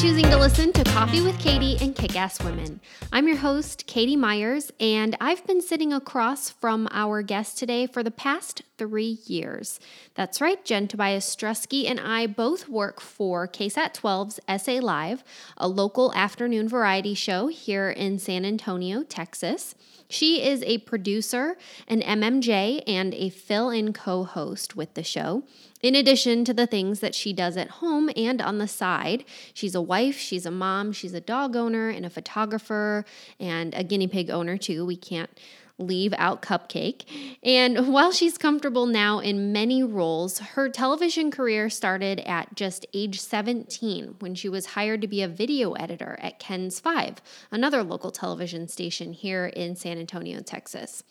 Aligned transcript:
choosing 0.00 0.24
to 0.24 0.36
listen 0.36 0.74
to 0.74 0.84
Coffee 0.84 1.22
with 1.22 1.38
Katie 1.38 1.78
and 1.80 1.96
Kick 1.96 2.16
Ass 2.16 2.42
Women. 2.42 2.80
I'm 3.14 3.26
your 3.26 3.38
host, 3.38 3.86
Katie 3.86 4.14
Myers, 4.14 4.70
and 4.78 5.16
I've 5.22 5.46
been 5.46 5.62
sitting 5.62 5.90
across 5.90 6.50
from 6.50 6.86
our 6.90 7.22
guest 7.22 7.56
today 7.56 7.86
for 7.86 8.02
the 8.02 8.10
past 8.10 8.60
three 8.76 9.20
years. 9.24 9.80
That's 10.14 10.42
right, 10.42 10.62
Jen 10.66 10.86
Tobias 10.86 11.34
Struski 11.34 11.88
and 11.88 11.98
I 11.98 12.26
both 12.26 12.68
work 12.68 13.00
for 13.00 13.48
KSAT 13.48 13.94
12's 13.94 14.38
SA 14.62 14.84
Live, 14.84 15.24
a 15.56 15.66
local 15.66 16.12
afternoon 16.12 16.68
variety 16.68 17.14
show 17.14 17.46
here 17.46 17.88
in 17.88 18.18
San 18.18 18.44
Antonio, 18.44 19.02
Texas. 19.02 19.74
She 20.08 20.42
is 20.46 20.62
a 20.62 20.78
producer, 20.78 21.56
an 21.88 22.00
MMJ, 22.00 22.82
and 22.86 23.12
a 23.14 23.28
fill 23.28 23.70
in 23.70 23.92
co 23.92 24.24
host 24.24 24.76
with 24.76 24.94
the 24.94 25.02
show. 25.02 25.42
In 25.82 25.94
addition 25.94 26.44
to 26.44 26.54
the 26.54 26.66
things 26.66 27.00
that 27.00 27.14
she 27.14 27.32
does 27.32 27.56
at 27.56 27.68
home 27.68 28.10
and 28.16 28.40
on 28.40 28.58
the 28.58 28.68
side, 28.68 29.24
she's 29.52 29.74
a 29.74 29.80
wife, 29.80 30.16
she's 30.16 30.46
a 30.46 30.50
mom, 30.50 30.92
she's 30.92 31.14
a 31.14 31.20
dog 31.20 31.54
owner, 31.54 31.88
and 31.88 32.06
a 32.06 32.10
photographer, 32.10 33.04
and 33.38 33.74
a 33.74 33.84
guinea 33.84 34.08
pig 34.08 34.30
owner, 34.30 34.56
too. 34.56 34.86
We 34.86 34.96
can't 34.96 35.30
leave 35.78 36.14
out 36.16 36.42
Cupcake. 36.42 37.04
And 37.42 37.92
while 37.92 38.12
she's 38.12 38.38
comfortable 38.38 38.86
now 38.86 39.18
in 39.18 39.52
many 39.52 39.82
roles, 39.82 40.38
her 40.38 40.68
television 40.68 41.30
career 41.30 41.68
started 41.68 42.20
at 42.20 42.54
just 42.54 42.86
age 42.94 43.20
17 43.20 44.16
when 44.20 44.34
she 44.34 44.48
was 44.48 44.66
hired 44.66 45.02
to 45.02 45.08
be 45.08 45.22
a 45.22 45.28
video 45.28 45.72
editor 45.72 46.18
at 46.20 46.38
KENS 46.38 46.80
5, 46.80 47.16
another 47.50 47.82
local 47.82 48.10
television 48.10 48.68
station 48.68 49.12
here 49.12 49.46
in 49.46 49.76
San 49.76 49.98
Antonio, 49.98 50.40
Texas. 50.40 51.02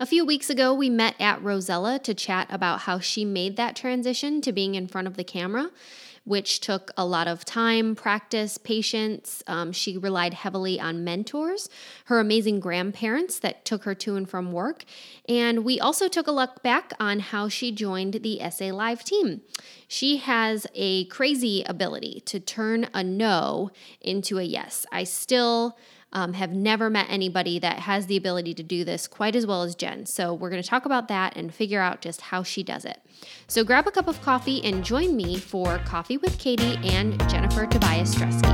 A 0.00 0.06
few 0.06 0.24
weeks 0.24 0.48
ago, 0.48 0.72
we 0.72 0.90
met 0.90 1.14
at 1.20 1.42
Rosella 1.42 1.98
to 2.00 2.14
chat 2.14 2.46
about 2.50 2.80
how 2.80 3.00
she 3.00 3.24
made 3.24 3.56
that 3.56 3.74
transition 3.74 4.40
to 4.42 4.52
being 4.52 4.74
in 4.74 4.86
front 4.86 5.08
of 5.08 5.16
the 5.16 5.24
camera 5.24 5.70
which 6.28 6.60
took 6.60 6.90
a 6.96 7.06
lot 7.06 7.26
of 7.26 7.44
time, 7.44 7.94
practice, 7.94 8.58
patience. 8.58 9.42
Um, 9.46 9.72
she 9.72 9.96
relied 9.96 10.34
heavily 10.34 10.78
on 10.78 11.02
mentors, 11.02 11.70
her 12.04 12.20
amazing 12.20 12.60
grandparents 12.60 13.38
that 13.38 13.64
took 13.64 13.84
her 13.84 13.94
to 13.94 14.16
and 14.16 14.28
from 14.28 14.52
work. 14.52 14.84
And 15.28 15.64
we 15.64 15.80
also 15.80 16.06
took 16.06 16.26
a 16.26 16.32
look 16.32 16.62
back 16.62 16.92
on 17.00 17.20
how 17.20 17.48
she 17.48 17.72
joined 17.72 18.14
the 18.22 18.40
SA 18.50 18.66
Live 18.66 19.04
team. 19.04 19.40
She 19.88 20.18
has 20.18 20.66
a 20.74 21.06
crazy 21.06 21.64
ability 21.64 22.22
to 22.26 22.38
turn 22.38 22.88
a 22.92 23.02
no 23.02 23.70
into 24.02 24.38
a 24.38 24.42
yes. 24.42 24.84
I 24.92 25.04
still 25.04 25.78
um, 26.12 26.32
have 26.32 26.52
never 26.52 26.88
met 26.88 27.06
anybody 27.08 27.58
that 27.58 27.80
has 27.80 28.06
the 28.06 28.16
ability 28.16 28.54
to 28.54 28.62
do 28.62 28.84
this 28.84 29.06
quite 29.06 29.36
as 29.36 29.46
well 29.46 29.62
as 29.62 29.74
Jen. 29.74 30.06
So 30.06 30.32
we're 30.32 30.50
going 30.50 30.62
to 30.62 30.68
talk 30.68 30.86
about 30.86 31.08
that 31.08 31.36
and 31.36 31.54
figure 31.54 31.80
out 31.80 32.00
just 32.00 32.20
how 32.22 32.42
she 32.42 32.62
does 32.62 32.84
it. 32.84 33.00
So 33.46 33.64
grab 33.64 33.86
a 33.86 33.90
cup 33.90 34.08
of 34.08 34.22
coffee 34.22 34.64
and 34.64 34.84
join 34.84 35.16
me 35.16 35.38
for 35.38 35.78
Coffee 35.78 36.16
with 36.16 36.38
Katie 36.38 36.78
and 36.82 37.18
Jennifer 37.28 37.66
Tobias 37.66 38.14
Struski. 38.14 38.48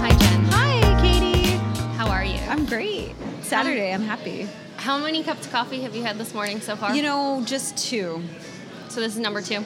Hi, 0.00 0.10
Jen. 0.10 0.44
Hi, 0.44 1.02
Katie. 1.02 1.50
How 1.96 2.08
are 2.08 2.24
you? 2.24 2.38
I'm 2.48 2.64
great. 2.64 3.14
Saturday, 3.42 3.92
I'm 3.92 4.02
happy. 4.02 4.48
How 4.76 4.98
many 4.98 5.22
cups 5.22 5.46
of 5.46 5.52
coffee 5.52 5.82
have 5.82 5.94
you 5.94 6.02
had 6.02 6.16
this 6.18 6.32
morning 6.34 6.60
so 6.60 6.74
far? 6.74 6.94
You 6.94 7.02
know, 7.02 7.42
just 7.44 7.76
two. 7.76 8.22
so 8.88 9.00
this 9.00 9.14
is 9.14 9.18
number 9.18 9.42
two. 9.42 9.64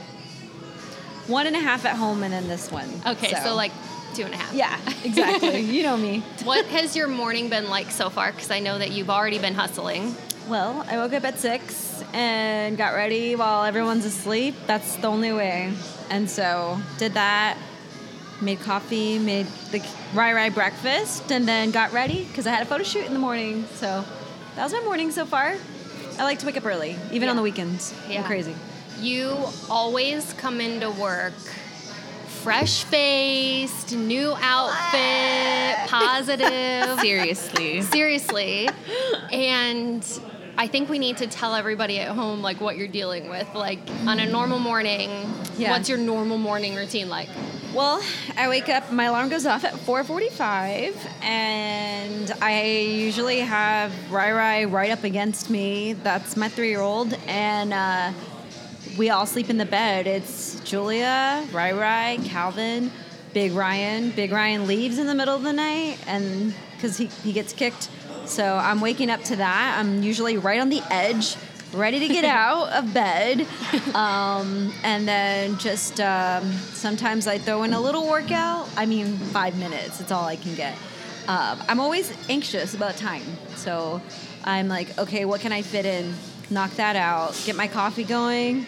One 1.28 1.46
and 1.46 1.56
a 1.56 1.60
half 1.60 1.84
at 1.84 1.96
home 1.96 2.22
and 2.22 2.32
then 2.32 2.46
this 2.48 2.70
one. 2.70 2.88
Okay, 3.06 3.34
so, 3.42 3.54
like 3.54 3.72
two 4.14 4.24
and 4.24 4.34
a 4.34 4.36
half. 4.36 4.54
Yeah, 4.54 4.78
exactly. 5.04 5.60
you 5.76 5.82
know 5.82 5.96
me. 5.96 6.20
What 6.44 6.64
has 6.66 6.94
your 6.96 7.08
morning 7.08 7.48
been 7.48 7.68
like 7.68 7.90
so 7.90 8.10
far? 8.10 8.32
Because 8.32 8.50
I 8.50 8.60
know 8.60 8.78
that 8.78 8.90
you've 8.92 9.10
already 9.10 9.38
been 9.38 9.54
hustling. 9.54 10.14
Well, 10.48 10.84
I 10.88 10.96
woke 10.98 11.12
up 11.12 11.24
at 11.24 11.38
six 11.38 12.04
and 12.12 12.76
got 12.78 12.94
ready 12.94 13.34
while 13.34 13.64
everyone's 13.64 14.04
asleep. 14.04 14.54
That's 14.66 14.96
the 14.96 15.08
only 15.08 15.32
way. 15.32 15.72
And 16.08 16.30
so 16.30 16.78
did 16.98 17.14
that, 17.14 17.58
made 18.40 18.60
coffee, 18.60 19.18
made 19.18 19.46
the 19.72 19.84
Rai 20.14 20.32
Rai 20.32 20.50
breakfast, 20.50 21.32
and 21.32 21.48
then 21.48 21.72
got 21.72 21.92
ready 21.92 22.24
because 22.24 22.46
I 22.46 22.50
had 22.50 22.62
a 22.62 22.66
photo 22.66 22.84
shoot 22.84 23.06
in 23.06 23.12
the 23.12 23.18
morning. 23.18 23.66
So 23.74 24.04
that 24.54 24.62
was 24.62 24.72
my 24.72 24.80
morning 24.82 25.10
so 25.10 25.26
far. 25.26 25.56
I 26.18 26.22
like 26.22 26.38
to 26.38 26.46
wake 26.46 26.56
up 26.56 26.64
early, 26.64 26.96
even 27.10 27.22
Yeah. 27.22 27.30
on 27.30 27.36
the 27.36 27.42
weekends. 27.42 27.92
Yeah. 28.08 28.20
I'm 28.20 28.24
crazy. 28.26 28.54
You 29.00 29.36
always 29.70 30.32
come 30.34 30.60
into 30.60 30.90
work 30.90 31.34
fresh 32.46 32.84
faced, 32.84 33.92
new 33.92 34.32
outfit, 34.40 35.90
positive. 35.90 37.00
Seriously. 37.00 37.82
Seriously. 37.82 38.68
And 39.32 40.20
I 40.56 40.68
think 40.68 40.88
we 40.88 41.00
need 41.00 41.16
to 41.16 41.26
tell 41.26 41.56
everybody 41.56 41.98
at 41.98 42.14
home 42.14 42.42
like 42.42 42.60
what 42.60 42.76
you're 42.76 42.86
dealing 42.86 43.28
with. 43.28 43.52
Like 43.52 43.80
on 44.06 44.20
a 44.20 44.26
normal 44.26 44.60
morning, 44.60 45.10
Yeah. 45.58 45.70
what's 45.72 45.88
your 45.88 45.98
normal 45.98 46.38
morning 46.38 46.76
routine 46.76 47.08
like? 47.08 47.28
Well, 47.74 48.00
I 48.38 48.48
wake 48.48 48.68
up, 48.68 48.92
my 48.92 49.06
alarm 49.06 49.28
goes 49.28 49.44
off 49.44 49.64
at 49.64 49.74
4:45 49.74 50.94
and 51.24 52.30
I 52.40 52.62
usually 52.64 53.40
have 53.40 53.92
Rai 54.12 54.30
Rai 54.30 54.66
right 54.66 54.92
up 54.92 55.02
against 55.02 55.50
me. 55.50 55.94
That's 55.94 56.36
my 56.36 56.48
3-year-old 56.48 57.12
and 57.26 57.72
uh, 57.72 58.12
we 58.96 59.10
all 59.10 59.26
sleep 59.26 59.50
in 59.50 59.58
the 59.58 59.66
bed. 59.66 60.06
It's 60.06 60.60
Julia, 60.60 61.46
Rai 61.52 61.72
Rai, 61.72 62.18
Calvin, 62.24 62.90
Big 63.34 63.52
Ryan. 63.52 64.10
Big 64.10 64.32
Ryan 64.32 64.66
leaves 64.66 64.98
in 64.98 65.06
the 65.06 65.14
middle 65.14 65.34
of 65.34 65.42
the 65.42 65.52
night 65.52 65.98
and 66.06 66.54
cuz 66.80 66.96
he 66.96 67.06
he 67.06 67.32
gets 67.32 67.52
kicked. 67.52 67.90
So 68.24 68.56
I'm 68.56 68.80
waking 68.80 69.10
up 69.10 69.22
to 69.24 69.36
that. 69.36 69.76
I'm 69.78 70.02
usually 70.02 70.38
right 70.38 70.60
on 70.60 70.68
the 70.68 70.82
edge 70.90 71.36
ready 71.72 72.00
to 72.00 72.08
get 72.08 72.24
out 72.46 72.70
of 72.70 72.94
bed. 72.94 73.46
Um, 73.94 74.72
and 74.82 75.06
then 75.06 75.58
just 75.58 76.00
um, 76.00 76.50
sometimes 76.52 77.26
I 77.26 77.38
throw 77.38 77.64
in 77.64 77.72
a 77.72 77.80
little 77.80 78.08
workout. 78.08 78.68
I 78.76 78.86
mean, 78.86 79.18
five 79.18 79.58
minutes, 79.58 80.00
it's 80.00 80.10
all 80.10 80.24
I 80.24 80.36
can 80.36 80.54
get. 80.54 80.74
Um, 81.28 81.58
I'm 81.68 81.80
always 81.80 82.12
anxious 82.28 82.74
about 82.74 82.96
time. 82.96 83.24
So 83.56 84.00
I'm 84.44 84.68
like, 84.68 84.96
okay, 84.98 85.24
what 85.24 85.40
can 85.40 85.52
I 85.52 85.62
fit 85.62 85.84
in? 85.84 86.14
Knock 86.48 86.70
that 86.76 86.94
out, 86.94 87.40
get 87.44 87.56
my 87.56 87.66
coffee 87.66 88.04
going, 88.04 88.66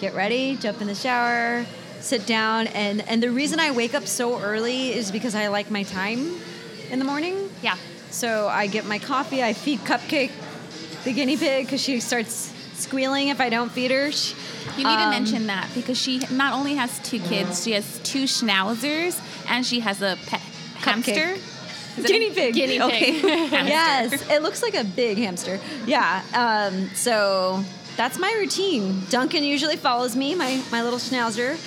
get 0.00 0.14
ready, 0.14 0.56
jump 0.56 0.80
in 0.80 0.86
the 0.86 0.94
shower, 0.94 1.64
sit 2.00 2.26
down. 2.26 2.66
And, 2.68 3.06
and 3.08 3.22
the 3.22 3.30
reason 3.30 3.60
I 3.60 3.70
wake 3.70 3.94
up 3.94 4.06
so 4.06 4.40
early 4.40 4.92
is 4.92 5.10
because 5.10 5.34
I 5.34 5.48
like 5.48 5.70
my 5.70 5.82
time 5.82 6.36
in 6.90 6.98
the 6.98 7.04
morning. 7.04 7.50
Yeah. 7.62 7.76
So 8.10 8.48
I 8.48 8.66
get 8.66 8.86
my 8.86 8.98
coffee, 8.98 9.42
I 9.42 9.52
feed 9.52 9.80
Cupcake, 9.80 10.30
the 11.04 11.12
guinea 11.12 11.36
pig, 11.36 11.66
because 11.66 11.82
she 11.82 12.00
starts 12.00 12.52
squealing 12.74 13.28
if 13.28 13.40
I 13.40 13.48
don't 13.50 13.70
feed 13.70 13.90
her. 13.90 14.10
She- 14.12 14.34
You 14.76 14.84
need 14.84 14.96
to 14.96 15.02
um, 15.04 15.10
mention 15.10 15.46
that 15.48 15.68
because 15.74 15.98
she 16.00 16.20
not 16.30 16.52
only 16.54 16.74
has 16.76 16.98
two 17.00 17.18
kids, 17.20 17.64
she 17.64 17.72
has 17.72 17.98
two 18.00 18.24
schnauzers 18.24 19.20
and 19.48 19.64
she 19.66 19.80
has 19.80 20.00
a 20.02 20.16
pet 20.26 20.40
hamster. 20.76 21.34
It 21.96 22.04
a- 22.04 22.06
Guinea 22.06 22.30
pig. 22.30 22.54
Guinea 22.54 22.80
Okay. 22.82 23.20
pig. 23.20 23.50
Hamster. 23.50 24.16
Yes, 24.16 24.30
it 24.30 24.40
looks 24.42 24.62
like 24.62 24.74
a 24.74 24.84
big 24.84 25.18
hamster. 25.18 25.58
Yeah. 25.84 26.22
Um, 26.32 26.88
so 26.94 27.64
that's 27.98 28.16
my 28.16 28.32
routine. 28.38 29.02
Duncan 29.10 29.42
usually 29.42 29.74
follows 29.74 30.14
me, 30.14 30.36
my, 30.36 30.62
my 30.70 30.82
little 30.84 31.00
schnauzer, 31.00 31.58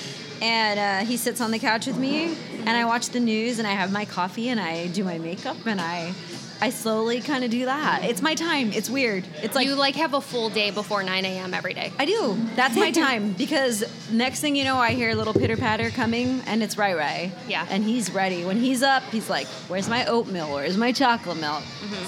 and 0.41 0.79
uh, 0.79 1.05
he 1.05 1.17
sits 1.17 1.41
on 1.41 1.51
the 1.51 1.59
couch 1.59 1.87
with 1.87 1.97
me, 1.97 2.37
and 2.59 2.69
I 2.69 2.85
watch 2.85 3.09
the 3.09 3.19
news, 3.19 3.59
and 3.59 3.67
I 3.67 3.71
have 3.71 3.91
my 3.91 4.05
coffee, 4.05 4.47
and 4.47 4.57
I 4.57 4.87
do 4.87 5.03
my 5.03 5.17
makeup, 5.17 5.57
and 5.65 5.81
I 5.81 6.13
I 6.61 6.69
slowly 6.69 7.21
kind 7.21 7.43
of 7.43 7.49
do 7.49 7.65
that. 7.65 8.03
It's 8.03 8.21
my 8.21 8.35
time. 8.35 8.71
It's 8.71 8.89
weird. 8.89 9.25
It's 9.41 9.55
like 9.55 9.65
you 9.65 9.73
like 9.73 9.95
have 9.95 10.13
a 10.13 10.21
full 10.21 10.49
day 10.49 10.69
before 10.69 11.01
9 11.01 11.25
a.m. 11.25 11.55
every 11.55 11.73
day. 11.73 11.91
I 11.97 12.05
do. 12.05 12.37
That's 12.55 12.75
my 12.75 12.91
time 13.05 13.33
because 13.33 13.83
next 14.11 14.41
thing 14.41 14.55
you 14.55 14.63
know, 14.63 14.77
I 14.77 14.91
hear 14.91 15.09
a 15.09 15.15
little 15.15 15.33
pitter 15.33 15.57
patter 15.57 15.89
coming, 15.89 16.41
and 16.45 16.61
it's 16.61 16.77
Rai 16.77 16.93
Rai. 16.93 17.31
Yeah. 17.47 17.65
And 17.69 17.83
he's 17.83 18.11
ready. 18.11 18.45
When 18.45 18.57
he's 18.57 18.83
up, 18.83 19.01
he's 19.11 19.29
like, 19.29 19.47
"Where's 19.67 19.89
my 19.89 20.05
oatmeal? 20.05 20.53
Where's 20.53 20.77
my 20.77 20.91
chocolate 20.91 21.39
milk?" 21.39 21.63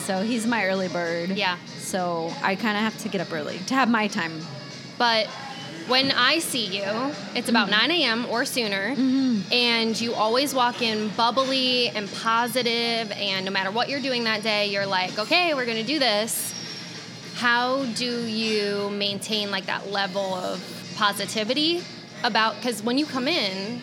So 0.06 0.22
he's 0.22 0.46
my 0.46 0.66
early 0.66 0.88
bird. 0.88 1.30
Mm-hmm. 1.30 1.38
Yeah. 1.38 1.58
So 1.66 2.32
I 2.44 2.56
kind 2.56 2.78
of 2.78 2.84
have 2.84 2.98
to 3.00 3.10
get 3.10 3.22
up 3.22 3.34
early 3.34 3.58
to 3.58 3.74
have 3.74 3.90
my 3.90 4.08
time. 4.08 4.40
But 5.00 5.28
when 5.88 6.12
I 6.12 6.40
see 6.40 6.66
you, 6.66 7.12
it's 7.36 7.50
about 7.50 7.70
mm-hmm. 7.70 7.88
9 7.88 7.92
a.m. 7.92 8.26
or 8.30 8.46
sooner, 8.46 8.96
mm-hmm. 8.96 9.52
and 9.52 10.00
you 10.00 10.14
always 10.14 10.54
walk 10.54 10.82
in 10.82 11.10
bubbly 11.10 11.90
and 11.90 12.12
positive, 12.12 13.12
and 13.12 13.46
no 13.46 13.52
matter 13.52 13.72
what 13.72 13.90
you're 13.90 14.02
doing 14.02 14.24
that 14.26 14.44
day, 14.44 14.68
you're 14.68 14.86
like, 14.86 15.18
okay, 15.20 15.54
we're 15.54 15.66
gonna 15.66 15.84
do 15.84 16.00
this. 16.00 16.54
How 17.36 17.86
do 17.86 18.26
you 18.26 18.90
maintain 18.92 19.52
like 19.52 19.66
that 19.66 19.90
level 19.92 20.36
of 20.36 20.62
positivity 20.96 21.82
about? 22.24 22.56
Because 22.56 22.84
when 22.84 22.98
you 22.98 23.06
come 23.06 23.28
in, 23.28 23.82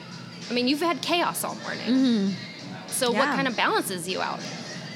I 0.49 0.53
mean, 0.53 0.69
you've 0.69 0.81
had 0.81 1.03
chaos 1.03 1.45
all 1.45 1.57
morning. 1.57 1.87
Mm-hmm. 1.87 2.87
So 2.87 3.13
what 3.13 3.27
kind 3.29 3.49
of 3.49 3.57
balances 3.57 4.09
you 4.09 4.21
out? 4.21 4.41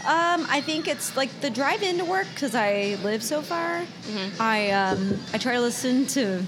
Um, 0.07 0.47
I 0.51 0.61
think 0.61 0.87
it's 0.87 1.17
like 1.17 1.31
the 1.41 1.51
drive 1.51 1.83
into 1.83 2.05
work 2.05 2.27
because 2.35 2.55
I 2.55 2.99
live 3.03 3.23
so 3.23 3.41
far. 3.41 3.81
Mm-hmm. 3.81 4.43
I 4.43 4.71
um, 4.71 5.19
I 5.33 5.39
try 5.39 5.55
to 5.55 5.61
listen 5.61 6.07
to 6.09 6.43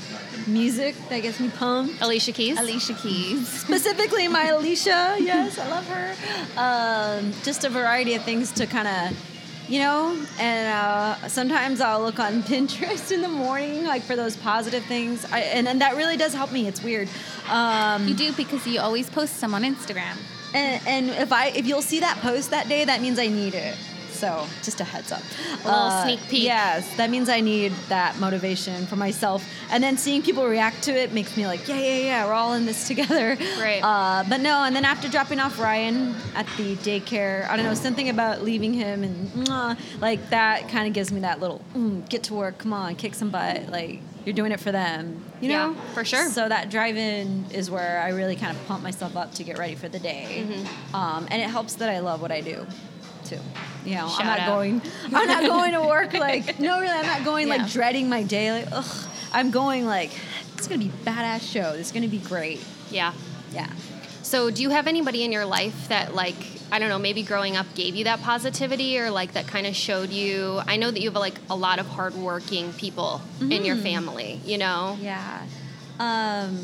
music 0.47 0.95
that 1.09 1.21
gets 1.21 1.41
me 1.41 1.49
pumped. 1.49 2.01
Alicia 2.03 2.33
Keys. 2.33 2.59
Alicia 2.59 2.95
Keys. 2.95 3.49
specifically 3.67 4.29
my 4.29 4.47
Alicia. 4.49 5.17
Yes, 5.19 5.59
I 5.59 5.69
love 5.69 5.89
her. 5.89 6.15
Um, 6.61 7.33
just 7.43 7.65
a 7.65 7.71
variety 7.71 8.15
of 8.15 8.23
things 8.25 8.53
to 8.53 8.67
kind 8.67 8.89
of 8.89 9.17
you 9.69 9.81
know 9.81 10.17
and 10.39 10.69
uh, 10.69 11.27
sometimes 11.27 11.81
i'll 11.81 12.01
look 12.01 12.21
on 12.21 12.41
pinterest 12.45 13.11
in 13.11 13.21
the 13.21 13.29
morning 13.29 13.85
like 13.85 14.01
for 14.01 14.15
those 14.15 14.37
positive 14.37 14.85
things 14.85 15.25
I, 15.33 15.41
and, 15.41 15.67
and 15.67 15.81
that 15.81 15.97
really 15.97 16.17
does 16.17 16.33
help 16.33 16.53
me 16.53 16.69
it's 16.69 16.85
weird 16.85 17.09
um, 17.49 18.09
You 18.09 18.15
do 18.15 18.33
because 18.33 18.67
you 18.67 18.81
always 18.81 19.09
post 19.09 19.37
some 19.37 19.55
on 19.55 19.63
Instagram. 19.63 20.17
And, 20.55 20.87
and 20.87 21.11
if 21.11 21.33
i 21.33 21.49
if 21.49 21.67
you'll 21.67 21.83
see 21.83 22.01
that 22.01 22.17
post 22.19 22.51
that 22.51 22.69
day 22.69 22.85
that 22.85 23.01
means 23.01 23.19
i 23.19 23.27
need 23.27 23.55
it 23.55 23.77
so 24.11 24.47
just 24.63 24.81
a 24.81 24.85
heads 24.85 25.13
up 25.13 25.21
A 25.65 25.67
little 25.69 26.03
sneak 26.03 26.21
peek. 26.31 26.45
yes 26.45 26.97
that 26.97 27.11
means 27.11 27.29
i 27.29 27.41
need 27.41 27.71
that 27.91 28.19
motivation 28.19 28.87
for 28.87 28.97
myself 28.97 29.47
and 29.71 29.85
then 29.85 29.99
seeing 29.99 30.23
people 30.23 30.47
react 30.47 30.83
to 30.85 30.93
it 30.93 31.13
makes 31.13 31.37
me 31.37 31.47
like 31.47 31.69
yeah 31.69 31.77
yeah 31.77 31.97
yeah 31.99 32.27
we're 32.27 32.33
all 32.33 32.55
in 32.55 32.65
this 32.65 32.87
together 32.89 33.37
Right. 33.61 33.81
uh, 33.83 34.25
but 34.27 34.41
no 34.41 34.65
and 34.65 34.75
then 34.75 34.87
after 34.87 35.07
dropping 35.09 35.39
off 35.39 35.59
ryan 35.61 36.15
at 36.35 36.47
the 36.57 36.77
daycare 36.77 37.47
i 37.51 37.57
don't 37.57 37.67
know 37.67 37.75
something 37.75 38.09
about 38.09 38.43
leaving 38.43 38.73
him 38.73 39.03
and 39.05 39.29
mwah, 39.33 39.79
like 40.01 40.31
that 40.31 40.71
kind 40.71 40.89
of 40.89 40.95
gives 40.95 41.13
me 41.13 41.21
that 41.21 41.41
little 41.41 41.61
mm, 41.75 42.09
get 42.09 42.23
to 42.25 42.35
work 42.35 42.57
come 42.57 42.73
on 42.73 42.95
kick 42.97 43.15
some 43.15 43.29
butt 43.29 43.69
like 43.69 44.01
you're 44.27 44.35
doing 44.35 44.53
it 44.53 44.61
for 44.61 44.73
them 44.73 45.25
you 45.41 45.49
Yeah, 45.51 45.69
know 45.69 45.75
for 45.95 46.05
sure. 46.05 46.29
so 46.29 46.49
that 46.49 46.69
drive-in 46.69 47.47
is 47.53 47.71
where 47.71 48.01
i 48.01 48.11
really 48.11 48.37
kind 48.37 48.55
of 48.55 48.67
pump 48.67 48.83
myself 48.83 49.17
up 49.17 49.33
to 49.37 49.45
get 49.45 49.57
ready 49.57 49.75
for 49.77 49.89
the 49.89 49.99
day 49.99 50.45
Mm-hmm. 50.47 50.95
um, 50.95 51.27
and 51.31 51.41
it 51.41 51.49
helps 51.49 51.75
that 51.77 51.89
i 51.89 52.01
love 52.01 52.21
what 52.21 52.31
i 52.33 52.41
do 52.43 52.67
too 53.25 53.39
you 53.85 53.95
know 53.95 54.09
Shout 54.09 54.21
i'm 54.21 54.27
not 54.27 54.39
out. 54.41 54.47
going 54.55 54.83
i'm 55.07 55.27
not 55.27 55.43
going 55.45 55.73
to 55.73 55.81
work 55.83 56.13
like 56.13 56.59
no 56.61 56.81
really 56.81 56.93
i'm 56.93 57.07
not 57.07 57.25
going 57.25 57.49
Yeah. 57.49 57.57
like 57.57 57.71
dreading 57.71 58.09
my 58.09 58.23
day 58.25 58.53
like 58.53 58.69
ugh 58.73 59.09
i'm 59.33 59.51
going 59.51 59.87
like 59.87 60.11
it's 60.57 60.67
gonna 60.69 60.79
be 60.85 60.89
a 60.91 61.09
badass 61.11 61.43
show 61.51 61.73
it's 61.79 61.93
gonna 61.93 62.09
be 62.09 62.19
great 62.19 62.65
Yeah. 62.91 63.13
yeah 63.53 63.69
So, 64.27 64.51
do 64.51 64.61
you 64.61 64.71
have 64.71 64.89
anybody 64.89 65.23
in 65.23 65.31
your 65.31 65.45
life 65.45 65.87
that, 65.89 66.13
like, 66.13 66.35
I 66.73 66.81
don't 66.81 66.89
know, 66.89 66.99
maybe 66.99 67.23
growing 67.23 67.57
up 67.57 67.65
gave 67.77 67.95
you 67.95 68.03
that 68.05 68.23
positivity 68.23 68.99
or 68.99 69.09
like 69.09 69.35
that 69.35 69.47
kind 69.47 69.69
of 69.69 69.77
showed 69.77 70.11
you? 70.11 70.61
I 70.67 70.77
know 70.79 70.91
that 70.91 71.01
you 71.01 71.09
have 71.11 71.17
like 71.21 71.39
a 71.49 71.55
lot 71.55 71.79
of 71.79 71.87
hardworking 71.87 72.73
people 72.73 73.21
in 73.41 73.49
Mm-hmm. 73.51 73.65
your 73.65 73.77
family, 73.77 74.41
you 74.45 74.59
know? 74.59 74.99
Yeah. 75.01 75.47
Um, 76.01 76.59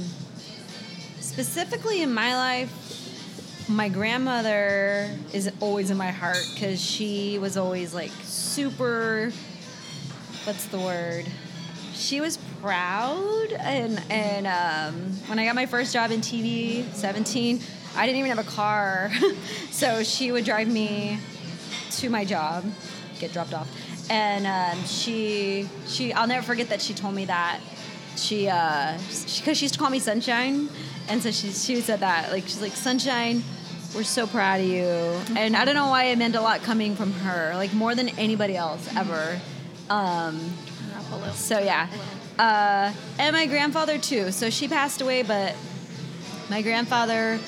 specifically 1.21 2.03
in 2.03 2.13
my 2.13 2.35
life, 2.35 3.69
my 3.69 3.89
grandmother 3.89 5.09
is 5.33 5.49
always 5.61 5.93
in 5.93 5.97
my 5.97 6.11
heart 6.11 6.45
because 6.55 6.81
she 6.85 7.39
was 7.39 7.57
always 7.57 7.95
like 7.95 8.11
super. 8.25 9.31
What's 10.43 10.67
the 10.67 10.81
word? 10.81 11.27
She 11.95 12.21
was 12.21 12.39
proud, 12.61 13.53
and 13.53 14.03
and 14.11 14.47
um, 14.47 15.13
when 15.27 15.39
I 15.39 15.45
got 15.45 15.55
my 15.55 15.67
first 15.67 15.93
job 15.93 16.11
in 16.11 16.21
TV, 16.21 16.85
seventeen, 16.93 17.61
I 17.97 18.07
didn't 18.07 18.19
even 18.19 18.31
have 18.31 18.45
a 18.45 18.51
car, 18.51 19.11
so 19.71 20.03
she 20.03 20.33
would 20.33 20.45
drive 20.45 20.69
me 20.69 21.19
to 21.93 22.09
my 22.09 22.25
job, 22.25 22.65
get 23.21 23.33
dropped 23.33 23.53
off, 23.53 23.69
and 24.11 24.47
um, 24.47 24.85
she 24.85 25.69
she 25.87 26.13
I'll 26.13 26.27
never 26.27 26.43
forget 26.43 26.69
that 26.71 26.81
she 26.81 26.95
told 26.95 27.15
me 27.15 27.27
that 27.27 27.61
she 28.17 28.49
uh 28.49 28.97
because 29.39 29.59
she, 29.59 29.65
used 29.65 29.75
to 29.75 29.81
call 29.81 29.91
me 29.91 29.99
Sunshine, 29.99 30.69
and 31.09 31.23
so 31.23 31.31
she 31.31 31.51
she 31.51 31.81
said 31.81 32.01
that 32.01 32.33
like 32.33 32.45
she's 32.45 32.63
like 32.63 32.73
Sunshine. 32.73 33.43
We're 33.95 34.05
so 34.05 34.27
proud 34.27 34.61
of 34.61 34.67
you, 34.67 34.87
and 35.37 35.55
I 35.55 35.67
don't 35.67 35.75
know 35.75 35.89
why 35.89 36.05
it 36.05 36.17
meant 36.17 36.35
a 36.35 36.41
lot 36.41 36.63
coming 36.63 36.97
from 36.97 37.13
her, 37.13 37.53
like 37.57 37.75
more 37.75 37.95
than 37.95 38.09
anybody 38.19 38.57
else 38.57 38.89
ever. 38.97 39.39
Um, 39.91 40.55
so 41.35 41.59
yeah, 41.59 41.89
uh, 42.39 42.93
and 43.19 43.35
my 43.35 43.47
grandfather 43.47 43.99
too. 43.99 44.33
So 44.33 44.51
she 44.51 44.69
passed 44.69 45.01
away, 45.01 45.23
but 45.23 45.55
my 46.51 46.63
grandfather, 46.63 47.39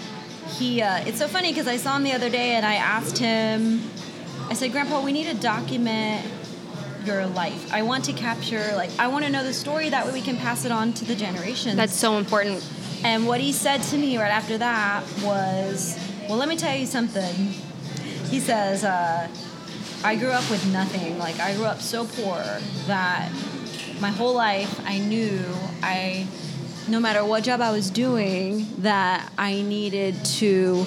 he. 0.56 0.82
Uh, 0.82 1.04
it's 1.06 1.18
so 1.18 1.28
funny 1.28 1.50
because 1.50 1.68
I 1.68 1.76
saw 1.76 1.96
him 1.96 2.04
the 2.04 2.12
other 2.12 2.30
day, 2.30 2.52
and 2.52 2.64
I 2.64 2.74
asked 2.74 3.18
him. 3.18 3.82
I 4.48 4.54
said, 4.54 4.72
Grandpa, 4.72 5.02
we 5.02 5.12
need 5.12 5.26
to 5.26 5.34
document 5.34 6.26
your 7.04 7.26
life. 7.26 7.72
I 7.72 7.82
want 7.82 8.04
to 8.06 8.12
capture, 8.12 8.72
like, 8.76 8.90
I 8.98 9.08
want 9.08 9.24
to 9.24 9.30
know 9.30 9.42
the 9.42 9.54
story. 9.54 9.88
That 9.88 10.06
way, 10.06 10.12
we 10.12 10.20
can 10.20 10.36
pass 10.36 10.64
it 10.64 10.72
on 10.72 10.92
to 10.94 11.04
the 11.04 11.14
generations. 11.14 11.76
That's 11.76 11.96
so 11.96 12.18
important. 12.18 12.66
And 13.04 13.26
what 13.26 13.40
he 13.40 13.52
said 13.52 13.82
to 13.82 13.98
me 13.98 14.16
right 14.18 14.30
after 14.30 14.58
that 14.58 15.02
was, 15.22 15.98
Well, 16.28 16.38
let 16.38 16.48
me 16.48 16.56
tell 16.56 16.76
you 16.76 16.86
something. 16.86 17.34
He 18.30 18.40
says, 18.40 18.84
uh, 18.84 19.28
I 20.02 20.16
grew 20.16 20.30
up 20.30 20.48
with 20.50 20.66
nothing. 20.72 21.18
Like, 21.18 21.38
I 21.40 21.54
grew 21.54 21.66
up 21.66 21.80
so 21.80 22.06
poor 22.06 22.42
that 22.86 23.30
my 24.04 24.10
whole 24.10 24.34
life 24.34 24.86
I 24.86 24.98
knew 24.98 25.40
I, 25.82 26.26
no 26.88 27.00
matter 27.00 27.24
what 27.24 27.42
job 27.42 27.62
I 27.62 27.72
was 27.72 27.88
doing, 27.88 28.66
that 28.80 29.32
I 29.38 29.62
needed 29.62 30.22
to 30.40 30.84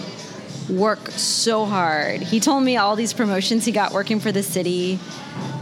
work 0.70 1.10
so 1.10 1.66
hard. 1.66 2.22
He 2.22 2.40
told 2.40 2.64
me 2.64 2.78
all 2.78 2.96
these 2.96 3.14
promotions 3.14 3.66
he 3.66 3.72
got 3.72 3.92
working 3.92 4.20
for 4.20 4.32
the 4.32 4.44
city. 4.44 5.00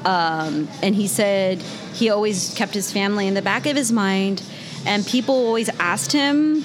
Um, 0.03 0.67
and 0.83 0.93
he 0.93 1.07
said 1.07 1.61
he 1.93 2.09
always 2.09 2.53
kept 2.55 2.73
his 2.73 2.91
family 2.91 3.25
in 3.25 3.35
the 3.35 3.41
back 3.41 3.65
of 3.67 3.77
his 3.77 3.89
mind. 3.89 4.43
And 4.85 5.05
people 5.05 5.35
always 5.35 5.69
asked 5.79 6.11
him, 6.11 6.61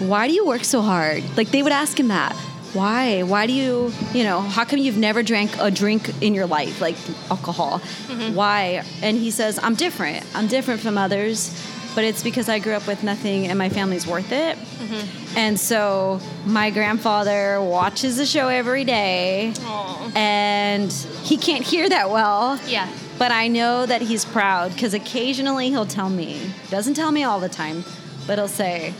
Why 0.00 0.26
do 0.26 0.34
you 0.34 0.44
work 0.44 0.64
so 0.64 0.82
hard? 0.82 1.22
Like 1.36 1.52
they 1.52 1.62
would 1.62 1.70
ask 1.70 2.00
him 2.00 2.08
that. 2.08 2.34
Why? 2.76 3.22
Why 3.22 3.46
do 3.46 3.54
you, 3.54 3.90
you 4.12 4.22
know, 4.22 4.40
how 4.40 4.64
come 4.66 4.78
you've 4.78 4.98
never 4.98 5.22
drank 5.22 5.56
a 5.58 5.70
drink 5.70 6.10
in 6.22 6.34
your 6.34 6.46
life, 6.46 6.80
like 6.80 6.96
alcohol? 7.30 7.80
Mm-hmm. 7.80 8.34
Why? 8.34 8.84
And 9.02 9.16
he 9.16 9.30
says, 9.30 9.58
I'm 9.62 9.74
different. 9.74 10.26
I'm 10.34 10.46
different 10.46 10.80
from 10.80 10.98
others, 10.98 11.58
but 11.94 12.04
it's 12.04 12.22
because 12.22 12.50
I 12.50 12.58
grew 12.58 12.74
up 12.74 12.86
with 12.86 13.02
nothing 13.02 13.46
and 13.46 13.58
my 13.58 13.70
family's 13.70 14.06
worth 14.06 14.30
it. 14.30 14.58
Mm-hmm. 14.58 15.38
And 15.38 15.58
so 15.58 16.20
my 16.44 16.70
grandfather 16.70 17.62
watches 17.62 18.18
the 18.18 18.26
show 18.26 18.48
every 18.48 18.84
day 18.84 19.54
Aw. 19.60 20.12
and 20.14 20.92
he 21.22 21.38
can't 21.38 21.64
hear 21.64 21.88
that 21.88 22.10
well. 22.10 22.60
Yeah. 22.66 22.90
But 23.18 23.32
I 23.32 23.48
know 23.48 23.86
that 23.86 24.02
he's 24.02 24.26
proud 24.26 24.74
because 24.74 24.92
occasionally 24.92 25.70
he'll 25.70 25.86
tell 25.86 26.10
me, 26.10 26.52
doesn't 26.68 26.92
tell 26.92 27.10
me 27.10 27.24
all 27.24 27.40
the 27.40 27.48
time, 27.48 27.84
but 28.26 28.38
he'll 28.38 28.48
say 28.48 28.92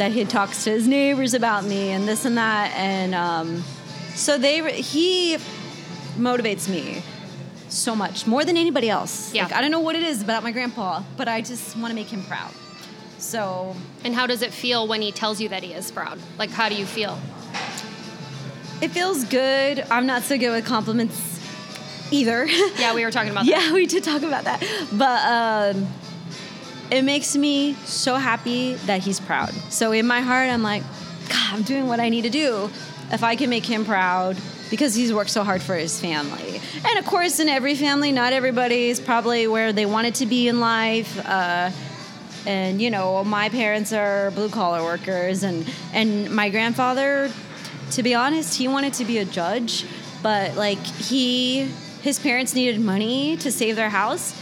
that 0.00 0.12
he 0.12 0.24
talks 0.24 0.64
to 0.64 0.70
his 0.70 0.88
neighbors 0.88 1.34
about 1.34 1.62
me 1.64 1.90
and 1.90 2.08
this 2.08 2.24
and 2.24 2.38
that. 2.38 2.72
And 2.74 3.14
um, 3.14 3.62
so 4.14 4.38
they, 4.38 4.80
he 4.80 5.36
motivates 6.16 6.70
me 6.70 7.02
so 7.68 7.94
much 7.94 8.26
more 8.26 8.42
than 8.42 8.56
anybody 8.56 8.88
else. 8.88 9.34
Yeah. 9.34 9.44
Like, 9.44 9.52
I 9.52 9.60
don't 9.60 9.70
know 9.70 9.80
what 9.80 9.96
it 9.96 10.02
is 10.02 10.22
about 10.22 10.42
my 10.42 10.52
grandpa, 10.52 11.02
but 11.18 11.28
I 11.28 11.42
just 11.42 11.76
want 11.76 11.90
to 11.90 11.94
make 11.94 12.06
him 12.08 12.22
proud. 12.24 12.50
So 13.18 13.76
And 14.02 14.14
how 14.14 14.26
does 14.26 14.40
it 14.40 14.52
feel 14.54 14.88
when 14.88 15.02
he 15.02 15.12
tells 15.12 15.38
you 15.38 15.50
that 15.50 15.62
he 15.62 15.74
is 15.74 15.90
proud? 15.90 16.18
Like, 16.38 16.48
how 16.48 16.70
do 16.70 16.74
you 16.76 16.86
feel? 16.86 17.18
it 18.80 18.88
feels 18.92 19.24
good. 19.26 19.84
I'm 19.90 20.06
not 20.06 20.22
so 20.22 20.38
good 20.38 20.50
with 20.52 20.64
compliments 20.64 21.38
either. 22.10 22.46
Yeah, 22.46 22.94
we 22.94 23.04
were 23.04 23.10
talking 23.10 23.30
about 23.32 23.44
that. 23.46 23.50
yeah, 23.66 23.74
we 23.74 23.84
did 23.84 24.02
talk 24.02 24.22
about 24.22 24.44
that. 24.44 24.60
But 24.94 25.76
um, 25.76 25.86
it 26.90 27.02
makes 27.02 27.36
me 27.36 27.74
so 27.84 28.16
happy 28.16 28.74
that 28.86 29.00
he's 29.00 29.20
proud. 29.20 29.52
So 29.70 29.92
in 29.92 30.06
my 30.06 30.20
heart, 30.20 30.48
I'm 30.50 30.62
like, 30.62 30.82
God, 31.28 31.54
I'm 31.54 31.62
doing 31.62 31.86
what 31.86 32.00
I 32.00 32.08
need 32.08 32.22
to 32.22 32.30
do. 32.30 32.70
If 33.12 33.22
I 33.24 33.36
can 33.36 33.50
make 33.50 33.66
him 33.66 33.84
proud, 33.84 34.36
because 34.70 34.94
he's 34.94 35.12
worked 35.12 35.30
so 35.30 35.42
hard 35.42 35.60
for 35.60 35.74
his 35.74 36.00
family. 36.00 36.60
And 36.86 36.98
of 36.98 37.04
course, 37.04 37.40
in 37.40 37.48
every 37.48 37.74
family, 37.74 38.12
not 38.12 38.32
everybody 38.32 38.88
is 38.88 39.00
probably 39.00 39.46
where 39.48 39.72
they 39.72 39.84
wanted 39.84 40.14
to 40.16 40.26
be 40.26 40.48
in 40.48 40.60
life. 40.60 41.18
Uh, 41.26 41.70
and 42.46 42.80
you 42.80 42.90
know, 42.90 43.22
my 43.24 43.48
parents 43.48 43.92
are 43.92 44.30
blue 44.30 44.48
collar 44.48 44.82
workers, 44.82 45.42
and 45.42 45.68
and 45.92 46.30
my 46.30 46.48
grandfather, 46.48 47.30
to 47.92 48.02
be 48.02 48.14
honest, 48.14 48.56
he 48.56 48.68
wanted 48.68 48.94
to 48.94 49.04
be 49.04 49.18
a 49.18 49.24
judge, 49.24 49.84
but 50.22 50.54
like 50.54 50.78
he, 50.78 51.64
his 52.02 52.18
parents 52.18 52.54
needed 52.54 52.80
money 52.80 53.36
to 53.38 53.52
save 53.52 53.76
their 53.76 53.90
house, 53.90 54.40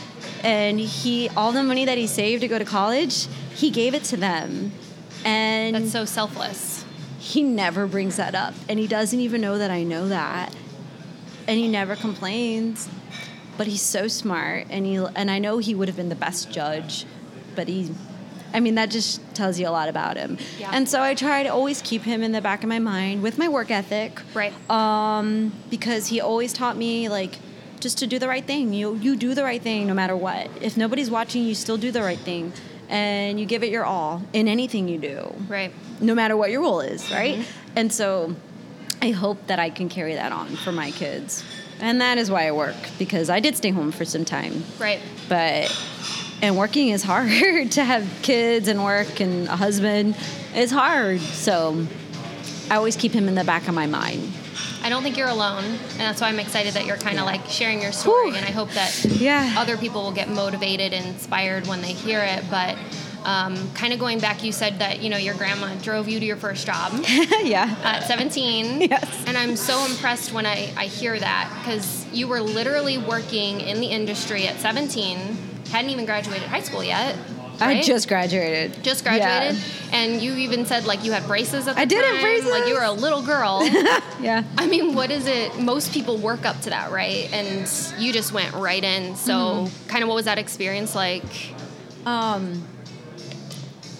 and 0.49 0.81
he 0.81 1.28
all 1.37 1.52
the 1.52 1.62
money 1.62 1.85
that 1.85 1.99
he 1.99 2.07
saved 2.07 2.40
to 2.43 2.49
go 2.49 2.59
to 2.59 2.64
college, 2.64 3.26
he 3.55 3.71
gave 3.71 3.93
it 3.95 4.05
to 4.05 4.17
them, 4.17 4.73
and 5.25 5.75
That's 5.75 5.93
so 5.93 6.05
selfless. 6.05 6.85
he 7.19 7.43
never 7.43 7.87
brings 7.87 8.17
that 8.17 8.35
up. 8.35 8.55
And 8.69 8.78
he 8.78 8.87
doesn't 8.87 9.21
even 9.21 9.40
know 9.40 9.59
that 9.59 9.71
i 9.71 9.83
know 9.83 10.09
that. 10.09 10.55
And 11.47 11.59
he 11.59 11.69
never 11.69 11.97
complains. 11.97 12.88
But 13.57 13.67
he's 13.67 13.83
so 13.83 14.07
smart. 14.09 14.67
And 14.71 14.87
he 14.87 14.97
and 15.21 15.31
i 15.31 15.38
know 15.38 15.59
he 15.59 15.75
would 15.75 15.88
have 15.88 15.97
been 15.97 16.09
the 16.09 16.23
best 16.26 16.50
judge. 16.50 17.05
But 17.57 17.69
he 17.69 17.90
i 18.55 18.61
mean 18.61 18.76
that 18.76 18.88
just 18.90 19.21
tells 19.35 19.59
you 19.61 19.67
a 19.69 19.75
lot 19.81 19.88
about 19.90 20.17
him. 20.17 20.38
Yeah. 20.59 20.71
and 20.73 20.88
so 20.88 21.02
i 21.02 21.14
try 21.14 21.43
to 21.43 21.50
always 21.50 21.83
keep 21.83 22.02
him 22.02 22.23
in 22.23 22.33
the 22.33 22.40
back 22.40 22.62
of 22.62 22.69
my 22.69 22.78
mind 22.78 23.23
with 23.23 23.37
my 23.38 23.49
work 23.49 23.71
ethic. 23.71 24.12
Right. 24.35 24.52
um, 24.71 25.52
because 25.69 26.07
he 26.09 26.21
always 26.21 26.52
taught 26.52 26.76
me 26.76 27.09
like 27.09 27.35
just 27.80 27.99
to 27.99 28.06
do 28.06 28.18
the 28.18 28.28
right 28.28 28.44
thing. 28.44 28.73
You 28.73 28.94
you 28.97 29.16
do 29.16 29.35
the 29.35 29.44
right 29.44 29.61
thing 29.62 29.87
no 29.87 29.94
matter 29.94 30.16
what. 30.16 30.49
If 30.61 30.76
nobody's 30.76 31.11
watching, 31.11 31.44
you 31.44 31.54
still 31.54 31.76
do 31.76 31.90
the 31.90 32.02
right 32.02 32.18
thing, 32.18 32.52
and 32.88 33.38
you 33.38 33.47
give 33.47 33.62
it 33.62 33.70
your 33.70 33.85
all 33.85 34.23
in 34.32 34.49
anything 34.49 34.88
you 34.88 34.99
do 34.99 35.35
Right. 35.49 35.73
no 36.00 36.14
matter 36.14 36.37
what 36.37 36.50
your 36.50 36.62
role 36.62 36.80
is, 36.80 37.11
right? 37.12 37.37
Mm-hmm. 37.38 37.76
And 37.76 37.92
so 37.92 38.35
I 39.02 39.11
hope 39.11 39.47
that 39.47 39.58
I 39.58 39.70
can 39.70 39.88
carry 39.88 40.14
that 40.14 40.32
on 40.32 40.56
for 40.56 40.73
my 40.73 40.90
kids. 40.90 41.44
And 41.80 42.00
that 42.00 42.18
is 42.18 42.28
why 42.30 42.49
I 42.49 42.52
work 42.52 42.75
because 42.99 43.30
I 43.30 43.38
did 43.38 43.56
stay 43.56 43.70
home 43.70 43.92
for 43.92 44.04
some 44.04 44.25
time. 44.25 44.64
Right. 44.80 45.00
But 45.28 45.70
and 46.42 46.56
working 46.56 46.88
is 46.88 47.02
hard 47.04 47.30
to 47.73 47.85
have 47.85 48.04
kids 48.23 48.66
and 48.68 48.82
work 48.85 49.20
and 49.20 49.47
a 49.49 49.56
husband 49.56 50.16
is 50.56 50.70
hard. 50.73 51.20
So 51.20 51.87
I 52.70 52.76
always 52.76 52.97
keep 52.97 53.12
him 53.12 53.28
in 53.28 53.35
the 53.37 53.44
back 53.44 53.68
of 53.68 53.75
my 53.75 53.87
mind. 53.87 54.32
I 54.88 54.90
don't 54.90 55.02
think 55.02 55.18
you're 55.18 55.28
alone, 55.28 55.64
and 55.66 56.00
that's 56.00 56.23
why 56.23 56.28
I'm 56.28 56.38
excited 56.38 56.73
that 56.73 56.87
you're 56.87 56.97
kind 56.97 57.18
of 57.18 57.26
like 57.26 57.45
sharing 57.47 57.83
your 57.83 57.92
story, 57.92 58.28
Whew. 58.28 58.37
and 58.37 58.47
I 58.47 58.50
hope 58.50 58.71
that 58.71 59.04
Yeah. 59.04 59.57
other 59.59 59.76
people 59.76 60.02
will 60.02 60.12
get 60.12 60.30
motivated 60.30 60.95
and 60.95 61.04
inspired 61.04 61.66
when 61.66 61.83
they 61.83 61.92
hear 61.92 62.21
it. 62.23 62.42
But 62.50 62.75
um, 63.23 63.71
kind 63.75 63.92
of 63.92 63.99
going 63.99 64.18
back, 64.18 64.42
you 64.42 64.50
said 64.50 64.78
that 64.78 65.02
you 65.02 65.11
know 65.11 65.18
your 65.18 65.35
grandma 65.35 65.75
drove 65.83 66.09
you 66.09 66.18
to 66.18 66.25
your 66.25 66.38
first 66.38 66.64
job 66.64 67.04
yeah. 67.42 67.76
at 67.85 68.04
17. 68.04 68.80
Yes. 68.90 69.25
And 69.26 69.37
I'm 69.37 69.57
so 69.57 69.85
impressed 69.85 70.33
when 70.33 70.47
I, 70.47 70.73
I 70.75 70.87
hear 70.87 71.18
that 71.18 71.54
because 71.59 72.07
you 72.11 72.26
were 72.26 72.40
literally 72.40 72.97
working 72.97 73.61
in 73.61 73.80
the 73.80 73.88
industry 73.88 74.47
at 74.49 74.57
17, 74.59 75.18
hadn't 75.71 75.90
even 75.90 76.07
graduated 76.07 76.49
high 76.49 76.62
school 76.62 76.83
yet. 76.83 77.14
I 77.61 77.83
just 77.83 78.09
graduated. 78.09 78.83
just 78.85 79.05
Yeah. 79.05 79.19
graduated, 79.19 79.62
and 79.93 80.23
you 80.23 80.35
even 80.35 80.65
said 80.67 80.85
like 80.87 81.05
you 81.05 81.12
had 81.12 81.27
braces 81.27 81.67
at 81.69 81.75
the 81.75 81.81
I 81.81 81.85
did 81.85 82.05
have 82.05 82.21
braces. 82.21 82.50
Like 82.50 82.67
you 82.69 82.75
were 82.75 82.83
a 82.85 82.93
little 82.93 83.23
girl. 83.23 83.61
Yeah. 84.21 84.43
I 84.57 84.67
mean, 84.67 84.95
what 84.97 85.12
is 85.12 85.29
it? 85.29 85.61
Most 85.61 85.93
people 85.93 86.17
work 86.17 86.45
up 86.45 86.61
to 86.62 86.71
that, 86.71 86.91
right? 86.91 87.33
And 87.33 87.61
you 87.99 88.12
just 88.12 88.33
went 88.33 88.53
right 88.55 88.83
in. 88.83 89.15
So, 89.15 89.33
Mm-hmm. 89.33 89.88
kind 89.88 90.03
of, 90.03 90.09
what 90.09 90.17
was 90.17 90.25
that 90.25 90.38
experience 90.38 90.97
like? 90.97 91.23
Um, 92.05 92.65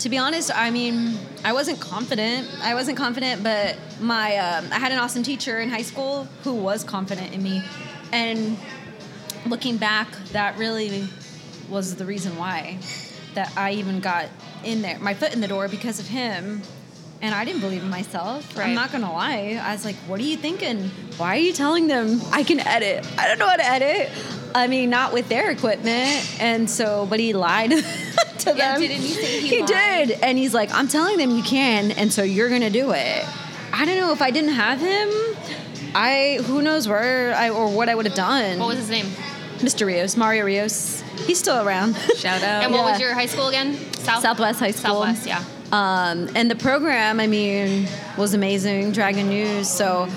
to 0.01 0.09
be 0.09 0.19
honest, 0.19 0.51
I 0.55 0.71
mean, 0.71 1.17
I 1.45 1.53
wasn't 1.53 1.81
confident. 1.81 2.49
I 2.63 2.75
wasn't 2.75 2.97
confident, 2.99 3.43
but 3.45 3.77
my 4.01 4.37
um, 4.39 4.67
I 4.73 4.79
had 4.81 4.91
an 4.93 4.99
awesome 4.99 5.23
teacher 5.23 5.61
in 5.61 5.71
high 5.71 5.83
school 5.83 6.27
who 6.45 6.55
was 6.55 6.83
confident 6.85 7.33
in 7.33 7.43
me, 7.43 7.63
and 8.13 8.57
looking 9.47 9.77
back, 9.77 10.09
that 10.33 10.57
really 10.59 11.07
was 11.69 11.95
the 11.97 12.05
reason 12.07 12.37
why 12.37 12.79
that 13.39 13.53
I 13.57 13.73
even 13.75 14.01
got 14.01 14.27
in 14.65 14.83
there, 14.83 14.99
my 14.99 15.15
foot 15.15 15.33
in 15.33 15.41
the 15.41 15.47
door 15.47 15.69
because 15.69 16.01
of 16.01 16.09
him. 16.09 16.61
And 17.21 17.35
I 17.35 17.45
didn't 17.45 17.61
believe 17.63 17.83
in 17.83 17.91
myself. 17.91 18.57
Right. 18.57 18.67
I'm 18.69 18.75
not 18.75 18.93
gonna 18.93 19.13
lie. 19.13 19.61
I 19.61 19.73
was 19.73 19.85
like, 19.85 19.97
"What 20.09 20.21
are 20.21 20.25
you 20.25 20.37
thinking? 20.37 20.89
Why 21.17 21.31
are 21.37 21.41
you 21.41 21.53
telling 21.53 21.89
them 21.89 22.21
I 22.33 22.43
can 22.45 22.61
edit? 22.61 23.05
I 23.19 23.27
don't 23.27 23.39
know 23.41 23.49
how 23.49 23.57
to 23.57 23.65
edit. 23.67 24.11
I 24.55 24.69
mean, 24.69 24.89
not 24.91 25.13
with 25.13 25.29
their 25.29 25.51
equipment." 25.51 26.25
And 26.41 26.71
so, 26.71 27.07
but 27.11 27.19
he 27.19 27.33
lied 27.33 27.71
to 28.45 28.55
Yeah, 28.57 28.73
them. 28.73 28.81
didn't 28.83 29.03
he 29.03 29.09
say 29.15 29.41
he 29.41 29.49
he 29.49 29.63
did, 29.63 30.13
and 30.23 30.39
he's 30.39 30.55
like, 30.55 30.73
"I'm 30.73 30.87
telling 30.87 31.17
them 31.19 31.31
you 31.33 31.43
can, 31.43 31.91
and 31.93 32.13
so 32.13 32.23
you're 32.23 32.51
gonna 32.51 32.71
do 32.71 32.93
it." 32.93 33.25
I 33.73 33.85
don't 33.85 33.97
know 33.97 34.13
if 34.13 34.23
I 34.23 34.31
didn't 34.31 34.55
have 34.55 34.81
him. 34.81 35.09
I 35.97 36.39
who 36.47 36.63
knows 36.63 36.87
where 36.87 37.35
I 37.35 37.49
or 37.51 37.69
what 37.69 37.89
I 37.89 37.95
would 37.97 38.07
have 38.07 38.15
done. 38.15 38.61
What 38.61 38.69
was 38.69 38.79
his 38.79 38.91
name? 38.91 39.11
Mr. 39.59 39.87
Rios, 39.87 40.17
Mario 40.17 40.45
Rios. 40.45 41.03
He's 41.27 41.39
still 41.39 41.67
around. 41.67 41.97
Shout 42.17 42.43
out. 42.43 42.65
And 42.65 42.73
what 42.73 42.85
was 42.85 43.01
your 43.01 43.15
high 43.15 43.27
school 43.27 43.49
again? 43.49 43.75
South? 43.95 44.23
Southwest 44.23 44.61
High 44.61 44.71
School. 44.71 45.05
Southwest, 45.05 45.27
yeah. 45.27 45.45
Um, 45.71 46.31
and 46.35 46.51
the 46.51 46.57
program, 46.57 47.21
I 47.21 47.27
mean, 47.27 47.87
was 48.17 48.35
amazing. 48.35 48.93
Dragon 48.93 49.29
News. 49.29 49.69
So 49.69 50.09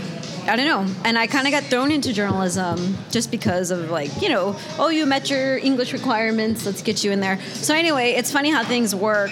I 0.47 0.55
don't 0.55 0.65
know. 0.65 0.85
And 1.05 1.17
I 1.17 1.27
kind 1.27 1.45
of 1.45 1.51
got 1.51 1.63
thrown 1.65 1.91
into 1.91 2.13
journalism 2.13 2.97
just 3.11 3.31
because 3.31 3.71
of 3.71 3.89
like, 3.89 4.21
you 4.21 4.29
know, 4.29 4.55
oh, 4.79 4.89
you 4.89 5.05
met 5.05 5.29
your 5.29 5.57
English 5.57 5.93
requirements. 5.93 6.65
Let's 6.65 6.81
get 6.81 7.03
you 7.03 7.11
in 7.11 7.19
there. 7.19 7.39
So 7.53 7.75
anyway, 7.75 8.11
it's 8.11 8.31
funny 8.31 8.49
how 8.49 8.63
things 8.63 8.95
work. 8.95 9.31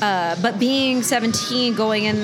Uh, 0.00 0.36
but 0.40 0.58
being 0.58 1.02
17, 1.02 1.74
going 1.74 2.04
in 2.04 2.22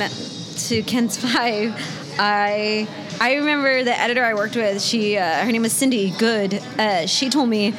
to 0.57 0.83
KENS 0.83 1.17
Five, 1.33 1.75
I 2.19 2.89
I 3.21 3.35
remember 3.35 3.85
the 3.85 3.99
editor 3.99 4.25
I 4.25 4.35
worked 4.35 4.57
with. 4.57 4.83
She 4.83 5.17
uh, 5.17 5.45
her 5.45 5.53
name 5.53 5.63
was 5.63 5.73
Cindy 5.73 6.11
Good. 6.11 6.55
Uh, 6.79 7.07
she 7.07 7.29
told 7.29 7.49
me 7.49 7.75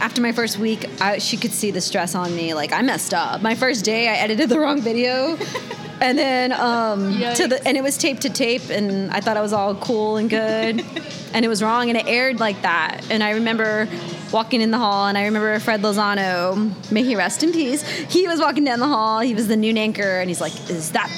after 0.00 0.20
my 0.20 0.32
first 0.32 0.58
week, 0.58 0.88
I, 1.00 1.18
she 1.18 1.36
could 1.36 1.52
see 1.52 1.70
the 1.70 1.80
stress 1.80 2.14
on 2.14 2.34
me. 2.34 2.54
Like 2.54 2.72
I 2.72 2.82
messed 2.82 3.14
up. 3.14 3.40
My 3.40 3.54
first 3.54 3.84
day, 3.84 4.08
I 4.08 4.14
edited 4.14 4.48
the 4.48 4.58
wrong 4.58 4.80
video, 4.82 5.38
and 6.00 6.18
then 6.18 6.52
um, 6.52 7.12
to 7.36 7.46
the 7.48 7.60
and 7.66 7.76
it 7.76 7.82
was 7.82 7.96
tape 7.96 8.20
to 8.20 8.30
tape, 8.30 8.68
and 8.68 9.10
I 9.10 9.20
thought 9.20 9.36
I 9.36 9.42
was 9.42 9.52
all 9.52 9.74
cool 9.76 10.16
and 10.16 10.28
good, 10.28 10.84
and 11.32 11.44
it 11.44 11.48
was 11.48 11.62
wrong, 11.62 11.88
and 11.88 11.96
it 11.96 12.06
aired 12.06 12.40
like 12.40 12.60
that. 12.62 13.06
And 13.10 13.22
I 13.22 13.30
remember 13.30 13.88
walking 14.32 14.60
in 14.60 14.70
the 14.70 14.78
hall, 14.78 15.06
and 15.06 15.16
I 15.16 15.24
remember 15.24 15.58
Fred 15.60 15.82
Lozano, 15.82 16.90
may 16.90 17.02
he 17.02 17.16
rest 17.16 17.42
in 17.42 17.52
peace. 17.52 17.82
He 17.82 18.26
was 18.28 18.40
walking 18.40 18.64
down 18.64 18.80
the 18.80 18.88
hall. 18.88 19.20
He 19.20 19.34
was 19.34 19.48
the 19.48 19.56
noon 19.56 19.78
anchor, 19.78 20.20
and 20.20 20.28
he's 20.28 20.40
like, 20.40 20.52
"Is 20.68 20.92
that 20.92 21.10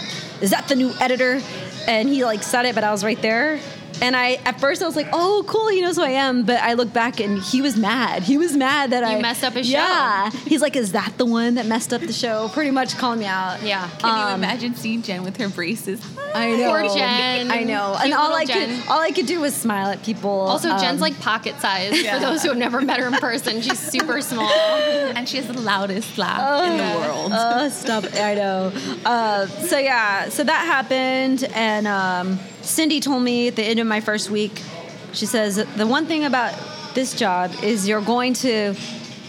is 0.44 0.50
that 0.50 0.68
the 0.68 0.76
new 0.76 0.92
editor?" 1.00 1.40
And 1.88 2.08
he 2.08 2.24
like 2.24 2.42
said 2.42 2.66
it, 2.66 2.74
but 2.74 2.84
I 2.84 2.92
was 2.92 3.02
right 3.02 3.20
there. 3.20 3.58
And 4.02 4.16
I, 4.16 4.34
at 4.44 4.60
first, 4.60 4.82
I 4.82 4.86
was 4.86 4.96
like, 4.96 5.08
"Oh, 5.12 5.44
cool, 5.46 5.68
he 5.68 5.80
knows 5.80 5.96
who 5.96 6.02
I 6.02 6.10
am." 6.10 6.44
But 6.44 6.60
I 6.60 6.74
look 6.74 6.92
back, 6.92 7.20
and 7.20 7.40
he 7.42 7.62
was 7.62 7.76
mad. 7.76 8.22
He 8.22 8.36
was 8.36 8.56
mad 8.56 8.90
that 8.90 9.04
I 9.04 9.20
messed 9.20 9.44
up 9.44 9.54
his 9.54 9.66
show. 9.66 9.72
Yeah, 9.78 10.30
he's 10.30 10.60
like, 10.60 10.76
"Is 10.76 10.92
that 10.92 11.16
the 11.16 11.24
one 11.26 11.54
that 11.54 11.66
messed 11.66 11.92
up 11.92 12.00
the 12.02 12.12
show?" 12.12 12.48
Pretty 12.52 12.70
much 12.70 12.96
calling 12.98 13.20
me 13.20 13.26
out. 13.26 13.62
Yeah. 13.62 13.88
Can 13.98 14.08
you 14.10 14.24
Um, 14.34 14.42
imagine 14.42 14.74
seeing 14.74 15.02
Jen 15.02 15.22
with 15.22 15.36
her 15.38 15.48
braces? 15.48 16.00
I 16.34 16.56
know. 16.56 16.70
Poor 16.70 16.96
Jen. 16.96 17.50
I 17.50 17.62
know. 17.62 17.92
Cute 17.94 18.04
And 18.06 18.14
all 18.14 18.22
little 18.30 18.36
I 18.36 18.44
Jen. 18.44 18.80
could, 18.82 18.90
all 18.90 19.00
I 19.00 19.10
could 19.12 19.26
do 19.26 19.40
was 19.40 19.54
smile 19.54 19.88
at 19.90 20.02
people. 20.02 20.30
Also, 20.30 20.68
Jen's 20.78 20.94
Um, 20.94 20.98
like 21.00 21.18
pocket 21.20 21.60
size 21.60 21.96
for 22.02 22.18
those 22.18 22.42
who 22.42 22.48
have 22.48 22.58
never 22.58 22.80
met 22.80 22.98
her 22.98 23.06
in 23.06 23.12
person. 23.14 23.60
She's 23.62 23.78
super 23.78 24.20
small. 24.20 24.50
And 25.14 25.28
she 25.28 25.36
has 25.36 25.46
the 25.46 25.60
loudest 25.60 26.18
laugh 26.18 26.64
in 26.64 26.76
the 26.76 26.98
world. 27.06 27.32
Uh, 27.32 27.70
stop. 27.70 28.04
it. 28.04 28.16
I 28.20 28.34
know. 28.34 28.72
Uh, 29.04 29.46
so 29.46 29.78
yeah, 29.78 30.28
so 30.28 30.42
that 30.42 30.66
happened, 30.66 31.44
and 31.54 31.86
um, 31.86 32.38
Cindy 32.64 33.00
told 33.00 33.22
me 33.22 33.48
at 33.48 33.56
the 33.56 33.62
end 33.62 33.78
of 33.78 33.86
my 33.86 34.00
first 34.00 34.30
week, 34.30 34.62
she 35.12 35.26
says 35.26 35.56
the 35.76 35.86
one 35.86 36.06
thing 36.06 36.24
about 36.24 36.54
this 36.94 37.14
job 37.14 37.52
is 37.62 37.86
you're 37.86 38.00
going 38.00 38.34
to 38.34 38.74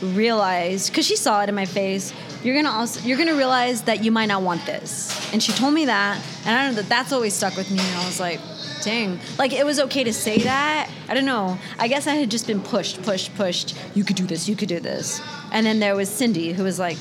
realize 0.02 0.90
because 0.90 1.06
she 1.06 1.16
saw 1.16 1.42
it 1.42 1.50
in 1.50 1.56
my 1.56 1.66
face. 1.66 2.14
You're 2.44 2.56
gonna 2.56 2.70
also 2.76 3.02
you're 3.02 3.18
gonna 3.18 3.36
realize 3.36 3.84
that 3.84 4.04
you 4.04 4.12
might 4.12 4.28
not 4.28 4.44
want 4.44 4.66
this, 4.68 5.34
and 5.34 5.42
she 5.42 5.52
told 5.52 5.74
me 5.74 5.86
that, 5.86 6.22
and 6.46 6.56
I 6.56 6.64
don't 6.66 6.76
know 6.76 6.82
that 6.84 6.90
that's 6.90 7.12
always 7.12 7.34
stuck 7.34 7.56
with 7.58 7.72
me. 7.72 7.80
And 7.80 7.98
I 7.98 8.06
was 8.06 8.20
like, 8.20 8.40
dang, 8.84 9.20
like 9.40 9.52
it 9.52 9.66
was 9.66 9.80
okay 9.80 10.04
to 10.04 10.14
say 10.14 10.38
that. 10.40 10.90
I 11.10 11.14
don't 11.16 11.26
know. 11.26 11.58
I 11.80 11.88
guess 11.88 12.06
I 12.06 12.14
had 12.14 12.30
just 12.30 12.46
been 12.46 12.62
pushed, 12.62 13.02
pushed, 13.02 13.34
pushed. 13.36 13.76
You 13.96 14.04
could 14.04 14.16
do 14.16 14.26
this. 14.28 14.48
You 14.48 14.56
could 14.56 14.70
do 14.70 14.80
this. 14.80 15.22
And 15.52 15.66
then 15.66 15.80
there 15.80 15.96
was 15.96 16.08
Cindy 16.08 16.54
who 16.54 16.64
was 16.64 16.78
like, 16.78 16.98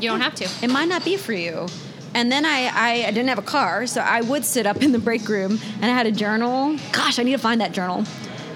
You 0.00 0.10
don't 0.10 0.20
have 0.20 0.34
to. 0.36 0.48
it 0.62 0.70
might 0.70 0.88
not 0.88 1.02
be 1.02 1.16
for 1.16 1.32
you. 1.32 1.66
And 2.14 2.32
then 2.32 2.44
I, 2.44 2.70
I, 2.74 3.10
didn't 3.10 3.28
have 3.28 3.38
a 3.38 3.42
car, 3.42 3.86
so 3.86 4.00
I 4.00 4.22
would 4.22 4.44
sit 4.44 4.66
up 4.66 4.76
in 4.82 4.92
the 4.92 4.98
break 4.98 5.28
room 5.28 5.58
and 5.80 5.84
I 5.84 5.94
had 5.94 6.06
a 6.06 6.12
journal. 6.12 6.76
Gosh, 6.92 7.18
I 7.18 7.22
need 7.22 7.32
to 7.32 7.38
find 7.38 7.60
that 7.60 7.72
journal. 7.72 8.04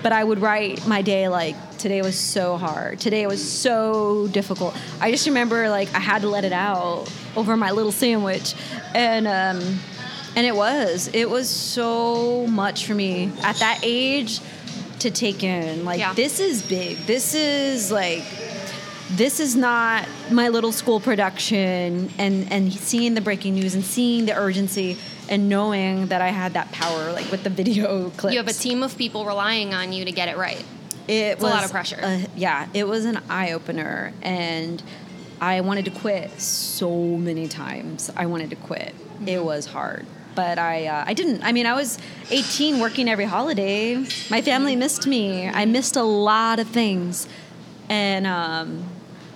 But 0.03 0.13
I 0.13 0.25
would 0.25 0.41
write 0.41 0.85
my 0.87 1.01
day 1.03 1.29
like, 1.29 1.55
today 1.79 2.03
was 2.03 2.19
so 2.19 2.57
hard. 2.57 2.99
Today 2.99 3.27
was 3.27 3.47
so 3.47 4.27
difficult. 4.29 4.77
I 5.01 5.13
just 5.13 5.27
remember 5.27 5.69
like 5.69 5.95
I 5.95 6.01
had 6.01 6.23
to 6.23 6.29
let 6.29 6.45
it 6.45 6.53
out 6.53 7.09
over 7.37 7.57
my 7.57 7.71
little 7.71 7.93
sandwich. 7.93 8.55
And, 8.95 9.27
um, 9.29 9.79
and 10.35 10.47
it 10.47 10.57
was. 10.57 11.09
It 11.13 11.29
was 11.31 11.49
so 11.49 12.47
much 12.49 12.87
for 12.87 12.95
me 12.95 13.31
at 13.43 13.57
that 13.57 13.81
age 13.83 14.41
to 15.01 15.11
take 15.11 15.43
in. 15.43 15.85
Like, 15.85 15.99
Yeah. 15.99 16.15
this 16.15 16.41
is 16.41 16.63
big. 16.63 16.97
This 17.07 17.35
is 17.35 17.93
like, 17.93 18.25
this 19.17 19.41
is 19.41 19.55
not 19.55 20.09
my 20.31 20.49
little 20.49 20.73
school 20.73 21.01
production 21.01 22.11
and 22.19 22.51
and 22.51 22.73
seeing 22.73 23.15
the 23.15 23.21
breaking 23.21 23.55
news 23.55 23.75
and 23.75 23.85
seeing 23.85 24.27
the 24.27 24.35
urgency 24.35 24.97
and 25.29 25.49
knowing 25.49 26.07
that 26.07 26.21
I 26.23 26.29
had 26.29 26.55
that 26.55 26.73
power 26.73 27.13
like 27.13 27.31
with 27.31 27.45
the 27.45 27.51
video 27.51 28.11
clips. 28.17 28.33
You 28.33 28.39
have 28.41 28.49
a 28.49 28.53
team 28.53 28.83
of 28.83 28.97
people 28.97 29.25
relying 29.27 29.75
on 29.75 29.93
you 29.93 30.05
to 30.05 30.13
get 30.13 30.29
it 30.29 30.37
right. 30.37 30.65
It 31.09 31.39
was 31.41 31.51
a 31.51 31.55
lot 31.55 31.65
of 31.65 31.71
pressure. 31.71 31.99
a- 32.03 32.27
yeah, 32.37 32.69
it 32.75 32.87
was 32.87 33.05
an 33.05 33.21
eye 33.29 33.53
opener, 33.53 34.13
and 34.23 34.83
I 35.41 35.61
wanted 35.61 35.85
to 35.87 35.91
quit 35.91 36.41
so 36.41 36.91
many 37.19 37.49
times. 37.49 38.11
I 38.17 38.27
wanted 38.27 38.51
to 38.51 38.57
quit. 38.57 38.95
Mm-hmm. 38.95 39.29
It 39.29 39.45
was 39.45 39.67
hard, 39.67 40.07
but 40.37 40.59
I 40.59 40.87
uh, 40.87 41.05
I 41.07 41.13
didn't. 41.15 41.43
I 41.43 41.51
mean, 41.53 41.67
I 41.67 41.75
was 41.75 41.99
18, 42.31 42.79
working 42.79 43.09
every 43.09 43.25
holiday. 43.25 43.97
My 44.31 44.43
family 44.43 44.77
missed 44.77 45.07
me. 45.07 45.49
I 45.49 45.65
missed 45.67 45.97
a 45.97 46.05
lot 46.05 46.61
of 46.61 46.69
things, 46.69 47.27
and 47.89 48.25
um, 48.27 48.85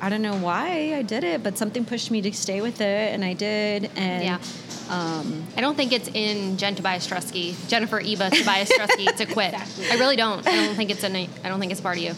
I 0.06 0.08
don't 0.08 0.22
know 0.22 0.36
why 0.36 0.94
I 0.94 1.02
did 1.02 1.24
it, 1.24 1.42
but 1.42 1.58
something 1.58 1.84
pushed 1.84 2.12
me 2.12 2.22
to 2.22 2.32
stay 2.32 2.60
with 2.60 2.80
it, 2.80 3.12
and 3.12 3.24
I 3.24 3.32
did. 3.32 3.90
And 3.96 4.22
Yeah. 4.22 4.38
um, 4.88 5.42
I 5.56 5.60
don't 5.60 5.74
think 5.74 5.92
it's 5.92 6.06
in 6.14 6.56
Jen 6.58 6.76
Tobias 6.76 7.04
Struski, 7.08 7.56
Jennifer 7.68 7.98
Eva 7.98 8.30
Tobias 8.30 8.70
Struski 8.70 9.16
to 9.16 9.26
quit. 9.34 9.52
I 9.52 9.96
really 9.98 10.14
don't. 10.14 10.46
I 10.46 10.64
don't 10.64 10.76
think 10.76 10.90
it's 10.90 11.02
in. 11.02 11.16
A, 11.16 11.28
I 11.42 11.48
don't 11.48 11.58
think 11.58 11.72
it's 11.72 11.80
part 11.80 11.96
of 11.96 12.04
you. 12.04 12.14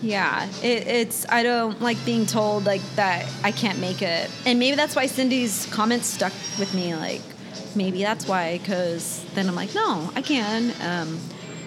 Yeah, 0.00 0.48
it, 0.62 0.86
it's 0.86 1.26
I 1.28 1.42
don't 1.42 1.82
like 1.82 2.02
being 2.06 2.24
told 2.24 2.64
like 2.64 2.80
that 2.96 3.30
I 3.44 3.52
can't 3.52 3.80
make 3.80 4.00
it, 4.00 4.30
and 4.46 4.58
maybe 4.58 4.74
that's 4.76 4.96
why 4.96 5.04
Cindy's 5.04 5.66
comments 5.70 6.06
stuck 6.06 6.32
with 6.58 6.72
me. 6.72 6.94
Like 6.96 7.20
maybe 7.74 8.02
that's 8.02 8.26
why, 8.26 8.56
because 8.56 9.22
then 9.34 9.46
I'm 9.46 9.54
like, 9.54 9.74
no, 9.74 10.10
I 10.14 10.22
can. 10.22 10.72
Um, 10.80 11.20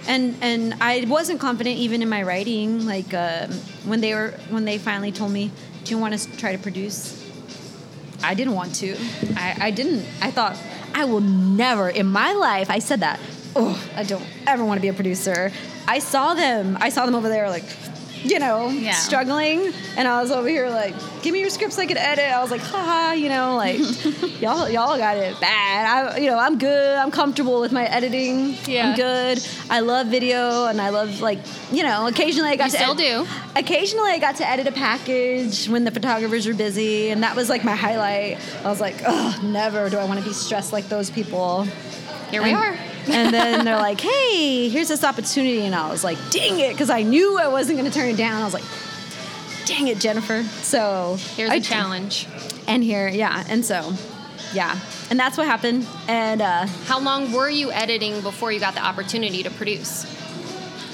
and 0.09 0.35
and 0.41 0.75
I 0.81 1.05
wasn't 1.07 1.39
confident 1.39 1.77
even 1.77 2.01
in 2.01 2.09
my 2.09 2.23
writing. 2.23 2.85
Like 2.85 3.13
um, 3.13 3.51
when 3.85 4.01
they 4.01 4.13
were 4.13 4.31
when 4.49 4.65
they 4.65 4.77
finally 4.77 5.11
told 5.11 5.31
me, 5.31 5.51
do 5.85 5.91
you 5.91 5.99
want 5.99 6.17
to 6.17 6.37
try 6.37 6.51
to 6.51 6.61
produce? 6.61 7.15
I 8.21 8.33
didn't 8.33 8.53
want 8.53 8.75
to. 8.75 8.97
I, 9.37 9.55
I 9.67 9.71
didn't. 9.71 10.05
I 10.21 10.31
thought 10.31 10.57
I 10.93 11.05
will 11.05 11.21
never 11.21 11.87
in 11.87 12.07
my 12.07 12.33
life. 12.33 12.69
I 12.69 12.79
said 12.79 12.99
that. 12.99 13.19
Oh, 13.55 13.81
I 13.95 14.03
don't 14.03 14.25
ever 14.45 14.65
want 14.65 14.79
to 14.79 14.81
be 14.81 14.89
a 14.89 14.93
producer. 14.93 15.51
I 15.87 15.99
saw 15.99 16.33
them. 16.33 16.77
I 16.81 16.89
saw 16.89 17.05
them 17.05 17.15
over 17.15 17.29
there 17.29 17.49
like 17.49 17.63
you 18.23 18.39
know, 18.39 18.69
Yeah. 18.69 18.91
struggling. 18.93 19.71
And 19.97 20.07
I 20.07 20.21
was 20.21 20.31
over 20.31 20.47
here 20.47 20.69
like, 20.69 20.93
give 21.21 21.33
me 21.33 21.39
your 21.41 21.49
scripts 21.49 21.75
so 21.75 21.81
I 21.81 21.85
could 21.85 21.97
edit. 21.97 22.25
I 22.25 22.41
was 22.41 22.51
like, 22.51 22.61
haha, 22.61 23.13
you 23.13 23.29
know, 23.29 23.55
like 23.55 23.79
y'all 24.41 24.69
y'all 24.69 24.97
got 24.97 25.17
it 25.17 25.39
bad. 25.39 25.85
I 26.15 26.17
you 26.17 26.29
know, 26.29 26.37
I'm 26.37 26.57
good. 26.57 26.97
I'm 26.97 27.11
comfortable 27.11 27.61
with 27.61 27.71
my 27.71 27.85
editing. 27.85 28.55
Yeah. 28.65 28.89
I'm 28.89 28.95
good. 28.95 29.45
I 29.69 29.79
love 29.81 30.07
video 30.07 30.65
and 30.65 30.79
I 30.81 30.89
love 30.89 31.21
like, 31.21 31.39
you 31.71 31.83
know, 31.83 32.07
occasionally 32.07 32.49
I 32.49 32.55
got 32.55 32.65
You 32.65 32.71
to 32.71 32.77
still 32.77 32.91
ed- 32.99 33.25
do. 33.25 33.27
Occasionally 33.55 34.11
I 34.11 34.19
got 34.19 34.35
to 34.37 34.47
edit 34.47 34.67
a 34.67 34.71
package 34.71 35.67
when 35.67 35.83
the 35.85 35.91
photographers 35.91 36.45
were 36.47 36.53
busy 36.53 37.09
and 37.09 37.23
that 37.23 37.35
was 37.35 37.49
like 37.49 37.63
my 37.63 37.75
highlight. 37.75 38.37
I 38.63 38.69
was 38.69 38.81
like, 38.81 38.95
oh, 39.07 39.39
never 39.43 39.89
do 39.89 39.97
I 39.97 40.05
want 40.05 40.19
to 40.19 40.25
be 40.25 40.33
stressed 40.33 40.73
like 40.73 40.87
those 40.89 41.09
people. 41.09 41.63
Here 42.31 42.43
we 42.43 42.49
And- 42.51 42.57
are. 42.57 42.77
And 43.07 43.33
then 43.33 43.65
they're 43.65 43.77
like, 43.77 43.99
hey, 44.01 44.69
here's 44.69 44.87
this 44.87 45.03
opportunity. 45.03 45.61
And 45.65 45.73
I 45.75 45.89
was 45.89 46.03
like, 46.03 46.17
dang 46.31 46.59
it, 46.59 46.71
because 46.73 46.89
I 46.89 47.03
knew 47.03 47.37
I 47.39 47.47
wasn't 47.47 47.77
going 47.79 47.89
to 47.91 47.97
turn 47.97 48.09
it 48.09 48.17
down. 48.17 48.41
I 48.41 48.45
was 48.45 48.53
like, 48.53 48.63
dang 49.65 49.87
it, 49.87 49.99
Jennifer. 49.99 50.43
So 50.63 51.17
Here's 51.35 51.49
I- 51.51 51.55
a 51.55 51.61
challenge. 51.61 52.27
And 52.67 52.83
here, 52.83 53.07
yeah. 53.07 53.43
And 53.49 53.65
so, 53.65 53.93
yeah. 54.53 54.79
And 55.09 55.19
that's 55.19 55.37
what 55.37 55.47
happened. 55.47 55.87
And 56.07 56.41
uh, 56.41 56.67
How 56.85 56.99
long 56.99 57.31
were 57.31 57.49
you 57.49 57.71
editing 57.71 58.21
before 58.21 58.51
you 58.51 58.59
got 58.59 58.75
the 58.75 58.85
opportunity 58.85 59.41
to 59.43 59.49
produce? 59.51 60.05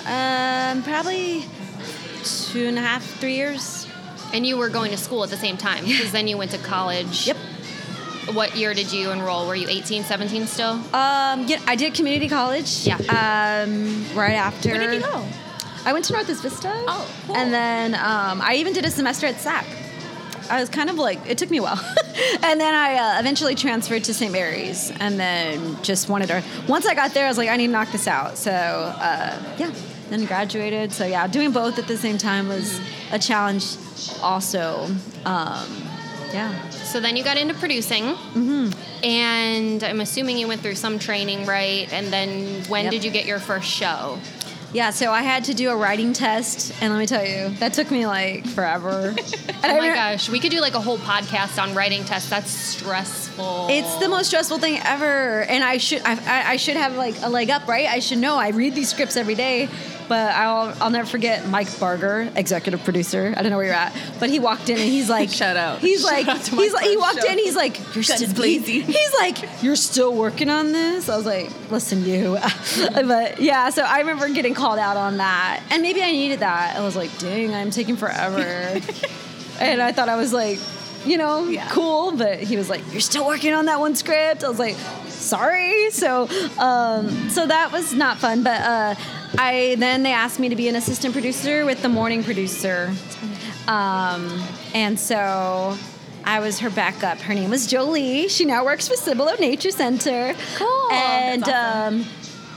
um, 0.07 0.83
probably 0.83 1.43
two 2.24 2.67
and 2.67 2.77
a 2.77 2.81
half, 2.81 3.03
three 3.19 3.35
years. 3.35 3.88
And 4.33 4.45
you 4.45 4.57
were 4.57 4.69
going 4.69 4.91
to 4.91 4.97
school 4.97 5.24
at 5.24 5.29
the 5.29 5.38
same 5.38 5.57
time 5.57 5.85
because 5.85 6.12
then 6.12 6.27
you 6.27 6.38
went 6.38 6.51
to 6.51 6.57
college. 6.57 7.27
Yep. 7.27 7.38
What 8.34 8.55
year 8.55 8.74
did 8.74 8.91
you 8.91 9.12
enroll? 9.12 9.48
Were 9.48 9.55
you 9.55 9.70
18, 9.70 10.03
17 10.03 10.48
still? 10.48 10.72
Um, 10.94 11.46
yeah, 11.48 11.62
I 11.67 11.75
did 11.75 11.94
community 11.94 12.27
college. 12.27 12.86
Yeah. 12.86 12.96
Um, 12.98 14.05
right 14.15 14.34
after. 14.34 14.70
Where 14.70 14.79
did 14.79 14.94
you 14.96 15.00
go? 15.01 15.25
I 15.86 15.94
went 15.94 16.05
to 16.05 16.13
Northwest 16.13 16.41
Vista. 16.41 16.72
Oh, 16.88 17.10
cool. 17.27 17.38
And 17.38 17.53
then 17.53 17.94
um, 17.94 18.41
I 18.41 18.55
even 18.55 18.74
did 18.74 18.86
a 18.86 18.89
semester 18.89 19.27
at 19.27 19.39
SAC. 19.39 19.65
I 20.50 20.60
was 20.60 20.70
kind 20.70 20.89
of 20.89 20.98
like, 20.98 21.20
it 21.27 21.38
took 21.38 21.51
me 21.51 21.58
a 21.58 21.62
while. 21.62 21.79
and 22.44 22.60
then 22.60 22.74
I 22.74 22.96
uh, 22.96 23.20
eventually 23.20 23.55
transferred 23.55 24.03
to 24.05 24.13
St. 24.13 24.32
Mary's 24.32 24.91
and 25.00 25.20
then 25.20 25.82
just 25.84 26.10
wanted 26.10 26.27
to, 26.27 26.44
once 26.67 26.86
I 26.86 26.96
got 26.96 27.13
there, 27.13 27.25
I 27.25 27.29
was 27.29 27.38
like, 27.38 27.50
I 27.50 27.58
need 27.58 27.67
to 27.67 27.74
knock 27.74 27.91
this 27.91 28.08
out. 28.08 28.38
So, 28.38 28.51
uh, 28.51 29.55
yeah, 29.58 29.72
then 30.10 30.25
graduated. 30.25 30.91
So, 30.91 31.05
yeah, 31.05 31.27
doing 31.27 31.51
both 31.51 31.77
at 31.77 31.88
the 31.88 31.98
same 31.98 32.17
time 32.17 32.48
was 32.48 32.79
a 33.12 33.20
challenge 33.20 33.77
also. 34.22 34.88
Um, 35.25 35.84
yeah. 36.35 36.69
So 36.69 36.99
then 36.99 37.15
you 37.17 37.23
got 37.23 37.37
into 37.37 37.53
producing. 37.53 38.03
Mm-hmm. 38.03 39.05
And 39.05 39.83
I'm 39.83 40.01
assuming 40.01 40.37
you 40.37 40.47
went 40.47 40.61
through 40.61 40.75
some 40.75 40.99
training, 40.99 41.45
right? 41.45 41.91
And 41.93 42.11
then 42.11 42.63
when 42.65 42.83
Yep. 42.85 42.91
did 42.91 43.03
you 43.05 43.11
get 43.11 43.25
your 43.25 43.39
first 43.39 43.69
show? 43.69 44.17
Yeah, 44.73 44.89
so 44.89 45.11
I 45.11 45.21
had 45.21 45.45
to 45.45 45.53
do 45.53 45.69
a 45.69 45.75
writing 45.75 46.11
test, 46.11 46.73
and 46.81 46.91
let 46.91 46.99
me 46.99 47.05
tell 47.05 47.25
you, 47.25 47.47
that 47.59 47.71
took 47.73 47.89
me 47.91 48.05
like 48.05 48.45
forever. 48.47 49.15
Oh 49.67 49.77
my 49.79 49.89
re- 49.89 49.95
gosh, 49.95 50.29
we 50.29 50.39
could 50.39 50.51
do 50.51 50.61
like 50.61 50.75
a 50.75 50.79
whole 50.79 50.99
podcast 50.99 51.59
on 51.61 51.73
writing 51.73 52.03
tests. 52.05 52.29
That's 52.29 52.51
stressful. 52.51 53.67
It's 53.71 53.95
the 53.97 54.07
most 54.07 54.27
stressful 54.27 54.59
thing 54.59 54.79
ever, 54.83 55.41
and 55.43 55.63
I 55.63 55.77
should 55.77 56.01
I, 56.03 56.13
I- 56.13 56.51
I 56.51 56.55
should 56.57 56.75
have 56.77 56.95
like 56.97 57.15
a 57.23 57.29
leg 57.29 57.49
up, 57.49 57.67
right? 57.67 57.87
I 57.87 57.97
should 57.99 58.19
know. 58.19 58.35
I 58.35 58.49
read 58.49 58.75
these 58.75 58.89
scripts 58.89 59.15
every 59.17 59.33
day, 59.33 59.69
but 60.07 60.33
I'll 60.33 60.75
I'll 60.81 60.89
never 60.89 61.07
forget 61.07 61.47
Mike 61.47 61.79
Barger, 61.79 62.29
executive 62.35 62.83
producer. 62.83 63.33
I 63.35 63.41
don't 63.41 63.51
know 63.51 63.57
where 63.57 63.65
you're 63.65 63.75
at, 63.75 63.95
but 64.19 64.29
he 64.29 64.39
walked 64.39 64.69
in 64.69 64.77
and 64.77 64.89
he's 64.89 65.09
like, 65.09 65.29
Shout 65.35 65.57
out. 65.57 65.79
He's 65.79 66.01
Shout 66.01 66.12
like, 66.12 66.27
out 66.27 66.47
he's 66.47 66.74
like, 66.74 66.85
he 66.85 66.97
walked 66.97 67.21
show. 67.21 67.31
in, 67.31 67.38
he's 67.38 67.55
like, 67.55 67.77
you're 67.95 68.03
Guns 68.03 68.15
still 68.15 68.33
blazing. 68.33 68.81
He's 68.95 69.13
like, 69.19 69.63
you're 69.63 69.75
still 69.75 70.13
working 70.15 70.50
on 70.50 70.71
this. 70.71 71.09
I 71.09 71.17
was 71.17 71.25
like, 71.25 71.50
listen, 71.71 72.05
you, 72.05 72.38
but 72.93 73.39
yeah. 73.39 73.69
So 73.69 73.83
I 73.83 74.00
remember 74.00 74.29
getting 74.29 74.53
called 74.53 74.79
out 74.79 74.97
on 74.97 75.17
that, 75.17 75.62
and 75.69 75.81
maybe 75.81 76.01
I 76.01 76.12
needed 76.12 76.39
that. 76.39 76.75
I 76.77 76.81
was 76.81 76.95
like, 76.95 77.15
dang, 77.17 77.53
I'm 77.53 77.71
taking 77.71 77.95
forever, 77.97 78.79
and 79.59 79.81
I 79.81 79.91
thought 79.91 80.09
I 80.09 80.15
was 80.15 80.33
like 80.33 80.59
you 81.05 81.17
know, 81.17 81.45
Yeah. 81.47 81.67
cool. 81.69 82.12
But 82.13 82.39
he 82.39 82.57
was 82.57 82.69
like, 82.69 82.81
"You're 82.91 83.01
still 83.01 83.25
working 83.25 83.53
on 83.53 83.65
that 83.65 83.79
one 83.79 83.95
script." 83.95 84.43
I 84.43 84.50
was 84.50 84.59
like, 84.59 84.75
"Sorry." 85.07 85.89
So, 85.91 86.27
um, 86.59 87.29
so 87.29 87.45
that 87.47 87.71
was 87.71 87.93
not 87.93 88.17
fun. 88.17 88.43
But 88.43 88.62
uh, 88.62 88.95
I 89.38 89.75
then 89.79 90.03
they 90.03 90.12
asked 90.13 90.39
me 90.39 90.50
to 90.50 90.55
be 90.55 90.67
an 90.67 90.75
assistant 90.75 91.13
producer 91.13 91.65
with 91.65 91.81
the 91.81 91.89
morning 91.89 92.24
producer, 92.24 92.93
um, 93.67 94.41
and 94.74 95.00
so. 95.00 95.77
I 96.27 96.39
was 96.39 96.57
her 96.62 96.71
backup. 96.71 97.19
Her 97.19 97.35
name 97.35 97.51
was 97.51 97.68
Jolie. 97.68 98.27
She 98.29 98.46
now 98.46 98.65
works 98.65 98.87
for 98.87 98.96
Cibolo 98.96 99.35
Nature 99.35 99.70
Center. 99.70 100.33
Cool. 100.55 100.91
And 100.91 101.44
That's 101.44 101.94
um, 101.94 102.03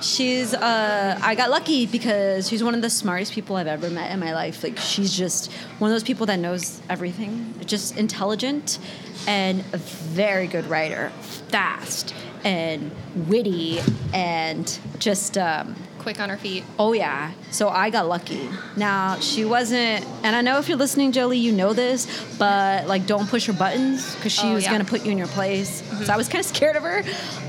she's 0.01 0.55
uh, 0.55 1.19
I 1.23 1.35
got 1.35 1.51
lucky 1.51 1.87
because 1.87 2.49
she's 2.49 2.63
one 2.63 2.75
of 2.75 2.83
the 2.83 2.91
smartest 2.91 3.33
people 3.33 3.57
I've 3.57 3.67
ever 3.67 3.91
met 3.91 4.11
in 4.11 4.21
my 4.21 4.33
life. 4.35 4.63
Like 4.63 4.79
she's 4.79 5.13
just 5.17 5.53
one 5.79 5.91
of 5.91 5.95
those 5.95 6.05
people 6.05 6.27
that 6.27 6.39
knows 6.39 6.81
everything. 6.89 7.55
Just 7.67 7.97
intelligent 7.97 8.79
and 9.27 9.61
a 9.73 9.77
very 9.79 10.47
good 10.47 10.67
writer, 10.67 11.11
fast 11.49 12.15
and 12.45 12.93
witty 13.27 13.81
and 14.15 14.79
just 15.01 15.37
um, 15.37 15.75
quick 15.99 16.21
on 16.21 16.31
her 16.31 16.37
feet. 16.37 16.63
Oh 16.79 16.93
yeah. 16.93 17.33
So 17.51 17.69
I 17.69 17.91
got 17.91 18.07
lucky. 18.07 18.49
Now 18.77 19.19
she 19.19 19.45
wasn't, 19.45 20.07
and 20.23 20.37
I 20.37 20.41
know 20.41 20.59
if 20.59 20.69
you're 20.69 20.79
listening, 20.79 21.11
Jolie, 21.11 21.39
you 21.39 21.51
know 21.53 21.73
this, 21.73 22.07
but 22.39 22.87
like 22.87 23.07
don't 23.07 23.29
push 23.29 23.47
her 23.47 23.53
buttons 23.53 24.15
because 24.15 24.33
she 24.33 24.47
Oh, 24.47 24.55
was 24.55 24.65
yeah. 24.65 24.71
gonna 24.73 24.85
put 24.85 25.05
you 25.05 25.11
in 25.11 25.19
your 25.19 25.27
place. 25.27 25.83
So 26.07 26.13
I 26.13 26.17
was 26.17 26.29
kind 26.29 26.41
of 26.41 26.47
scared 26.47 26.77
of 26.77 26.85
her. 26.85 27.03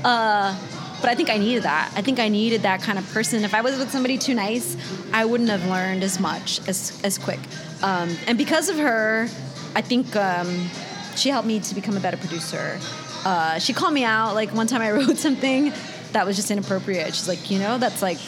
Uh, 0.04 0.58
but 1.00 1.08
I 1.08 1.14
think 1.14 1.30
I 1.30 1.38
needed 1.38 1.62
that. 1.64 1.92
I 1.96 2.02
think 2.02 2.18
I 2.18 2.28
needed 2.28 2.62
that 2.62 2.82
kind 2.82 2.98
of 2.98 3.08
person. 3.12 3.44
If 3.44 3.54
I 3.54 3.60
was 3.62 3.78
with 3.78 3.90
somebody 3.90 4.18
too 4.18 4.34
nice, 4.34 4.76
I 5.12 5.24
wouldn't 5.24 5.48
have 5.50 5.64
learned 5.66 6.02
as 6.02 6.20
much 6.20 6.60
as 6.68 7.00
as 7.04 7.18
quick. 7.18 7.40
Um, 7.82 8.14
and 8.26 8.36
because 8.38 8.68
of 8.68 8.76
her, 8.76 9.28
I 9.74 9.80
think 9.82 10.14
um, 10.16 10.68
she 11.16 11.28
helped 11.30 11.46
me 11.48 11.60
to 11.60 11.74
become 11.74 11.96
a 11.96 12.00
better 12.00 12.16
producer. 12.18 12.78
Uh, 13.24 13.58
she 13.58 13.72
called 13.72 13.92
me 13.94 14.04
out 14.04 14.34
like 14.34 14.52
one 14.54 14.66
time 14.66 14.80
I 14.82 14.90
wrote 14.96 15.16
something 15.16 15.72
that 16.12 16.26
was 16.26 16.36
just 16.36 16.50
inappropriate. 16.50 17.14
She's 17.14 17.28
like, 17.28 17.50
you 17.50 17.58
know, 17.58 17.78
that's 17.78 18.02
like 18.02 18.18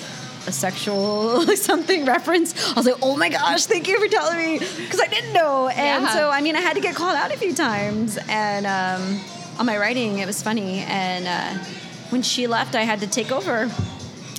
a 0.47 0.53
sexual 0.53 1.41
something 1.57 2.05
reference. 2.05 2.55
I 2.71 2.75
was 2.75 2.87
like, 2.87 2.97
oh 3.03 3.17
my 3.17 3.29
gosh, 3.29 3.67
thank 3.67 3.87
you 3.89 3.99
for 4.01 4.09
telling 4.09 4.37
me 4.39 4.59
because 4.59 5.01
I 5.01 5.07
didn't 5.07 5.33
know. 5.33 5.69
And 5.69 6.05
Yeah. 6.05 6.15
so 6.15 6.31
I 6.31 6.41
mean, 6.41 6.57
I 6.57 6.61
had 6.61 6.75
to 6.75 6.81
get 6.81 6.95
called 6.95 7.17
out 7.17 7.33
a 7.33 7.37
few 7.37 7.55
times, 7.55 8.19
and 8.29 8.67
um, 8.67 9.21
on 9.59 9.67
my 9.67 9.79
writing, 9.79 10.19
it 10.19 10.27
was 10.27 10.43
funny. 10.43 10.81
And 10.81 11.27
uh, 11.29 11.65
when 12.13 12.23
she 12.23 12.47
left, 12.47 12.75
I 12.75 12.83
had 12.83 13.01
to 13.01 13.07
take 13.07 13.33
over. 13.33 13.71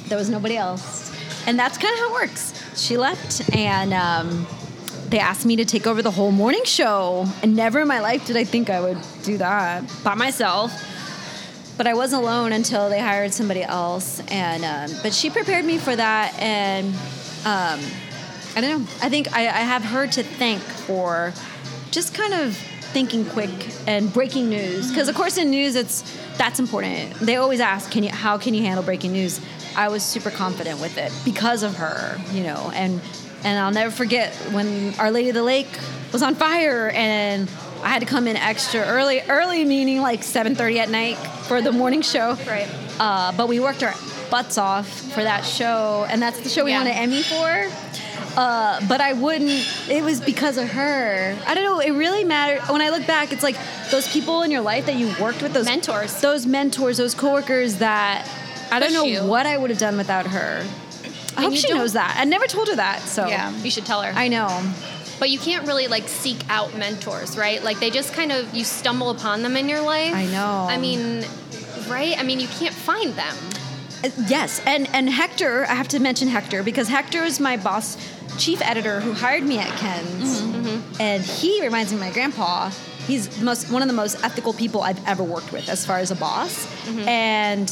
There 0.08 0.18
was 0.18 0.30
nobody 0.30 0.56
else, 0.56 1.12
and 1.48 1.58
that's 1.58 1.78
kind 1.78 1.94
of 1.94 2.00
how 2.00 2.10
it 2.10 2.14
works. 2.14 2.54
She 2.80 2.98
left, 2.98 3.56
and. 3.56 3.94
Um, 3.94 4.48
they 5.14 5.20
asked 5.20 5.46
me 5.46 5.58
to 5.58 5.66
take 5.66 5.86
over 5.86 6.02
the 6.02 6.10
whole 6.10 6.32
morning 6.32 6.64
show, 6.64 7.28
and 7.44 7.56
never 7.56 7.82
in 7.82 7.88
my 7.88 8.00
life 8.00 8.26
did 8.26 8.36
I 8.36 8.46
think 8.46 8.72
I 8.72 8.82
would 8.82 8.98
do 9.22 9.38
that 9.38 9.84
by 10.04 10.16
myself. 10.16 10.74
But 11.78 11.86
I 11.86 11.94
wasn't 11.94 12.24
alone 12.24 12.52
until 12.52 12.90
they 12.90 13.00
hired 13.00 13.32
somebody 13.32 13.62
else, 13.62 14.24
and 14.32 14.66
um, 14.66 14.98
but 15.04 15.14
she 15.14 15.30
prepared 15.30 15.66
me 15.66 15.78
for 15.78 15.96
that, 15.96 16.34
and 16.40 16.88
um, 17.46 17.80
I 18.56 18.62
don't 18.62 18.82
know. 18.82 18.88
I 19.04 19.10
think 19.10 19.32
I, 19.36 19.42
I 19.42 19.62
have 19.62 19.84
her 19.84 20.08
to 20.08 20.24
thank 20.24 20.62
for 20.62 21.32
just 21.92 22.16
kind 22.16 22.34
of 22.34 22.58
thinking 22.94 23.26
quick 23.26 23.50
and 23.88 24.12
breaking 24.14 24.50
news, 24.50 24.90
because 24.90 25.10
of 25.10 25.16
course 25.16 25.38
in 25.38 25.50
news 25.50 25.76
it's 25.76 26.04
that's 26.38 26.60
important. 26.60 27.14
They 27.20 27.36
always 27.36 27.60
ask, 27.60 27.92
"Can 27.92 28.04
you? 28.04 28.10
How 28.10 28.38
can 28.38 28.54
you 28.54 28.62
handle 28.62 28.84
breaking 28.84 29.12
news?" 29.14 29.40
I 29.76 29.90
was 29.90 30.04
super 30.04 30.30
confident 30.30 30.80
with 30.80 30.98
it 30.98 31.12
because 31.26 31.64
of 31.64 31.76
her, 31.78 32.18
you 32.32 32.44
know, 32.44 32.72
and 32.74 33.02
and 33.44 33.60
I'll 33.60 33.72
never 33.72 33.92
forget 33.92 34.34
when 34.52 34.94
Our 35.00 35.12
Lady 35.12 35.30
of 35.30 35.36
the 35.36 35.44
Lake 35.44 35.68
was 36.14 36.22
on 36.24 36.36
fire 36.36 36.90
and 36.96 37.50
I 37.84 37.90
had 37.90 38.00
to 38.00 38.06
come 38.06 38.28
in 38.28 38.38
extra 38.38 38.82
early, 38.82 39.22
early 39.28 39.66
meaning 39.66 40.00
like 40.02 40.22
7:30 40.24 40.80
at 40.80 40.90
night 40.90 41.18
for 41.48 41.62
the 41.62 41.72
morning 41.72 42.02
show. 42.02 42.38
Right. 42.48 42.68
Uh, 43.00 43.32
but 43.36 43.48
we 43.50 43.60
worked 43.60 43.84
our 43.84 43.94
butts 44.30 44.58
off 44.58 44.88
for 45.14 45.22
that 45.24 45.44
show, 45.46 46.06
and 46.10 46.22
that's 46.22 46.40
the 46.40 46.50
show 46.50 46.64
we 46.64 46.72
Yeah. 46.72 46.78
won 46.80 46.88
an 46.88 46.94
Emmy 46.94 47.22
for. 47.24 47.68
Uh, 48.36 48.80
but 48.88 49.00
I 49.02 49.14
wouldn't. 49.14 49.52
It 49.90 50.04
was 50.04 50.20
because 50.20 50.58
of 50.58 50.68
her. 50.70 51.38
I 51.46 51.54
don't 51.54 51.64
know. 51.64 51.80
It 51.80 51.92
really 51.92 52.24
mattered. 52.24 52.62
When 52.72 52.82
I 52.82 52.90
look 52.90 53.06
back, 53.06 53.32
it's 53.32 53.44
like 53.44 53.58
those 53.92 54.12
people 54.12 54.42
in 54.44 54.50
your 54.52 54.62
life 54.62 54.86
that 54.88 54.96
you 54.96 55.14
worked 55.22 55.42
with, 55.42 55.54
those 55.54 55.66
Mentors. 55.66 56.20
those 56.22 56.46
mentors, 56.48 56.98
those 56.98 57.14
coworkers 57.14 57.76
that 57.78 58.28
I 58.72 58.80
don't 58.80 58.94
know 58.94 59.04
you. 59.04 59.24
what 59.26 59.46
I 59.46 59.58
would 59.58 59.70
have 59.70 59.80
done 59.80 59.98
without 59.98 60.26
her. 60.28 60.66
I 61.38 61.42
hope 61.44 61.56
she 61.56 61.72
knows 61.74 61.94
that. 61.94 62.16
I 62.18 62.26
never 62.26 62.46
told 62.48 62.68
her 62.70 62.76
that. 62.76 63.02
So 63.02 63.28
Yeah. 63.28 63.56
You 63.58 63.70
should 63.72 63.86
tell 63.86 64.02
her. 64.02 64.12
I 64.16 64.28
know. 64.28 64.48
but 65.20 65.30
you 65.30 65.38
can't 65.40 65.68
really 65.68 65.88
like 65.88 66.08
seek 66.08 66.38
out 66.50 66.76
mentors, 66.78 67.38
right? 67.38 67.64
Like 67.64 67.80
they 67.80 67.90
just 67.92 68.14
kind 68.14 68.32
of 68.32 68.54
you 68.54 68.64
stumble 68.64 69.10
upon 69.10 69.42
them 69.44 69.56
in 69.58 69.70
your 69.70 69.82
life. 69.82 70.14
I 70.14 70.26
know. 70.26 70.68
I 70.70 70.78
mean, 70.78 71.24
right? 71.88 72.18
I 72.18 72.24
mean, 72.24 72.40
you 72.40 72.48
can't 72.48 72.74
find 72.74 73.14
them. 73.14 73.36
Uh, 74.04 74.10
Yes, 74.28 74.62
and 74.66 74.88
and 74.94 75.10
Hector, 75.10 75.66
I 75.66 75.76
have 75.76 75.88
to 75.90 76.00
mention 76.00 76.28
Hector 76.28 76.64
because 76.64 76.88
Hector 76.88 77.24
is 77.24 77.40
my 77.40 77.58
boss, 77.58 77.98
chief 78.38 78.62
editor 78.62 79.00
who 79.00 79.14
hired 79.14 79.44
me 79.44 79.60
at 79.60 79.70
KENS, 79.78 80.42
mm-hmm, 80.42 80.66
mm-hmm. 80.66 81.02
and 81.02 81.24
he 81.24 81.62
reminds 81.64 81.92
me 81.92 81.98
of 81.98 82.04
my 82.04 82.12
grandpa. 82.12 82.70
He's 83.08 83.42
most 83.42 83.72
one 83.72 83.82
of 83.82 83.88
the 83.88 83.94
most 83.94 84.24
ethical 84.24 84.54
people 84.54 84.82
I've 84.82 85.06
ever 85.08 85.24
worked 85.24 85.52
with 85.52 85.70
as 85.70 85.86
far 85.86 86.00
as 86.00 86.12
a 86.12 86.16
boss, 86.16 86.66
mm-hmm. 86.86 87.08
and 87.08 87.70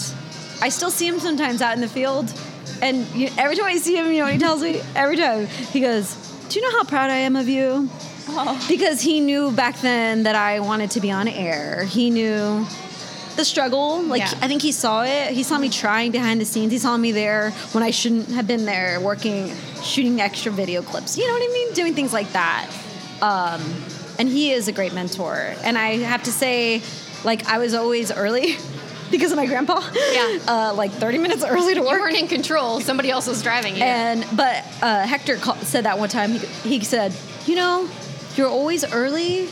I 0.61 0.69
still 0.69 0.91
see 0.91 1.07
him 1.07 1.19
sometimes 1.19 1.61
out 1.61 1.75
in 1.75 1.81
the 1.81 1.87
field, 1.87 2.33
and 2.81 3.05
you, 3.15 3.29
every 3.37 3.55
time 3.55 3.65
I 3.65 3.77
see 3.77 3.95
him, 3.95 4.07
you 4.07 4.19
know 4.19 4.25
what 4.25 4.33
he 4.33 4.39
tells 4.39 4.61
me? 4.61 4.81
Every 4.95 5.17
time 5.17 5.47
he 5.47 5.79
goes, 5.79 6.15
Do 6.49 6.59
you 6.59 6.69
know 6.69 6.77
how 6.77 6.83
proud 6.83 7.09
I 7.09 7.17
am 7.17 7.35
of 7.35 7.47
you? 7.47 7.89
Oh. 8.33 8.65
Because 8.67 9.01
he 9.01 9.19
knew 9.19 9.51
back 9.51 9.77
then 9.79 10.23
that 10.23 10.35
I 10.35 10.59
wanted 10.59 10.91
to 10.91 11.01
be 11.01 11.11
on 11.11 11.27
air. 11.27 11.83
He 11.83 12.09
knew 12.09 12.65
the 13.35 13.45
struggle. 13.45 14.01
Like 14.03 14.19
Yeah. 14.21 14.33
I 14.41 14.47
think 14.47 14.61
he 14.61 14.71
saw 14.71 15.03
it. 15.03 15.31
He 15.33 15.43
saw 15.43 15.57
me 15.57 15.69
trying 15.69 16.11
behind 16.11 16.39
the 16.41 16.45
scenes. 16.45 16.71
He 16.71 16.77
saw 16.79 16.97
me 16.97 17.11
there 17.11 17.51
when 17.71 17.83
I 17.83 17.91
shouldn't 17.91 18.29
have 18.29 18.47
been 18.47 18.65
there, 18.65 18.99
working, 18.99 19.53
shooting 19.83 20.19
extra 20.21 20.51
video 20.51 20.81
clips. 20.81 21.17
You 21.17 21.27
know 21.27 21.33
what 21.33 21.43
I 21.49 21.53
mean? 21.53 21.73
Doing 21.73 21.93
things 21.93 22.13
like 22.13 22.31
that. 22.33 22.69
Um, 23.21 23.61
and 24.19 24.27
he 24.27 24.51
is 24.51 24.67
a 24.67 24.71
great 24.71 24.93
mentor. 24.93 25.53
And 25.63 25.77
I 25.77 25.97
have 25.97 26.23
to 26.23 26.31
say, 26.31 26.81
like 27.23 27.47
I 27.47 27.57
was 27.59 27.73
always 27.73 28.11
early 28.11 28.57
because 29.11 29.31
of 29.31 29.37
my 29.37 29.45
grandpa. 29.45 29.81
Yeah. 30.11 30.39
Uh, 30.47 30.73
like 30.73 30.91
30 30.91 31.17
minutes 31.19 31.43
early 31.45 31.73
to 31.75 31.79
You 31.81 31.85
work. 31.85 31.99
weren't 32.01 32.17
in 32.17 32.27
control. 32.27 32.81
Somebody 32.81 33.09
else 33.11 33.27
was 33.27 33.41
driving 33.41 33.75
you. 33.77 33.83
And 33.83 34.25
but 34.35 34.65
uh, 34.81 35.05
Hector 35.05 35.37
call, 35.37 35.55
said 35.57 35.85
that 35.85 35.97
one 35.99 36.09
time. 36.09 36.31
He, 36.31 36.79
he 36.79 36.83
said, 36.83 37.13
"You 37.45 37.55
know, 37.55 37.89
you're 38.35 38.49
always 38.49 38.83
early." 38.91 39.45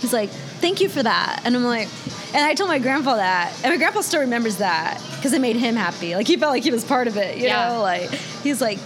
He's 0.00 0.12
like, 0.12 0.28
"Thank 0.60 0.80
you 0.80 0.88
for 0.88 1.02
that." 1.02 1.40
And 1.44 1.56
I'm 1.56 1.64
like, 1.64 1.88
and 2.36 2.44
I 2.44 2.54
told 2.54 2.68
my 2.68 2.78
grandpa 2.78 3.16
that, 3.16 3.52
and 3.64 3.72
my 3.72 3.78
grandpa 3.78 4.02
still 4.02 4.20
remembers 4.20 4.58
that 4.58 5.02
because 5.16 5.32
it 5.32 5.40
made 5.40 5.56
him 5.56 5.74
happy. 5.74 6.14
Like 6.14 6.28
he 6.28 6.36
felt 6.36 6.52
like 6.52 6.62
he 6.62 6.70
was 6.70 6.84
part 6.84 7.08
of 7.08 7.16
it. 7.16 7.38
You 7.38 7.44
Yeah. 7.44 7.68
know, 7.70 7.80
like 7.82 8.10
he's 8.42 8.60
like. 8.60 8.78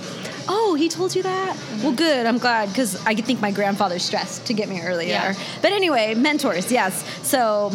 Oh, 0.52 0.74
he 0.74 0.88
told 0.88 1.14
you 1.14 1.22
that? 1.22 1.56
Well, 1.80 1.92
good. 1.92 2.26
I'm 2.26 2.38
glad 2.38 2.70
because 2.70 2.96
I 3.06 3.14
think 3.14 3.40
my 3.40 3.52
grandfather 3.52 4.00
stressed 4.00 4.46
to 4.46 4.54
get 4.54 4.68
me 4.68 4.80
earlier. 4.80 5.10
Yeah. 5.10 5.34
But 5.62 5.72
anyway, 5.72 6.14
mentors, 6.14 6.72
yes. 6.72 7.04
So, 7.22 7.70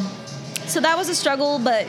so 0.66 0.82
that 0.82 0.98
was 0.98 1.08
a 1.08 1.16
struggle, 1.16 1.58
but 1.60 1.86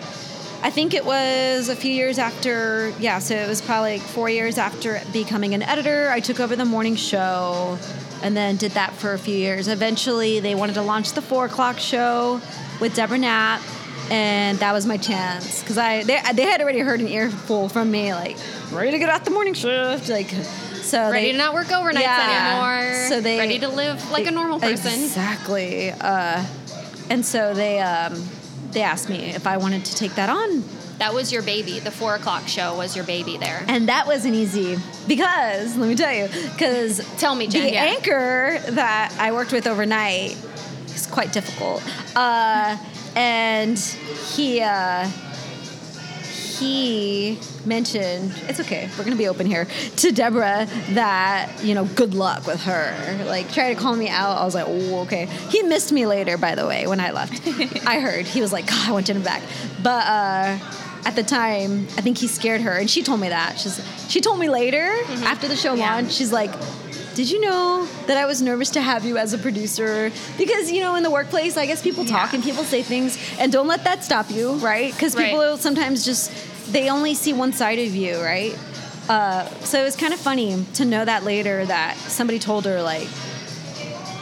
I 0.62 0.70
think 0.70 0.94
it 0.94 1.04
was 1.04 1.70
a 1.70 1.74
few 1.74 1.90
years 1.90 2.18
after, 2.20 2.92
yeah, 3.00 3.18
so 3.18 3.34
it 3.34 3.48
was 3.48 3.60
probably 3.62 3.94
like 3.98 4.02
four 4.02 4.28
years 4.28 4.58
after 4.58 5.00
becoming 5.12 5.54
an 5.54 5.62
editor. 5.62 6.08
I 6.10 6.20
took 6.20 6.38
over 6.38 6.54
the 6.54 6.66
morning 6.66 6.94
show 6.94 7.78
and 8.22 8.36
then 8.36 8.54
did 8.56 8.72
that 8.72 8.92
for 8.92 9.12
a 9.12 9.18
few 9.18 9.34
years. 9.36 9.66
Eventually, 9.66 10.38
they 10.38 10.54
wanted 10.54 10.74
to 10.74 10.82
launch 10.82 11.14
the 11.14 11.22
four 11.22 11.46
o'clock 11.46 11.80
show 11.80 12.40
with 12.80 12.94
Deborah 12.94 13.18
Knapp. 13.18 13.60
And 14.10 14.58
that 14.60 14.72
was 14.72 14.86
my 14.86 14.96
chance 14.96 15.60
because 15.62 15.78
I 15.78 16.02
they, 16.04 16.20
they 16.34 16.42
had 16.42 16.60
already 16.60 16.80
heard 16.80 17.00
an 17.00 17.08
earful 17.08 17.68
from 17.68 17.90
me 17.90 18.12
like 18.14 18.36
ready 18.72 18.92
to 18.92 18.98
get 18.98 19.08
out 19.08 19.24
the 19.24 19.30
morning 19.32 19.54
shift 19.54 20.08
like 20.08 20.28
so 20.82 21.10
ready 21.10 21.26
they, 21.26 21.32
to 21.32 21.38
not 21.38 21.54
work 21.54 21.66
overnights 21.66 22.00
Yeah. 22.00 22.68
anymore. 22.70 23.08
So 23.08 23.20
they 23.20 23.38
ready 23.38 23.58
to 23.60 23.68
live 23.68 24.10
like 24.10 24.26
a 24.26 24.30
normal 24.30 24.60
person. 24.60 24.92
Exactly. 24.92 25.90
Uh, 25.90 26.44
and 27.10 27.24
so 27.26 27.52
they 27.54 27.80
um, 27.80 28.22
they 28.70 28.82
asked 28.82 29.08
me 29.08 29.30
if 29.30 29.46
I 29.46 29.56
wanted 29.56 29.84
to 29.86 29.94
take 29.96 30.14
that 30.14 30.28
on, 30.28 30.62
That 30.98 31.12
was 31.12 31.32
your 31.32 31.42
baby. 31.42 31.80
The 31.80 31.90
four 31.90 32.14
o'clock 32.14 32.46
show 32.46 32.76
was 32.76 32.94
your 32.94 33.04
baby 33.04 33.36
there. 33.38 33.64
and 33.66 33.88
that 33.88 34.06
wasn't 34.06 34.34
easy 34.34 34.76
because 35.08 35.76
let 35.76 35.88
me 35.88 35.96
tell 35.96 36.12
you, 36.14 36.28
because 36.52 37.00
Tell 37.18 37.34
me, 37.34 37.46
Jen. 37.48 37.62
the 37.66 37.72
yeah. 37.72 37.84
anchor 37.84 38.58
that 38.70 39.16
I 39.18 39.32
worked 39.32 39.50
with 39.52 39.66
overnight 39.66 40.36
is 40.94 41.06
quite 41.08 41.32
difficult, 41.32 41.82
uh, 42.14 42.76
and 43.16 43.78
he. 43.78 44.60
Uh, 44.62 45.08
he 46.58 47.38
mentioned 47.66 48.32
it's 48.48 48.60
okay 48.60 48.88
we're 48.96 49.04
gonna 49.04 49.14
be 49.14 49.28
open 49.28 49.44
here 49.46 49.66
to 49.96 50.10
deborah 50.10 50.66
that 50.92 51.50
you 51.62 51.74
know 51.74 51.84
good 51.84 52.14
luck 52.14 52.46
with 52.46 52.62
her. 52.62 53.24
Like 53.26 53.52
try 53.52 53.74
to 53.74 53.78
call 53.78 53.94
me 53.94 54.08
out. 54.08 54.38
I 54.38 54.44
was 54.46 54.54
like 54.54 54.64
oh 54.66 55.00
okay. 55.00 55.26
He 55.50 55.62
missed 55.64 55.92
me 55.92 56.06
later 56.06 56.38
by 56.38 56.54
the 56.54 56.66
way 56.66 56.86
when 56.86 56.98
i 56.98 57.10
left. 57.10 57.46
I 57.86 58.00
heard. 58.00 58.24
He 58.26 58.40
was 58.40 58.52
like 58.54 58.68
god 58.68 58.88
i 58.88 58.92
want 58.92 59.10
him 59.10 59.20
back. 59.22 59.42
But 59.82 60.06
uh 60.06 60.58
at 61.04 61.14
the 61.14 61.22
time 61.22 61.86
i 61.98 62.00
think 62.00 62.16
he 62.16 62.26
scared 62.26 62.62
her 62.62 62.72
and 62.78 62.88
she 62.88 63.02
told 63.02 63.20
me 63.20 63.28
that. 63.28 63.58
She's 63.58 63.78
she 64.08 64.22
told 64.22 64.38
me 64.38 64.48
later 64.48 64.88
after 65.24 65.48
the 65.48 65.56
show 65.56 65.74
Yeah. 65.74 65.94
launched 65.94 66.12
she's 66.12 66.32
like 66.32 66.52
did 67.16 67.30
you 67.30 67.40
know 67.40 67.88
that 68.06 68.18
I 68.18 68.26
was 68.26 68.42
nervous 68.42 68.68
to 68.70 68.80
have 68.82 69.04
you 69.06 69.16
as 69.16 69.32
a 69.32 69.38
producer? 69.38 70.12
Because, 70.36 70.70
you 70.70 70.80
know, 70.80 70.96
in 70.96 71.02
the 71.02 71.10
workplace, 71.10 71.56
I 71.56 71.64
guess 71.64 71.82
people 71.82 72.04
talk 72.04 72.30
Yeah. 72.32 72.36
and 72.36 72.44
people 72.44 72.62
say 72.62 72.82
things, 72.82 73.16
and 73.40 73.50
don't 73.50 73.66
let 73.66 73.84
that 73.84 74.04
stop 74.04 74.30
you, 74.30 74.52
right? 74.56 74.92
Because 74.92 75.14
Right. 75.16 75.30
people 75.30 75.56
sometimes 75.56 76.04
just, 76.04 76.30
they 76.70 76.90
only 76.90 77.14
see 77.14 77.32
one 77.32 77.52
side 77.54 77.78
of 77.78 77.96
you, 77.96 78.20
right? 78.20 78.54
Uh, 79.08 79.46
so 79.64 79.80
it 79.80 79.84
was 79.84 79.96
kind 79.96 80.12
of 80.12 80.20
funny 80.20 80.62
to 80.74 80.84
know 80.84 81.04
that 81.04 81.24
later 81.24 81.64
that 81.64 81.96
somebody 81.96 82.38
told 82.38 82.66
her, 82.66 82.82
like, 82.82 83.08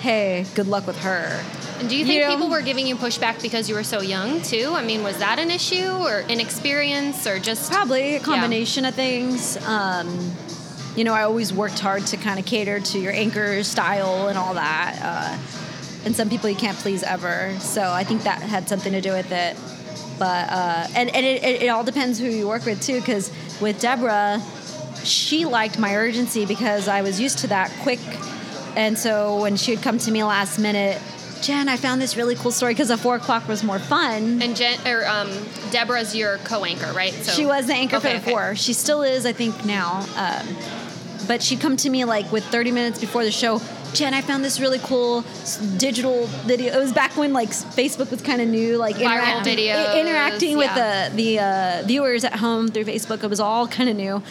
hey, 0.01 0.47
good 0.55 0.69
luck 0.69 0.87
with 0.87 0.99
her. 1.01 1.43
And 1.81 1.89
do 1.89 1.97
you 1.97 2.05
think 2.05 2.15
You 2.21 2.21
know- 2.27 2.31
people 2.31 2.49
were 2.49 2.63
giving 2.63 2.87
you 2.87 2.95
pushback 2.95 3.43
because 3.43 3.69
you 3.69 3.75
were 3.75 3.83
so 3.83 4.01
young 4.03 4.41
too? 4.43 4.73
I 4.77 4.83
mean, 4.85 5.03
was 5.03 5.17
that 5.17 5.41
an 5.41 5.51
issue 5.51 5.91
or 5.91 6.21
inexperience 6.29 7.27
or 7.27 7.41
just 7.41 7.73
Probably 7.73 8.15
a 8.15 8.21
combination 8.21 8.85
of 8.85 8.95
things. 8.95 9.57
Um, 9.67 10.31
you 10.97 11.05
know, 11.05 11.13
I 11.13 11.23
always 11.23 11.53
worked 11.53 11.79
hard 11.79 12.07
to 12.07 12.17
kind 12.17 12.39
of 12.39 12.47
cater 12.47 12.81
to 12.81 12.99
your 12.99 13.13
anchor 13.13 13.63
style 13.65 14.29
and 14.29 14.39
all 14.39 14.55
that. 14.55 14.99
Uh, 15.03 15.39
and 16.05 16.15
some 16.15 16.29
people 16.29 16.49
you 16.51 16.57
can't 16.57 16.77
please 16.79 17.03
ever. 17.03 17.55
So 17.61 17.83
I 17.83 18.05
think 18.05 18.23
that 18.23 18.43
had 18.43 18.69
something 18.69 18.93
to 18.93 19.01
do 19.01 19.13
with 19.13 19.33
it. 19.33 19.57
But 20.19 20.49
uh, 20.51 20.87
and 20.95 21.11
and 21.15 21.27
it, 21.27 21.43
it, 21.43 21.63
it 21.63 21.69
all 21.69 21.83
depends 21.83 22.19
who 22.19 22.27
you 22.27 22.47
work 22.47 22.65
with 22.67 22.81
too. 22.81 23.01
Because 23.01 23.33
with 23.61 23.81
Deborah, 23.81 24.41
she 25.03 25.45
liked 25.45 25.79
my 25.79 25.97
urgency 25.97 26.47
because 26.47 26.87
I 26.89 27.03
was 27.03 27.21
used 27.21 27.39
to 27.41 27.47
that 27.49 27.71
quick. 27.83 28.01
And 28.77 28.99
so 28.99 29.41
when 29.41 29.57
she 29.57 29.75
would 29.75 29.83
come 29.83 29.99
to 29.99 30.11
me 30.11 30.23
last 30.23 30.59
minute, 30.59 31.01
Jen, 31.43 31.69
I 31.69 31.77
found 31.77 32.01
this 32.01 32.17
really 32.17 32.35
cool 32.37 32.51
story 32.51 32.73
because 32.75 32.89
the 32.89 32.97
four 32.97 33.17
o'clock 33.17 33.47
was 33.49 33.63
more 33.63 33.79
fun. 33.79 34.41
And 34.43 34.57
Jen 34.57 34.79
or 34.87 35.07
um, 35.07 35.31
Deborah's 35.71 36.15
your 36.15 36.39
co-anchor, 36.39 36.93
right? 36.93 37.13
So 37.13 37.33
She 37.33 37.45
was 37.47 37.67
the 37.67 37.75
anchor 37.75 37.97
Okay, 37.97 38.15
for 38.15 38.19
the 38.19 38.23
okay. 38.23 38.31
four. 38.31 38.55
She 38.57 38.73
still 38.73 39.03
is, 39.03 39.27
I 39.27 39.33
think, 39.33 39.65
now. 39.65 40.07
Um, 40.17 40.47
but 41.27 41.43
she'd 41.43 41.61
come 41.61 41.77
to 41.79 41.91
me 41.91 42.05
like 42.05 42.31
with 42.33 42.45
30 42.45 42.73
minutes 42.73 42.99
before 42.99 43.25
the 43.25 43.31
show. 43.31 43.61
Jen, 43.93 44.13
I 44.13 44.23
found 44.23 44.45
this 44.45 44.59
really 44.59 44.81
cool 44.81 45.25
digital 45.77 46.27
video. 46.47 46.75
It 46.75 46.79
was 46.79 46.93
back 46.93 47.17
when 47.17 47.33
like 47.33 47.51
Facebook 47.51 48.11
was 48.11 48.23
kind 48.23 48.41
of 48.41 48.49
new, 48.49 48.77
like 48.77 48.97
Viral 48.97 49.05
interacting, 49.05 49.57
videos, 49.57 50.01
interacting 50.01 50.57
with 50.57 50.75
the 50.75 51.11
the 51.15 51.39
uh, 51.39 51.83
viewers 51.87 52.25
at 52.25 52.35
home 52.35 52.69
through 52.69 52.85
Facebook. 52.85 53.23
It 53.23 53.31
was 53.31 53.41
all 53.41 53.69
kind 53.69 53.89
of 53.89 53.97
new. 53.97 54.23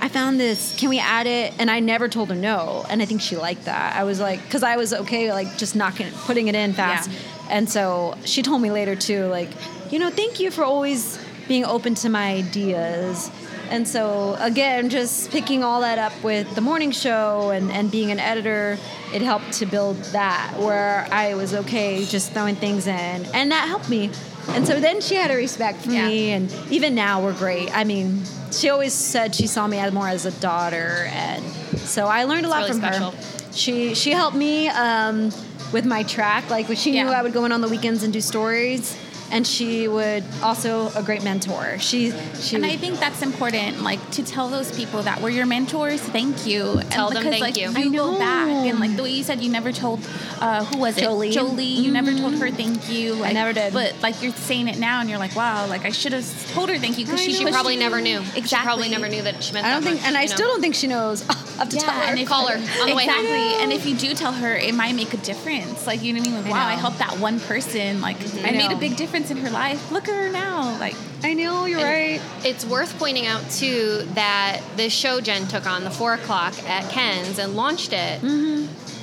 I 0.00 0.08
found 0.08 0.40
this. 0.40 0.74
Can 0.78 0.88
we 0.88 0.98
add 0.98 1.26
it? 1.26 1.52
And 1.58 1.70
I 1.70 1.80
never 1.80 2.08
told 2.08 2.30
her 2.30 2.34
no. 2.34 2.86
And 2.88 3.02
I 3.02 3.04
think 3.04 3.20
she 3.20 3.36
liked 3.36 3.66
that. 3.66 3.94
I 3.96 4.04
was 4.04 4.18
like, 4.18 4.42
because 4.42 4.62
I 4.62 4.76
was 4.76 4.94
okay, 4.94 5.32
like 5.32 5.58
just 5.58 5.76
knocking, 5.76 6.06
it, 6.06 6.14
putting 6.14 6.48
it 6.48 6.54
in 6.54 6.72
fast. 6.72 7.10
Yeah. 7.10 7.18
And 7.50 7.68
so 7.68 8.16
she 8.24 8.42
told 8.42 8.62
me 8.62 8.70
later 8.70 8.96
too, 8.96 9.26
like, 9.26 9.50
you 9.90 9.98
know, 9.98 10.08
thank 10.08 10.40
you 10.40 10.50
for 10.50 10.64
always 10.64 11.18
being 11.48 11.64
open 11.64 11.94
to 11.96 12.08
my 12.08 12.34
ideas. 12.36 13.30
And 13.70 13.86
so 13.86 14.36
again, 14.40 14.90
just 14.90 15.30
picking 15.30 15.62
all 15.62 15.80
that 15.82 15.98
up 15.98 16.12
with 16.24 16.52
the 16.54 16.60
morning 16.60 16.90
show 16.90 17.50
and, 17.50 17.70
and 17.70 17.90
being 17.90 18.10
an 18.10 18.18
editor, 18.18 18.78
it 19.14 19.22
helped 19.22 19.52
to 19.54 19.66
build 19.66 19.96
that 20.12 20.54
where 20.58 21.06
I 21.12 21.34
was 21.34 21.54
okay 21.54 22.04
just 22.04 22.32
throwing 22.32 22.56
things 22.56 22.86
in. 22.86 23.24
And 23.32 23.50
that 23.52 23.68
helped 23.68 23.88
me. 23.88 24.10
And 24.48 24.66
so 24.66 24.80
then 24.80 25.00
she 25.00 25.14
had 25.14 25.30
a 25.30 25.36
respect 25.36 25.82
for 25.82 25.90
Yeah. 25.92 26.08
me 26.08 26.30
and 26.32 26.52
even 26.70 26.94
now 26.94 27.22
we're 27.22 27.32
great. 27.38 27.70
I 27.76 27.84
mean, 27.84 28.22
she 28.50 28.68
always 28.70 28.92
said 28.92 29.34
she 29.34 29.46
saw 29.46 29.66
me 29.68 29.78
as 29.78 29.92
more 29.92 30.08
as 30.08 30.26
a 30.26 30.32
daughter 30.40 31.08
and 31.12 31.44
so 31.78 32.06
I 32.06 32.24
learned 32.24 32.46
a 32.46 32.48
lot 32.48 32.58
really 32.68 32.70
from 32.70 32.78
special. 32.80 33.10
her. 33.12 33.52
She 33.52 33.94
she 33.94 34.10
helped 34.10 34.36
me 34.36 34.68
um, 34.68 35.30
with 35.72 35.84
my 35.84 36.02
track. 36.02 36.50
Like 36.50 36.68
when 36.68 36.76
she 36.76 36.90
knew 36.90 37.06
I 37.08 37.22
would 37.22 37.32
go 37.32 37.44
in 37.44 37.52
on 37.52 37.60
the 37.60 37.68
weekends 37.68 38.02
and 38.02 38.12
do 38.12 38.20
stories, 38.20 38.96
and 39.30 39.46
she 39.46 39.88
would 39.88 40.24
also 40.42 40.90
a 40.94 41.02
great 41.02 41.22
mentor. 41.22 41.78
She 41.78 42.12
she 42.34 42.56
And 42.56 42.66
I 42.66 42.76
think 42.76 42.98
that's 42.98 43.22
important, 43.22 43.82
like 43.82 44.10
to 44.12 44.24
tell 44.24 44.48
those 44.48 44.74
people 44.76 45.02
that 45.02 45.20
were 45.20 45.30
your 45.30 45.46
mentors, 45.46 46.00
thank 46.00 46.46
you. 46.46 46.80
Tell 46.90 47.08
and 47.08 47.16
them 47.16 47.24
because, 47.24 47.40
thank 47.40 47.40
like, 47.40 47.56
you. 47.56 47.70
You 47.70 47.92
I 47.92 47.96
go 47.96 48.12
know. 48.12 48.18
back 48.18 48.48
and 48.48 48.80
like 48.80 48.96
the 48.96 49.02
way 49.02 49.10
you 49.10 49.22
said, 49.22 49.40
you 49.40 49.50
never 49.50 49.72
told 49.72 50.00
uh, 50.40 50.64
who 50.64 50.78
was 50.78 50.96
it? 50.96 51.02
Jolie. 51.02 51.30
Jolie. 51.30 51.64
You 51.64 51.92
never 51.92 52.12
told 52.12 52.34
her 52.34 52.50
thank 52.50 52.90
you. 52.90 53.14
Like, 53.14 53.34
never 53.34 53.52
did. 53.52 53.72
But 53.72 54.00
like 54.02 54.22
you're 54.22 54.32
saying 54.32 54.68
it 54.68 54.78
now, 54.78 55.00
and 55.00 55.08
you're 55.08 55.18
like, 55.18 55.36
wow, 55.36 55.66
like 55.66 55.84
I 55.84 55.90
should 55.90 56.12
have 56.12 56.52
told 56.52 56.68
her 56.68 56.78
thank 56.78 56.98
you 56.98 57.04
because 57.04 57.20
she. 57.20 57.30
She 57.40 57.46
probably 57.46 57.74
you. 57.74 57.80
never 57.80 58.00
knew. 58.00 58.18
Exactly. 58.18 58.42
She 58.42 58.56
probably 58.56 58.88
never 58.90 59.08
knew 59.08 59.22
that 59.22 59.42
she 59.42 59.52
meant 59.52 59.66
I 59.66 59.70
don't 59.70 59.82
that 59.82 59.88
think, 59.88 60.00
much, 60.00 60.08
and 60.08 60.16
I 60.16 60.22
know? 60.22 60.26
still 60.26 60.48
don't 60.48 60.60
think 60.60 60.74
she 60.74 60.86
knows. 60.88 61.24
I 61.60 61.64
have 61.64 61.68
to 61.68 61.76
tell 61.76 61.86
Yeah, 61.94 62.00
her. 62.06 62.10
and 62.12 62.18
if 62.20 62.28
Call 62.28 62.46
her 62.48 62.54
on 62.56 62.88
the 62.88 62.94
way 62.96 63.06
home. 63.06 63.18
exactly, 63.26 63.62
and 63.62 63.72
if 63.72 63.84
you 63.86 63.94
do 63.94 64.14
tell 64.14 64.32
her, 64.32 64.56
it 64.56 64.74
might 64.74 64.94
make 64.94 65.12
a 65.12 65.18
difference. 65.18 65.86
Like 65.86 66.02
you 66.02 66.14
know 66.14 66.20
what 66.20 66.28
I 66.28 66.30
mean? 66.32 66.42
Like, 66.42 66.46
I 66.46 66.50
wow, 66.50 66.66
I 66.68 66.74
know. 66.74 66.80
helped 66.80 66.98
that 66.98 67.18
one 67.18 67.38
person. 67.40 68.00
Like 68.00 68.16
I, 68.44 68.52
made 68.52 68.72
a 68.72 68.76
big 68.76 68.96
difference 68.96 69.30
in 69.30 69.36
her 69.38 69.50
life. 69.50 69.92
Look 69.92 70.08
at 70.08 70.14
her 70.14 70.30
now. 70.32 70.76
Like 70.78 70.96
I 71.22 71.34
know 71.34 71.66
you're 71.66 71.82
right. 71.82 72.20
It's 72.44 72.64
worth 72.64 72.98
pointing 72.98 73.26
out 73.26 73.48
too 73.50 74.02
that 74.14 74.62
this 74.76 74.92
show 74.92 75.20
Jen 75.20 75.46
took 75.48 75.66
on 75.66 75.84
the 75.84 75.90
four 75.90 76.14
o'clock 76.14 76.54
at 76.66 76.90
KENS 76.90 77.38
and 77.38 77.54
launched 77.54 77.92
it 77.92 78.22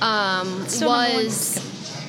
um, 0.02 0.66
Still 0.68 0.90
number 0.90 1.14
one. 1.16 1.26
was, 1.26 1.60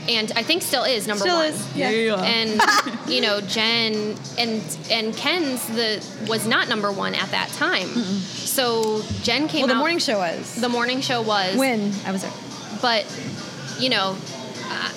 and 0.08 0.32
I 0.36 0.42
think 0.42 0.62
still 0.62 0.84
is 0.84 1.06
number 1.06 1.22
Still 1.22 1.36
one. 1.36 1.46
is. 1.46 1.76
Yeah. 1.76 2.22
And 2.22 2.60
you 3.08 3.20
know 3.20 3.40
Jen 3.40 4.16
and 4.38 4.62
and 4.90 5.14
KENS 5.16 5.66
the 5.68 6.26
was 6.28 6.46
not 6.46 6.68
number 6.68 6.90
one 6.90 7.14
at 7.14 7.30
that 7.30 7.48
time. 7.50 7.88
So 7.88 9.02
Jen 9.22 9.48
came 9.48 9.60
Well, 9.62 9.68
the 9.68 9.74
out. 9.74 9.78
morning 9.78 9.98
show 9.98 10.18
was 10.18 10.54
the 10.60 10.68
morning 10.68 11.00
show 11.00 11.22
was 11.22 11.56
when 11.56 11.92
I 12.06 12.12
was 12.12 12.22
there. 12.22 12.32
but 12.82 13.04
you 13.78 13.90
know 13.90 14.16
uh, 14.70 14.92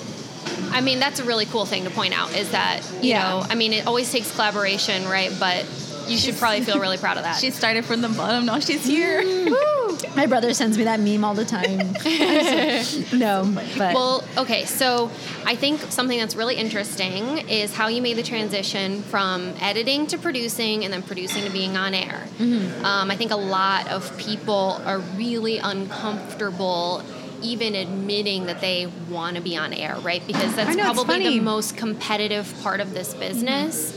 i 0.72 0.80
mean 0.80 0.98
that's 0.98 1.20
a 1.20 1.24
really 1.24 1.46
cool 1.46 1.64
thing 1.64 1.84
to 1.84 1.90
point 1.90 2.12
out 2.18 2.34
is 2.36 2.50
that 2.50 2.80
you 3.00 3.10
Yeah. 3.10 3.22
know 3.22 3.46
i 3.48 3.54
mean 3.54 3.72
it 3.72 3.86
always 3.86 4.10
takes 4.10 4.32
collaboration 4.32 5.04
right 5.08 5.30
but 5.38 5.64
you 6.08 6.18
should 6.18 6.36
probably 6.36 6.60
feel 6.62 6.78
really 6.78 6.98
proud 6.98 7.16
of 7.16 7.24
that 7.24 7.38
she 7.38 7.50
started 7.50 7.84
from 7.84 8.00
the 8.00 8.08
bottom. 8.08 8.46
Now 8.46 8.58
she's 8.58 8.84
here. 8.84 9.22
Mm. 9.22 10.16
My 10.16 10.26
brother 10.26 10.52
sends 10.52 10.76
me 10.76 10.84
that 10.84 11.00
meme 11.00 11.24
all 11.24 11.34
the 11.34 11.44
time. 11.44 11.78
no, 13.18 13.44
but 13.78 13.94
Well, 13.94 14.24
okay, 14.36 14.64
so 14.64 15.10
I 15.44 15.56
think 15.56 15.80
something 15.80 16.18
that's 16.18 16.36
really 16.36 16.56
interesting 16.56 17.48
is 17.48 17.74
how 17.74 17.88
you 17.88 18.02
made 18.02 18.16
the 18.16 18.22
transition 18.22 19.02
from 19.02 19.54
editing 19.60 20.06
to 20.08 20.18
producing 20.18 20.84
and 20.84 20.92
then 20.92 21.02
producing 21.02 21.44
to 21.44 21.50
being 21.50 21.76
on 21.76 21.94
air. 21.94 22.26
Mm-hmm. 22.38 22.84
Um, 22.84 23.10
I 23.10 23.16
think 23.16 23.30
a 23.30 23.36
lot 23.36 23.88
of 23.88 24.16
people 24.18 24.80
are 24.84 24.98
really 24.98 25.58
uncomfortable 25.58 27.02
even 27.42 27.74
admitting 27.74 28.46
that 28.46 28.60
they 28.60 28.86
want 29.10 29.36
to 29.36 29.42
be 29.42 29.56
on 29.56 29.72
air, 29.72 29.96
right? 29.96 30.24
Because 30.26 30.54
that's 30.54 30.76
know, 30.76 30.92
probably 30.92 31.24
the 31.24 31.40
most 31.40 31.76
competitive 31.76 32.54
part 32.62 32.80
of 32.80 32.94
this 32.94 33.14
business. 33.14 33.92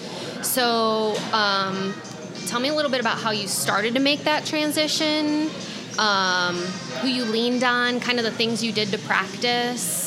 So, 0.46 1.16
um, 1.34 1.94
tell 2.48 2.60
me 2.60 2.70
a 2.70 2.74
little 2.74 2.92
bit 2.92 3.00
about 3.02 3.18
how 3.18 3.32
you 3.32 3.48
started 3.48 3.96
to 3.96 4.00
make 4.00 4.24
that 4.24 4.46
transition, 4.46 5.50
um, 5.98 6.56
who 7.02 7.08
you 7.08 7.26
leaned 7.26 7.64
on, 7.64 8.00
kind 8.00 8.20
of 8.20 8.26
the 8.26 8.32
things 8.32 8.64
you 8.64 8.72
did 8.72 8.90
to 8.90 8.98
practice. 9.00 10.04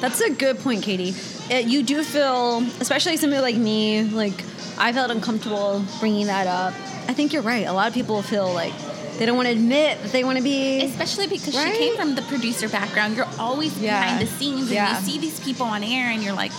That's 0.00 0.20
a 0.20 0.30
good 0.30 0.58
point, 0.60 0.82
Katie. 0.82 1.14
Uh 1.50 1.56
you 1.56 1.82
do 1.82 2.02
feel, 2.04 2.62
especially 2.80 3.16
somebody 3.16 3.42
like 3.42 3.56
me, 3.56 4.04
like 4.04 4.44
I 4.78 4.92
felt 4.92 5.10
uncomfortable 5.10 5.84
bringing 6.00 6.26
that 6.28 6.46
up. 6.46 6.72
I 7.08 7.14
think 7.14 7.32
you're 7.32 7.42
right. 7.42 7.66
A 7.66 7.72
lot 7.72 7.88
of 7.88 7.94
people 7.94 8.22
feel 8.22 8.52
like 8.52 8.72
they 9.18 9.26
don't 9.26 9.36
want 9.36 9.46
to 9.48 9.52
admit 9.52 10.00
that 10.02 10.12
they 10.12 10.24
want 10.24 10.38
to 10.38 10.44
be. 10.44 10.82
Especially 10.82 11.26
because 11.26 11.54
Right? 11.54 11.72
she 11.74 11.78
came 11.78 11.96
from 11.96 12.14
the 12.14 12.22
producer 12.22 12.68
background. 12.68 13.16
You're 13.16 13.28
always 13.38 13.76
Yeah. 13.78 14.00
behind 14.00 14.26
the 14.26 14.30
scenes 14.38 14.62
and 14.62 14.70
Yeah. 14.70 14.98
you 14.98 15.04
see 15.04 15.18
these 15.18 15.38
people 15.40 15.66
on 15.66 15.82
air 15.84 16.08
and 16.10 16.22
you're 16.22 16.32
like, 16.34 16.52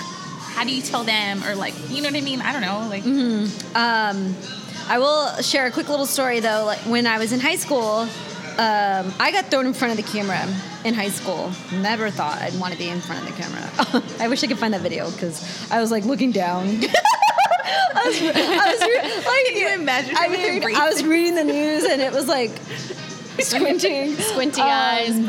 how 0.54 0.64
do 0.64 0.74
you 0.76 0.82
tell 0.82 1.04
them? 1.04 1.44
Or 1.44 1.56
like, 1.56 1.74
you 1.90 2.02
know 2.02 2.10
what 2.10 2.18
I 2.18 2.22
mean? 2.22 2.42
I 2.42 2.52
don't 2.54 2.62
know. 2.62 2.88
Like, 2.90 3.04
Um, 3.76 4.36
I 4.88 5.00
will 5.00 5.42
share 5.42 5.66
a 5.66 5.72
quick 5.72 5.90
little 5.90 6.06
story 6.06 6.40
though. 6.40 6.64
Like 6.66 6.80
when 6.80 7.08
I 7.08 7.18
was 7.18 7.32
in 7.32 7.40
high 7.40 7.56
school, 7.56 8.08
um, 8.58 9.14
I 9.20 9.32
got 9.32 9.46
thrown 9.46 9.66
in 9.66 9.74
front 9.74 9.98
of 9.98 10.06
the 10.06 10.12
camera 10.12 10.40
in 10.86 10.94
high 10.94 11.10
school. 11.10 11.52
Never 11.82 12.10
thought 12.10 12.40
I'd 12.42 12.54
want 12.60 12.74
to 12.74 12.80
be 12.80 12.90
in 12.90 13.00
front 13.02 13.22
of 13.28 13.28
the 13.36 13.42
camera. 13.42 14.04
I 14.20 14.28
wish 14.28 14.44
I 14.44 14.48
could 14.48 14.60
find 14.60 14.74
that 14.74 14.82
video 14.82 15.10
because 15.12 15.42
I 15.72 15.80
was 15.82 15.90
like 15.92 16.06
looking 16.06 16.32
down. 16.32 16.68
I 17.96 18.04
was, 18.06 18.22
I 18.22 18.72
was 18.72 18.82
re- 18.82 19.02
like, 19.26 19.46
Can 19.46 19.56
you 19.58 19.82
imagine 19.82 20.18
I, 20.18 20.26
her 20.26 20.30
with 20.30 20.40
her 20.64 20.68
mean, 20.68 20.76
I 20.76 20.90
was 20.90 21.04
reading 21.04 21.36
the 21.36 21.44
news 21.46 21.86
and 21.86 22.02
it 22.02 22.12
was 22.12 22.28
like 22.28 22.52
squinting, 23.40 24.16
Squinty 24.18 24.62
Um, 24.62 24.68
eyes, 24.70 25.08
can 25.16 25.26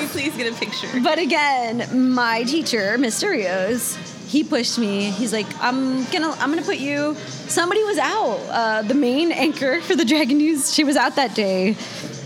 we 0.00 0.06
please 0.06 0.36
get 0.36 0.52
a 0.52 0.56
picture? 0.56 0.88
But 1.02 1.18
again, 1.18 2.12
my 2.12 2.44
teacher, 2.44 2.96
Mr. 2.98 3.30
Rios, 3.30 3.96
he 4.32 4.42
pushed 4.42 4.78
me. 4.78 5.10
He's 5.10 5.30
like, 5.30 5.46
I'm 5.60 6.04
gonna, 6.06 6.30
I'm 6.30 6.48
gonna 6.48 6.62
put 6.62 6.78
you. 6.78 7.14
Somebody 7.48 7.84
was 7.84 7.98
out. 7.98 8.40
Uh, 8.48 8.80
the 8.80 8.94
main 8.94 9.30
anchor 9.30 9.82
for 9.82 9.94
the 9.94 10.06
Dragon 10.06 10.38
News, 10.38 10.72
she 10.72 10.84
was 10.84 10.96
out 10.96 11.16
that 11.16 11.34
day, 11.34 11.76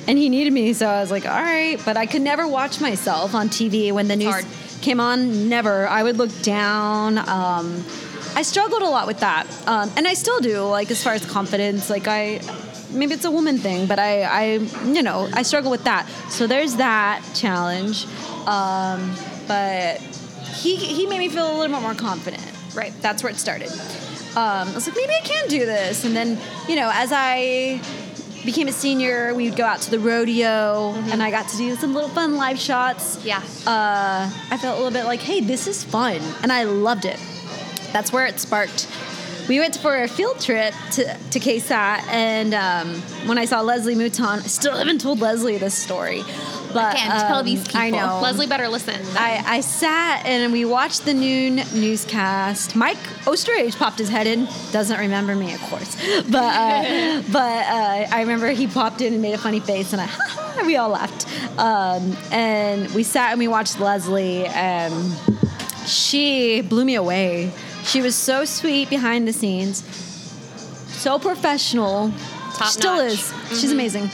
and 0.06 0.16
he 0.16 0.28
needed 0.28 0.52
me. 0.52 0.72
So 0.72 0.86
I 0.86 1.00
was 1.00 1.10
like, 1.10 1.26
all 1.26 1.32
right. 1.32 1.82
But 1.84 1.96
I 1.96 2.06
could 2.06 2.22
never 2.22 2.46
watch 2.46 2.80
myself 2.80 3.34
on 3.34 3.48
TV 3.48 3.90
when 3.90 4.06
the 4.06 4.14
news 4.14 4.32
hard. 4.32 4.46
came 4.82 5.00
on. 5.00 5.48
Never. 5.48 5.88
I 5.88 6.04
would 6.04 6.16
look 6.16 6.30
down. 6.42 7.18
Um, 7.18 7.84
I 8.36 8.42
struggled 8.42 8.82
a 8.82 8.88
lot 8.88 9.08
with 9.08 9.18
that, 9.20 9.48
um, 9.66 9.90
and 9.96 10.06
I 10.06 10.14
still 10.14 10.38
do. 10.38 10.60
Like 10.60 10.92
as 10.92 11.02
far 11.02 11.14
as 11.14 11.26
confidence, 11.26 11.90
like 11.90 12.06
I. 12.06 12.40
Maybe 12.92 13.14
it's 13.14 13.24
a 13.24 13.32
woman 13.32 13.58
thing, 13.58 13.86
but 13.86 13.98
I, 13.98 14.22
I, 14.22 14.44
you 14.84 15.02
know, 15.02 15.28
I 15.32 15.42
struggle 15.42 15.72
with 15.72 15.82
that. 15.84 16.08
So 16.30 16.46
there's 16.46 16.76
that 16.76 17.20
challenge. 17.34 18.06
Um, 18.46 19.12
but 19.48 20.00
he 20.56 20.76
he 20.76 21.06
made 21.06 21.18
me 21.18 21.28
feel 21.28 21.46
a 21.46 21.54
little 21.56 21.74
bit 21.74 21.82
more 21.82 21.94
confident. 21.94 22.42
Right, 22.74 22.92
that's 23.00 23.22
where 23.22 23.32
it 23.32 23.36
started. 23.36 23.70
Um, 24.36 24.68
I 24.68 24.74
was 24.74 24.86
like, 24.86 24.96
maybe 24.96 25.14
I 25.14 25.24
can 25.24 25.48
do 25.48 25.64
this. 25.64 26.04
And 26.04 26.14
then, 26.14 26.38
you 26.68 26.76
know, 26.76 26.90
as 26.92 27.10
I 27.10 27.80
became 28.44 28.68
a 28.68 28.72
senior, 28.72 29.34
we 29.34 29.48
would 29.48 29.56
go 29.56 29.64
out 29.64 29.80
to 29.80 29.90
the 29.90 29.98
rodeo, 29.98 30.92
and 31.10 31.22
I 31.22 31.30
got 31.30 31.48
to 31.48 31.56
do 31.56 31.74
some 31.76 31.94
little 31.94 32.10
fun 32.10 32.36
live 32.36 32.58
shots. 32.58 33.24
Yeah. 33.24 33.42
Uh, 33.66 34.30
I 34.50 34.58
felt 34.58 34.78
a 34.78 34.82
little 34.82 34.92
bit 34.92 35.06
like, 35.06 35.20
hey, 35.20 35.40
this 35.40 35.66
is 35.66 35.82
fun, 35.82 36.20
and 36.42 36.52
I 36.52 36.64
loved 36.64 37.06
it. 37.06 37.18
That's 37.92 38.12
where 38.12 38.26
it 38.26 38.38
sparked. 38.38 38.88
We 39.48 39.58
went 39.58 39.78
for 39.78 40.02
a 40.02 40.08
field 40.08 40.40
trip 40.40 40.74
to, 40.92 41.04
to 41.04 41.40
KSAT, 41.40 42.02
and 42.08 42.52
um, 42.52 42.94
when 43.26 43.38
I 43.38 43.46
saw 43.46 43.62
Leslie 43.62 43.94
Mouton, 43.94 44.40
I 44.40 44.48
still 44.48 44.76
haven't 44.76 45.00
told 45.00 45.20
Leslie 45.20 45.56
this 45.56 45.74
story. 45.74 46.24
But 46.76 46.96
can't 46.96 47.20
tell 47.20 47.38
um, 47.38 47.44
these 47.44 47.74
I 47.74 47.90
know. 47.90 48.20
Leslie 48.22 48.46
better 48.46 48.68
listen. 48.68 49.00
I, 49.16 49.42
I 49.46 49.60
sat 49.60 50.24
and 50.24 50.52
we 50.52 50.64
watched 50.64 51.04
the 51.04 51.14
noon 51.14 51.56
newscast. 51.74 52.76
Mike 52.76 52.98
Osterhage 53.24 53.76
popped 53.76 53.98
his 53.98 54.08
head 54.08 54.26
in. 54.26 54.46
Doesn't 54.72 54.98
remember 54.98 55.34
me, 55.34 55.54
of 55.54 55.60
course, 55.62 55.96
but 56.30 56.36
uh, 56.36 57.22
but 57.32 57.66
uh, 57.66 58.06
I 58.12 58.20
remember 58.20 58.48
he 58.50 58.66
popped 58.66 59.00
in 59.00 59.12
and 59.12 59.22
made 59.22 59.34
a 59.34 59.38
funny 59.38 59.60
face, 59.60 59.92
and 59.92 60.02
I 60.02 60.62
we 60.66 60.76
all 60.76 60.90
laughed. 60.90 61.26
Um, 61.58 62.16
and 62.30 62.90
we 62.92 63.02
sat 63.02 63.30
and 63.30 63.38
we 63.38 63.48
watched 63.48 63.80
Leslie, 63.80 64.46
and 64.46 65.14
she 65.86 66.60
blew 66.62 66.84
me 66.84 66.94
away. 66.94 67.52
She 67.84 68.02
was 68.02 68.14
so 68.14 68.44
sweet 68.44 68.90
behind 68.90 69.26
the 69.28 69.32
scenes, 69.32 69.84
so 70.88 71.18
professional. 71.18 72.12
Top 72.54 72.68
Still 72.68 72.96
notch. 72.96 73.12
is. 73.12 73.60
She's 73.60 73.70
amazing. 73.72 74.10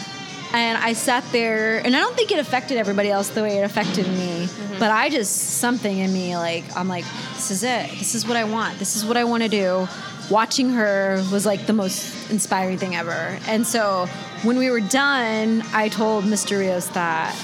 And 0.54 0.76
I 0.76 0.92
sat 0.92 1.24
there, 1.32 1.78
and 1.78 1.96
I 1.96 2.00
don't 2.00 2.14
think 2.14 2.30
it 2.30 2.38
affected 2.38 2.76
everybody 2.76 3.10
else 3.10 3.30
the 3.30 3.42
way 3.42 3.58
it 3.58 3.62
affected 3.62 4.06
me. 4.06 4.48
But 4.78 4.90
I 4.90 5.08
just 5.08 5.58
something 5.60 5.98
in 5.98 6.12
me, 6.12 6.36
like 6.36 6.64
I'm 6.76 6.88
like, 6.88 7.04
this 7.34 7.50
is 7.50 7.62
it. 7.62 7.90
This 7.98 8.14
is 8.14 8.26
what 8.26 8.36
I 8.36 8.44
want. 8.44 8.78
This 8.78 8.94
is 8.96 9.04
what 9.04 9.16
I 9.16 9.24
want 9.24 9.42
to 9.42 9.48
do. 9.48 9.88
Watching 10.30 10.70
her 10.70 11.24
was 11.32 11.46
like 11.46 11.66
the 11.66 11.72
most 11.72 12.30
inspiring 12.30 12.78
thing 12.78 12.94
ever. 12.94 13.38
And 13.46 13.66
so 13.66 14.06
when 14.42 14.58
we 14.58 14.70
were 14.70 14.80
done, 14.80 15.62
I 15.72 15.88
told 15.88 16.24
Mr. 16.24 16.58
Rios 16.58 16.88
that. 16.88 17.34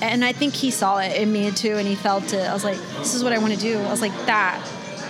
And 0.00 0.24
I 0.24 0.32
think 0.32 0.54
he 0.54 0.72
saw 0.72 0.98
it 0.98 1.16
in 1.16 1.32
me 1.32 1.50
too, 1.52 1.76
and 1.76 1.86
he 1.86 1.94
felt 1.94 2.32
it. 2.32 2.48
I 2.48 2.52
was 2.52 2.64
like, 2.64 2.76
this 2.98 3.14
is 3.14 3.22
what 3.22 3.32
I 3.32 3.38
want 3.38 3.54
to 3.54 3.58
do. 3.60 3.78
I 3.78 3.90
was 3.90 4.00
like, 4.00 4.12
that. 4.26 4.60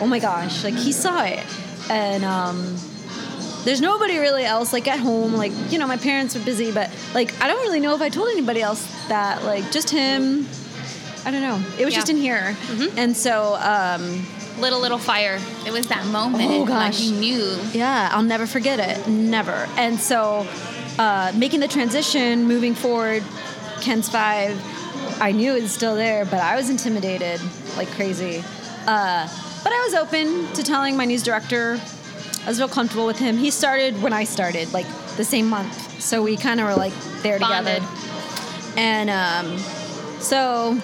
Oh 0.01 0.07
my 0.07 0.19
gosh. 0.19 0.65
Like, 0.65 0.75
he 0.75 0.93
saw 0.93 1.25
it. 1.25 1.45
And, 1.89 2.25
um, 2.25 2.77
there's 3.65 3.81
nobody 3.81 4.19
really 4.19 4.45
else 4.45 4.73
like 4.73 4.89
at 4.89 4.99
home 4.99 5.35
like 5.35 5.53
you 5.71 5.79
know 5.79 5.87
my 5.87 5.97
parents 5.97 6.35
were 6.35 6.45
busy 6.45 6.73
but 6.73 6.91
like 7.15 7.33
i 7.43 7.47
don't 7.47 7.61
really 7.63 7.81
know 7.81 7.95
if 7.95 8.01
i 8.03 8.09
told 8.09 8.29
anybody 8.29 8.61
else 8.61 8.83
that 9.09 9.45
like 9.45 9.71
just 9.71 9.89
him 9.91 10.47
i 11.25 11.31
don't 11.31 11.41
know 11.43 11.63
it 11.79 11.85
was 11.85 11.95
Yeah. 11.95 12.01
just 12.01 12.11
in 12.11 12.17
here 12.17 12.57
and 12.97 13.17
so 13.17 13.55
um 13.57 14.25
little 14.61 14.81
little 14.81 14.99
fire. 14.99 15.39
It 15.67 15.73
was 15.73 15.87
that 15.89 16.05
moment. 16.09 16.45
Oh, 16.45 16.59
Like 16.61 16.69
gosh. 16.93 17.01
you 17.01 17.15
knew. 17.19 17.59
yeah 17.73 18.11
i'll 18.13 18.23
never 18.23 18.47
forget 18.47 18.79
it 18.81 19.09
never 19.09 19.67
and 19.79 19.99
so 19.99 20.47
uh 20.99 21.33
making 21.35 21.61
the 21.61 21.69
transition 21.69 22.45
moving 22.45 22.75
forward 22.75 23.23
KENS 23.81 24.09
five 24.11 24.53
i 25.21 25.33
knew 25.33 25.57
it 25.57 25.63
was 25.63 25.73
still 25.73 25.95
there 25.97 26.25
but 26.27 26.41
i 26.41 26.55
was 26.55 26.69
intimidated 26.69 27.41
like 27.79 27.89
crazy 27.93 28.45
uh 28.87 29.27
but 29.65 29.73
i 29.73 29.81
was 29.87 29.95
open 29.95 30.47
to 30.53 30.63
telling 30.63 30.97
my 30.97 31.05
news 31.07 31.23
director 31.23 31.81
I 32.45 32.49
was 32.49 32.59
real 32.59 32.69
comfortable 32.69 33.07
with 33.07 33.19
him. 33.19 33.37
He 33.37 33.51
started 33.51 34.03
when 34.03 34.13
I 34.13 34.25
started, 34.25 34.73
like 34.73 34.87
the 35.17 35.25
same 35.25 35.49
month. 35.49 36.01
So 36.01 36.23
we 36.23 36.37
kind 36.37 36.61
of 36.61 36.67
were 36.67 36.75
like 36.75 36.93
there 37.23 37.39
Bonded. 37.39 37.77
together. 37.83 37.93
And 38.77 39.11
um, 39.11 39.59
so 40.21 40.79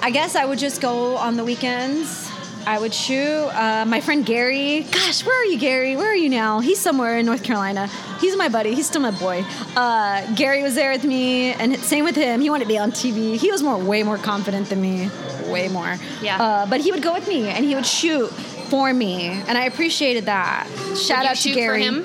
I 0.00 0.10
guess 0.10 0.36
I 0.36 0.44
would 0.44 0.58
just 0.58 0.80
go 0.80 1.16
on 1.16 1.36
the 1.36 1.44
weekends. 1.44 2.26
I 2.66 2.78
would 2.78 2.92
shoot. 2.92 3.46
Uh, 3.48 3.84
my 3.86 4.00
friend 4.00 4.26
Gary, 4.26 4.82
gosh, 4.92 5.24
where 5.24 5.40
are 5.40 5.44
you, 5.46 5.58
Gary? 5.58 5.96
Where 5.96 6.10
are 6.12 6.14
you 6.16 6.28
now? 6.28 6.60
He's 6.60 6.78
somewhere 6.78 7.18
in 7.18 7.24
North 7.24 7.42
Carolina. 7.42 7.86
He's 8.20 8.36
my 8.36 8.48
buddy. 8.48 8.74
He's 8.74 8.86
still 8.86 9.00
my 9.00 9.10
boy. 9.10 9.42
Uh, 9.74 10.34
Gary 10.34 10.62
was 10.62 10.74
there 10.74 10.92
with 10.92 11.04
me, 11.04 11.52
and 11.54 11.76
same 11.78 12.04
with 12.04 12.14
him. 12.14 12.40
He 12.42 12.50
wanted 12.50 12.64
to 12.64 12.68
be 12.68 12.76
on 12.76 12.92
TV. 12.92 13.36
He 13.36 13.50
was 13.50 13.62
more, 13.62 13.78
way 13.78 14.02
more 14.02 14.18
confident 14.18 14.68
than 14.68 14.82
me, 14.82 15.08
way 15.46 15.68
more. 15.68 15.96
Yeah. 16.20 16.42
Uh, 16.42 16.66
but 16.66 16.80
he 16.82 16.90
would 16.92 17.02
go 17.02 17.14
with 17.14 17.26
me, 17.26 17.48
and 17.48 17.64
he 17.64 17.74
would 17.74 17.86
shoot 17.86 18.30
for 18.68 18.92
me, 18.92 19.26
and 19.26 19.56
I 19.56 19.64
appreciated 19.64 20.26
that. 20.26 20.66
Shout 20.96 21.26
out 21.26 21.36
to 21.36 21.52
Gary. 21.52 21.82
for 21.82 21.84
him? 21.84 22.04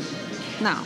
No. 0.62 0.70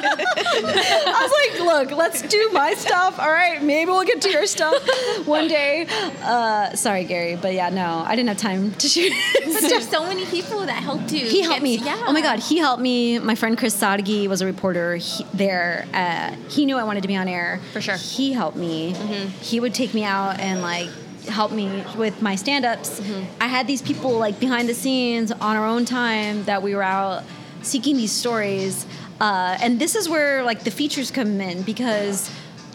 I 0.00 1.22
was 1.22 1.60
like, 1.60 1.60
look, 1.64 1.96
let's 1.96 2.22
do 2.22 2.50
my 2.52 2.74
stuff. 2.74 3.18
All 3.20 3.30
right, 3.30 3.62
maybe 3.62 3.90
we'll 3.90 4.04
get 4.04 4.20
to 4.22 4.30
your 4.30 4.46
stuff 4.46 4.82
one 5.26 5.48
day. 5.48 5.86
Uh, 6.22 6.74
sorry, 6.74 7.04
Gary, 7.04 7.36
but 7.36 7.54
yeah, 7.54 7.68
no, 7.68 8.02
I 8.04 8.16
didn't 8.16 8.28
have 8.28 8.38
time 8.38 8.72
to 8.74 8.88
shoot. 8.88 9.12
But 9.44 9.60
there's 9.60 9.88
so 9.90 10.04
many 10.06 10.24
people 10.26 10.60
that 10.66 10.82
helped 10.82 11.12
you. 11.12 11.26
he 11.26 11.42
helped 11.42 11.62
me. 11.62 11.78
Yeah. 11.78 12.04
Oh 12.06 12.12
my 12.12 12.20
God, 12.20 12.40
he 12.40 12.58
helped 12.58 12.82
me. 12.82 13.18
My 13.18 13.34
friend 13.34 13.56
Chris 13.56 13.80
Sadeghi 13.80 14.28
was 14.28 14.40
a 14.40 14.46
reporter 14.46 14.96
he, 14.96 15.24
there. 15.34 15.86
Uh, 15.94 16.34
he 16.48 16.66
knew 16.66 16.76
I 16.76 16.84
wanted 16.84 17.02
to 17.02 17.08
be 17.08 17.16
on 17.16 17.28
air. 17.28 17.60
For 17.72 17.80
sure. 17.80 17.96
He 17.96 18.32
helped 18.32 18.56
me. 18.56 18.92
He 19.40 19.60
would 19.60 19.74
take 19.74 19.94
me 19.94 20.04
out 20.04 20.40
and 20.40 20.62
like 20.62 20.88
help 21.26 21.52
me 21.52 21.84
with 21.96 22.20
my 22.22 22.34
stand-ups. 22.34 23.00
I 23.40 23.46
had 23.46 23.66
these 23.66 23.82
people 23.82 24.12
like 24.18 24.38
behind 24.40 24.68
the 24.68 24.74
scenes 24.74 25.32
on 25.32 25.56
our 25.56 25.66
own 25.66 25.84
time 25.84 26.44
that 26.44 26.62
we 26.62 26.74
were 26.74 26.82
out 26.82 27.24
seeking 27.62 27.96
these 27.96 28.12
stories. 28.12 28.86
Uh, 29.20 29.58
and 29.60 29.80
this 29.80 29.94
is 29.94 30.08
where 30.08 30.42
like 30.44 30.64
the 30.64 30.70
features 30.70 31.10
come 31.10 31.40
in 31.40 31.62
because 31.62 32.30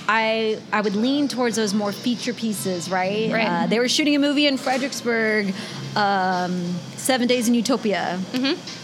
I 0.07 0.59
I 0.71 0.81
would 0.81 0.95
lean 0.95 1.27
towards 1.27 1.55
those 1.55 1.73
more 1.73 1.91
feature 1.91 2.33
pieces, 2.33 2.89
right? 2.89 3.31
Right. 3.31 3.47
Uh, 3.47 3.67
they 3.67 3.79
were 3.79 3.87
shooting 3.87 4.15
a 4.15 4.19
movie 4.19 4.47
in 4.47 4.57
Fredericksburg, 4.57 5.53
um, 5.95 6.51
Seven 6.97 7.27
Days 7.27 7.47
in 7.47 7.53
Utopia, 7.53 8.19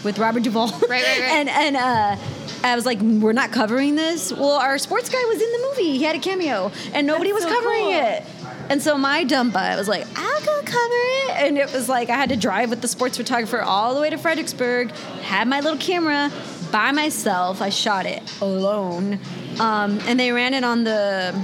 with 0.04 0.18
Robert 0.18 0.42
Duvall. 0.42 0.68
Mm-hmm. 0.68 0.90
Right, 0.90 1.04
right, 1.04 1.20
right. 1.20 1.30
and 1.32 1.48
and 1.48 1.76
uh, 1.76 2.16
I 2.64 2.74
was 2.74 2.86
like, 2.86 3.00
we're 3.00 3.32
not 3.32 3.52
covering 3.52 3.96
this. 3.96 4.32
Well, 4.32 4.52
our 4.52 4.78
sports 4.78 5.10
guy 5.10 5.22
was 5.24 5.40
in 5.40 5.52
the 5.52 5.68
movie. 5.68 5.98
He 5.98 6.04
had 6.04 6.16
a 6.16 6.20
cameo, 6.20 6.72
and 6.94 7.06
nobody 7.06 7.32
That's 7.32 7.44
was 7.44 7.52
so 7.52 7.60
covering 7.60 7.84
cool. 7.84 7.92
it. 7.92 8.24
And 8.70 8.80
so 8.80 8.96
my 8.96 9.24
dumb 9.24 9.50
butt 9.50 9.76
was 9.76 9.88
like, 9.88 10.06
I'll 10.16 10.44
go 10.44 10.62
cover 10.62 10.94
it. 10.94 11.30
And 11.42 11.58
it 11.58 11.72
was 11.72 11.88
like 11.88 12.08
I 12.08 12.14
had 12.14 12.28
to 12.28 12.36
drive 12.36 12.70
with 12.70 12.80
the 12.80 12.88
sports 12.88 13.16
photographer 13.16 13.60
all 13.60 13.94
the 13.96 14.00
way 14.00 14.10
to 14.10 14.16
Fredericksburg, 14.16 14.92
had 15.22 15.48
my 15.48 15.58
little 15.58 15.78
camera 15.78 16.30
by 16.70 16.92
myself. 16.92 17.60
I 17.60 17.70
shot 17.70 18.06
it 18.06 18.22
alone. 18.40 19.18
Um, 19.58 19.98
and 20.06 20.18
they 20.18 20.30
ran 20.30 20.54
it 20.54 20.62
on 20.62 20.84
the 20.84 21.34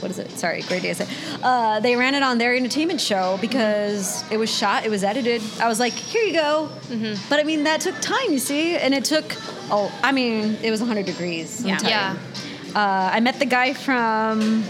what 0.00 0.10
is 0.10 0.18
it? 0.18 0.30
Sorry, 0.32 0.62
great 0.62 0.82
day. 0.82 0.94
Uh, 1.42 1.80
they 1.80 1.96
ran 1.96 2.14
it 2.14 2.22
on 2.22 2.38
their 2.38 2.54
entertainment 2.54 3.00
show 3.00 3.38
because 3.40 4.24
it 4.30 4.38
was 4.38 4.54
shot, 4.54 4.84
it 4.86 4.90
was 4.90 5.04
edited. 5.04 5.42
I 5.60 5.68
was 5.68 5.78
like, 5.78 5.92
here 5.92 6.22
you 6.22 6.32
go. 6.32 6.70
Mm-hmm. 6.88 7.22
But 7.28 7.40
I 7.40 7.42
mean, 7.44 7.64
that 7.64 7.80
took 7.80 7.98
time, 8.00 8.32
you 8.32 8.38
see, 8.38 8.76
and 8.76 8.94
it 8.94 9.04
took. 9.04 9.24
Oh, 9.70 9.92
I 10.02 10.12
mean, 10.12 10.56
it 10.62 10.70
was 10.70 10.80
100 10.80 11.06
degrees. 11.06 11.64
Yeah. 11.64 11.78
Yeah. 11.82 12.16
Uh, 12.74 13.10
I 13.12 13.20
met 13.20 13.38
the 13.38 13.46
guy 13.46 13.74
from 13.74 14.64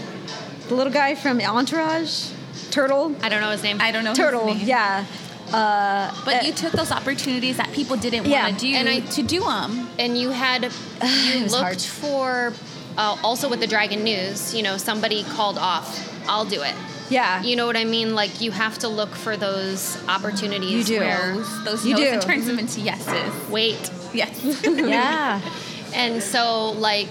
the 0.71 0.77
little 0.77 0.93
guy 0.93 1.15
from 1.15 1.41
Entourage, 1.41 2.29
Turtle. 2.71 3.13
I 3.21 3.27
don't 3.27 3.41
know 3.41 3.51
his 3.51 3.61
name. 3.61 3.77
I 3.81 3.91
don't 3.91 4.05
know. 4.05 4.11
his 4.11 4.17
Turtle, 4.17 4.45
name. 4.45 4.59
yeah. 4.65 5.05
Uh, 5.51 6.09
But 6.23 6.43
uh, 6.43 6.45
you 6.45 6.53
took 6.53 6.71
those 6.71 6.91
opportunities 6.93 7.57
that 7.57 7.73
people 7.73 7.97
didn't 7.97 8.25
Yeah, 8.25 8.43
want 8.45 8.57
to 8.59 8.65
do 8.67 8.73
and 8.75 8.87
I- 8.87 9.01
to 9.01 9.21
do 9.21 9.41
them. 9.41 9.89
and 9.99 10.17
you 10.17 10.29
had 10.29 10.63
you 11.03 11.41
looked 11.47 11.55
hard. 11.55 11.81
for 11.81 12.53
uh, 12.97 13.17
also 13.21 13.49
with 13.49 13.59
the 13.59 13.67
Dragon 13.67 14.01
News. 14.05 14.55
You 14.55 14.63
know, 14.63 14.77
somebody 14.77 15.23
called 15.25 15.57
off. 15.57 15.89
I'll 16.29 16.45
do 16.45 16.61
it. 16.61 16.73
yeah. 17.09 17.43
You 17.43 17.57
know 17.57 17.65
what 17.65 17.75
I 17.75 17.83
mean? 17.83 18.15
Like 18.15 18.39
you 18.39 18.51
have 18.51 18.79
to 18.79 18.87
look 18.87 19.09
for 19.13 19.35
those 19.35 19.97
opportunities. 20.07 20.71
You 20.71 20.83
do. 20.85 20.99
Where, 21.01 21.33
Those, 21.35 21.63
those 21.65 21.85
You 21.85 21.95
no's 21.95 21.99
do. 22.03 22.09
and 22.13 22.21
turns 22.21 22.45
them 22.45 22.59
into 22.59 22.79
yeses. 22.79 23.49
wait. 23.49 23.91
Yes. 24.13 24.39
yeah. 24.63 25.41
And 25.93 26.23
so, 26.23 26.71
like, 26.71 27.09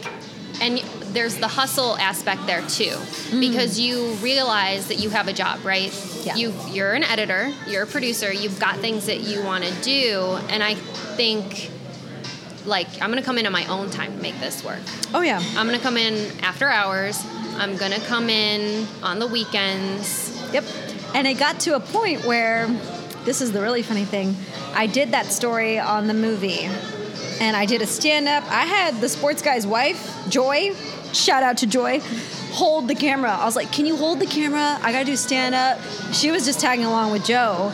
and 0.62 0.82
there's 1.12 1.36
the 1.36 1.48
hustle 1.48 1.96
aspect 1.98 2.46
there 2.46 2.62
too, 2.62 2.96
because 3.38 3.78
mm. 3.78 3.84
you 3.84 4.12
realize 4.14 4.88
that 4.88 4.98
you 4.98 5.10
have 5.10 5.28
a 5.28 5.32
job, 5.32 5.64
right? 5.64 5.92
Yeah. 6.24 6.36
You 6.36 6.54
you're 6.68 6.92
an 6.92 7.04
editor, 7.04 7.52
you're 7.66 7.84
a 7.84 7.86
producer, 7.86 8.32
you've 8.32 8.58
got 8.58 8.76
things 8.76 9.06
that 9.06 9.20
you 9.20 9.42
want 9.42 9.64
to 9.64 9.72
do, 9.82 10.38
and 10.48 10.62
I 10.62 10.74
think, 10.74 11.70
like, 12.66 12.88
I'm 13.00 13.10
gonna 13.10 13.22
come 13.22 13.38
in 13.38 13.46
on 13.46 13.52
my 13.52 13.66
own 13.66 13.90
time 13.90 14.16
to 14.16 14.22
make 14.22 14.38
this 14.40 14.62
work. 14.64 14.80
Oh, 15.12 15.22
yeah. 15.22 15.42
I'm 15.56 15.66
gonna 15.66 15.78
come 15.78 15.96
in 15.96 16.30
after 16.42 16.68
hours. 16.68 17.22
I'm 17.56 17.76
gonna 17.76 18.00
come 18.00 18.30
in 18.30 18.86
on 19.02 19.18
the 19.18 19.26
weekends. 19.26 20.30
Yep. 20.52 20.64
And 21.14 21.26
it 21.26 21.38
got 21.38 21.60
to 21.60 21.74
a 21.74 21.80
point 21.80 22.24
where 22.24 22.68
this 23.24 23.40
is 23.40 23.52
the 23.52 23.60
really 23.60 23.82
funny 23.82 24.04
thing. 24.04 24.36
I 24.72 24.86
did 24.86 25.12
that 25.12 25.26
story 25.26 25.78
on 25.78 26.06
the 26.06 26.14
movie. 26.14 26.68
And 27.40 27.56
I 27.56 27.64
did 27.64 27.80
a 27.80 27.86
stand 27.86 28.28
up. 28.28 28.44
I 28.50 28.66
had 28.66 29.00
the 29.00 29.08
sports 29.08 29.40
guy's 29.40 29.66
wife, 29.66 30.28
Joy, 30.28 30.74
shout 31.12 31.42
out 31.42 31.58
to 31.58 31.66
Joy, 31.66 32.00
hold 32.52 32.88
the 32.88 32.94
camera. 32.94 33.30
I 33.30 33.44
was 33.44 33.56
like, 33.56 33.72
"Can 33.72 33.86
you 33.86 33.96
hold 33.96 34.20
the 34.20 34.26
camera? 34.26 34.78
I 34.82 34.92
got 34.92 35.00
to 35.00 35.04
do 35.04 35.16
stand 35.16 35.54
up." 35.54 35.80
She 36.12 36.30
was 36.30 36.44
just 36.44 36.60
tagging 36.60 36.84
along 36.84 37.12
with 37.12 37.24
Joe. 37.24 37.72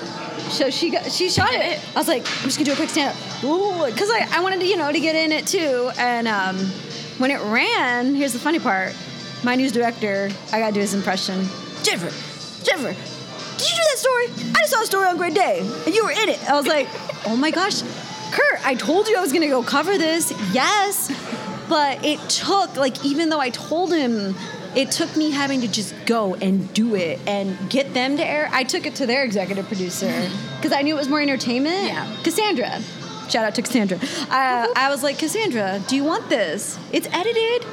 So 0.51 0.71
she 0.71 0.91
got 0.91 1.11
she 1.11 1.29
shot 1.29 1.53
it. 1.53 1.81
I 1.95 1.99
was 1.99 2.09
like, 2.09 2.23
I'm 2.23 2.45
just 2.45 2.59
gonna 2.59 2.67
do 2.67 2.73
a 2.73 2.77
quick 2.77 2.89
stand 2.89 3.11
up, 3.11 3.87
because 3.91 4.11
I, 4.11 4.29
I 4.31 4.41
wanted 4.43 4.61
to 4.61 4.67
you 4.67 4.77
know 4.77 4.93
to 4.93 5.01
get 5.01 5.17
in 5.17 5.33
it 5.33 5.47
too. 5.47 5.91
And 5.99 6.29
um, 6.29 6.57
when 7.19 7.31
it 7.31 7.41
ran, 7.41 8.15
here's 8.15 8.33
the 8.33 8.39
funny 8.39 8.61
part: 8.61 8.95
my 9.43 9.57
news 9.57 9.73
director, 9.73 10.31
I 10.53 10.61
gotta 10.61 10.73
do 10.73 10.81
his 10.81 10.95
impression. 10.95 11.47
Jennifer, 11.83 12.13
Jennifer, 12.65 12.93
did 13.59 13.69
you 13.69 13.77
do 13.77 13.83
that 13.91 13.99
story? 13.99 14.25
I 14.55 14.61
just 14.61 14.73
saw 14.73 14.83
a 14.83 14.87
story 14.87 15.07
on 15.09 15.17
Great 15.17 15.35
Day, 15.35 15.61
and 15.85 15.95
you 15.95 16.05
were 16.05 16.13
in 16.13 16.29
it. 16.29 16.49
I 16.49 16.55
was 16.55 16.67
like, 16.67 16.89
oh 17.27 17.37
my 17.37 17.51
gosh, 17.51 17.83
Kurt, 18.31 18.65
I 18.65 18.75
told 18.77 19.09
you 19.09 19.17
I 19.17 19.21
was 19.21 19.33
gonna 19.33 19.49
go 19.49 19.63
cover 19.63 19.99
this. 19.99 20.33
Yes, 20.53 21.11
but 21.69 22.05
it 22.05 22.19
took 22.29 22.77
like 22.77 23.05
even 23.05 23.29
though 23.29 23.41
I 23.41 23.51
told 23.51 23.93
him. 23.93 24.35
It 24.75 24.91
took 24.91 25.17
me 25.17 25.31
having 25.31 25.63
to 25.63 25.69
just 25.69 25.95
go 26.05 26.35
and 26.35 26.71
do 26.75 26.95
it 26.97 27.19
and 27.27 27.57
get 27.71 27.95
them 27.95 28.19
to 28.19 28.23
air. 28.23 28.51
I 28.53 28.63
took 28.63 28.85
it 28.85 28.95
to 28.97 29.07
their 29.07 29.25
executive 29.25 29.67
producer 29.69 30.29
because 30.59 30.71
I 30.71 30.83
knew 30.83 30.95
it 30.95 30.99
was 30.99 31.09
more 31.09 31.23
entertainment. 31.23 31.85
Yeah. 31.85 32.15
Cassandra. 32.23 32.83
Shout 33.31 33.47
out 33.47 33.55
to 33.55 33.63
Cassandra. 33.63 33.99
Uh, 34.31 34.69
I 34.77 34.89
was 34.91 35.03
like, 35.03 35.19
Cassandra, 35.19 35.81
do 35.89 35.97
you 35.97 36.05
want 36.05 36.29
this? 36.29 36.79
It's 36.93 37.09
edited, 37.11 37.67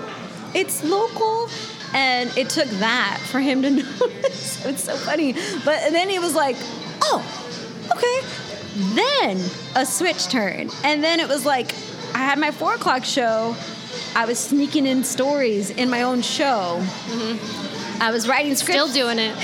it's 0.53 0.81
local. 0.85 1.49
And 1.93 2.35
it 2.37 2.49
took 2.49 2.69
that 2.79 3.19
for 3.29 3.39
him 3.39 3.61
to 3.63 3.69
notice. 3.99 4.65
it's 4.65 4.83
so 4.85 4.95
funny. 4.95 5.33
But 5.65 5.79
and 5.83 5.93
then 5.93 6.09
he 6.09 6.19
was 6.19 6.33
like, 6.35 6.55
oh, 7.01 7.21
okay. 7.91 8.95
Then 8.95 9.39
a 9.75 9.85
switch 9.85 10.27
turned. 10.29 10.73
And 10.83 11.03
then 11.03 11.19
it 11.19 11.27
was 11.27 11.45
like, 11.45 11.73
I 12.15 12.19
had 12.19 12.39
my 12.39 12.51
four 12.51 12.73
o'clock 12.75 13.03
show. 13.03 13.55
I 14.15 14.25
was 14.25 14.37
sneaking 14.39 14.85
in 14.85 15.03
stories 15.03 15.69
in 15.71 15.89
my 15.89 16.03
own 16.03 16.21
show. 16.21 16.85
I 17.99 18.11
was 18.11 18.27
writing 18.27 18.53
scripts. 18.55 18.91
Still 18.91 19.05
doing 19.05 19.17
it. 19.19 19.35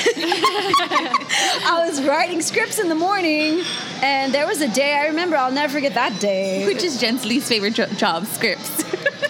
I 1.66 1.86
was 1.88 2.04
writing 2.04 2.42
scripts 2.42 2.78
in 2.78 2.90
the 2.90 2.96
morning, 2.96 3.62
and 4.02 4.34
there 4.34 4.46
was 4.46 4.62
a 4.62 4.68
day 4.68 4.96
I 4.96 5.08
remember. 5.08 5.38
I'll 5.38 5.52
never 5.52 5.74
forget 5.74 5.94
that 5.96 6.20
day. 6.20 6.66
Which 6.66 6.84
is 6.84 7.00
Jen's 7.00 7.26
least 7.26 7.48
favorite 7.50 7.74
jo- 7.74 7.88
job, 7.88 8.26
scripts. 8.26 8.84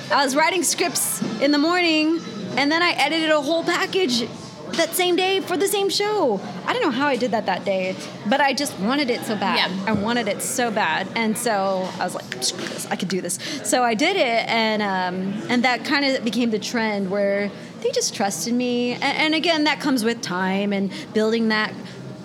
I 0.12 0.24
was 0.24 0.36
writing 0.36 0.64
scripts 0.64 1.22
in 1.42 1.52
the 1.52 1.58
morning, 1.58 2.20
and 2.58 2.72
then 2.72 2.82
I 2.82 2.92
edited 2.92 3.30
a 3.30 3.42
whole 3.42 3.64
package 3.64 4.28
that 4.74 4.96
same 4.96 5.16
day 5.16 5.40
for 5.42 5.58
the 5.58 5.68
same 5.68 5.90
show. 5.90 6.40
I 6.66 6.74
don't 6.74 6.82
know 6.82 6.92
how 6.92 7.08
I 7.08 7.16
did 7.16 7.32
that 7.32 7.46
that 7.48 7.66
day, 7.66 7.96
but 8.28 8.42
I 8.42 8.54
just 8.54 8.78
wanted 8.80 9.10
it 9.10 9.22
so 9.22 9.36
bad. 9.36 9.70
Yeah. 9.72 9.86
I 9.86 9.92
wanted 9.94 10.28
it 10.28 10.42
so 10.42 10.72
bad, 10.72 11.08
and 11.16 11.38
so 11.38 11.88
I 12.00 12.04
was 12.04 12.16
like, 12.16 12.30
this, 12.30 12.88
I 12.88 12.96
could 12.96 13.10
do 13.10 13.22
this. 13.22 13.40
So 13.64 13.84
I 13.84 13.94
did 13.94 14.16
it, 14.16 14.48
and 14.48 14.82
um, 14.82 15.42
and 15.50 15.64
that 15.64 15.86
kind 15.86 16.06
of 16.06 16.24
became 16.24 16.52
the 16.52 16.60
trend 16.60 17.10
where 17.12 17.52
they 17.82 17.92
just 17.92 18.14
trusted 18.16 18.54
me. 18.54 18.94
And, 18.94 19.04
and 19.04 19.36
again, 19.36 19.66
that 19.66 19.80
comes 19.80 20.04
with 20.04 20.22
time 20.22 20.74
and 20.74 20.92
building 21.14 21.50
that 21.50 21.74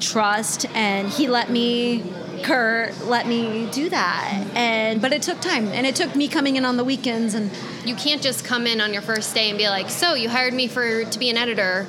trust. 0.00 0.66
And 0.74 1.08
he 1.08 1.28
let 1.28 1.50
me. 1.50 2.02
Kurt 2.42 3.06
let 3.06 3.26
me 3.26 3.70
do 3.72 3.88
that, 3.88 4.44
and 4.54 5.00
but 5.00 5.14
it 5.14 5.22
took 5.22 5.40
time, 5.40 5.68
and 5.68 5.86
it 5.86 5.96
took 5.96 6.14
me 6.14 6.28
coming 6.28 6.56
in 6.56 6.66
on 6.66 6.76
the 6.76 6.84
weekends, 6.84 7.32
and 7.32 7.50
you 7.86 7.94
can't 7.94 8.20
just 8.20 8.44
come 8.44 8.66
in 8.66 8.82
on 8.82 8.92
your 8.92 9.00
first 9.00 9.34
day 9.34 9.48
and 9.48 9.56
be 9.56 9.66
like, 9.66 9.88
"So 9.88 10.12
you 10.12 10.28
hired 10.28 10.52
me 10.52 10.66
for 10.68 11.06
to 11.06 11.18
be 11.18 11.30
an 11.30 11.38
editor." 11.38 11.86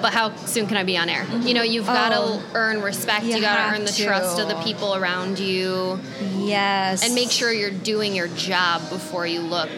But 0.00 0.12
how 0.12 0.34
soon 0.46 0.66
can 0.68 0.76
I 0.76 0.84
be 0.84 0.96
on 0.96 1.08
air? 1.08 1.24
You 1.40 1.54
know, 1.54 1.62
you've 1.62 1.86
got 1.86 2.12
Oh. 2.14 2.38
to 2.38 2.56
earn 2.56 2.82
respect. 2.82 3.24
You 3.24 3.34
You, 3.36 3.40
got 3.40 3.56
to 3.56 3.74
earn 3.76 3.84
the 3.84 3.90
to. 3.92 4.04
trust 4.04 4.38
of 4.38 4.48
the 4.48 4.54
people 4.62 4.94
around 4.94 5.38
you, 5.40 5.98
yes, 6.36 7.04
and 7.04 7.14
make 7.14 7.30
sure 7.30 7.52
you're 7.52 7.70
doing 7.70 8.14
your 8.14 8.28
job 8.28 8.88
before 8.90 9.26
you 9.26 9.40
look 9.40 9.70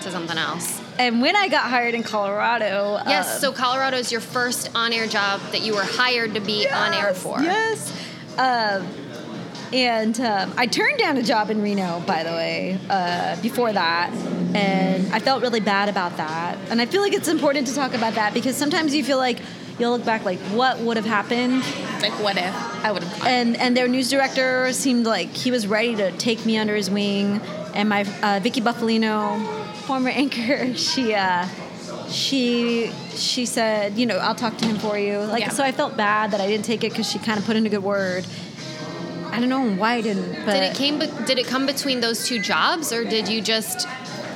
to 0.00 0.10
something 0.10 0.38
else. 0.38 0.80
And 0.98 1.20
when 1.22 1.36
I 1.36 1.48
got 1.48 1.64
hired 1.64 1.94
in 1.94 2.02
Colorado, 2.02 3.00
Yes. 3.06 3.26
uh, 3.26 3.38
so 3.40 3.52
Colorado 3.52 3.96
is 3.98 4.10
your 4.12 4.20
first 4.22 4.70
on-air 4.74 5.06
job 5.06 5.40
that 5.52 5.60
you 5.62 5.74
were 5.74 5.84
hired 5.84 6.34
to 6.34 6.40
be 6.40 6.68
on 6.68 6.94
air 6.94 7.12
for. 7.14 7.40
Yes. 7.42 7.92
Um, 8.38 8.86
and 9.72 10.18
um, 10.20 10.52
I 10.56 10.66
turned 10.66 10.98
down 10.98 11.16
a 11.16 11.22
job 11.22 11.50
in 11.50 11.62
Reno, 11.62 12.00
by 12.06 12.22
the 12.24 12.30
way, 12.30 12.78
uh, 12.88 13.40
before 13.40 13.72
that. 13.72 14.10
And 14.54 15.12
I 15.12 15.20
felt 15.20 15.42
really 15.42 15.60
bad 15.60 15.88
about 15.88 16.16
that. 16.16 16.58
And 16.70 16.80
I 16.80 16.86
feel 16.86 17.02
like 17.02 17.12
it's 17.12 17.28
important 17.28 17.66
to 17.68 17.74
talk 17.74 17.94
about 17.94 18.14
that 18.14 18.34
because 18.34 18.56
sometimes 18.56 18.94
you 18.94 19.04
feel 19.04 19.18
like 19.18 19.38
you'll 19.78 19.92
look 19.92 20.04
back 20.04 20.24
like, 20.24 20.38
what 20.52 20.78
would 20.80 20.96
have 20.96 21.06
happened? 21.06 21.62
like, 22.02 22.12
what 22.22 22.36
if 22.36 22.84
I 22.84 22.90
would 22.92 23.02
have? 23.04 23.26
And, 23.26 23.56
and 23.56 23.76
their 23.76 23.86
news 23.88 24.10
director 24.10 24.72
seemed 24.72 25.06
like 25.06 25.28
he 25.28 25.50
was 25.50 25.66
ready 25.66 25.94
to 25.96 26.10
take 26.12 26.44
me 26.44 26.58
under 26.58 26.74
his 26.74 26.90
wing. 26.90 27.40
And 27.74 27.88
my 27.88 28.04
uh, 28.22 28.40
Vicky 28.42 28.60
Buffalino, 28.60 29.40
former 29.86 30.10
anchor, 30.24 30.74
she. 30.74 31.14
Uh, 31.14 31.46
she 32.08 32.90
she 33.14 33.46
said, 33.46 33.96
you 33.96 34.04
know, 34.04 34.18
I'll 34.18 34.34
talk 34.34 34.56
to 34.58 34.66
him 34.66 34.78
for 34.78 34.98
you. 34.98 35.18
Like, 35.18 35.42
Yeah. 35.42 35.48
so 35.50 35.62
I 35.62 35.70
felt 35.70 35.96
bad 35.96 36.32
that 36.32 36.40
I 36.40 36.48
didn't 36.48 36.64
take 36.64 36.82
it 36.82 36.90
because 36.90 37.08
she 37.08 37.18
kind 37.20 37.38
of 37.38 37.44
put 37.44 37.54
in 37.56 37.64
a 37.66 37.68
good 37.68 37.84
word. 37.84 38.26
I 39.32 39.38
don't 39.40 39.48
know 39.48 39.70
why 39.76 39.94
I 39.94 40.00
didn't, 40.00 40.44
but 40.44 40.52
Did 40.54 40.62
it 40.64 40.76
came? 40.76 40.98
be- 40.98 41.10
Did 41.26 41.38
it 41.38 41.46
come 41.46 41.66
between 41.66 42.00
those 42.00 42.26
two 42.26 42.38
jobs, 42.40 42.92
or 42.92 43.04
did 43.04 43.28
you 43.28 43.40
just? 43.40 43.86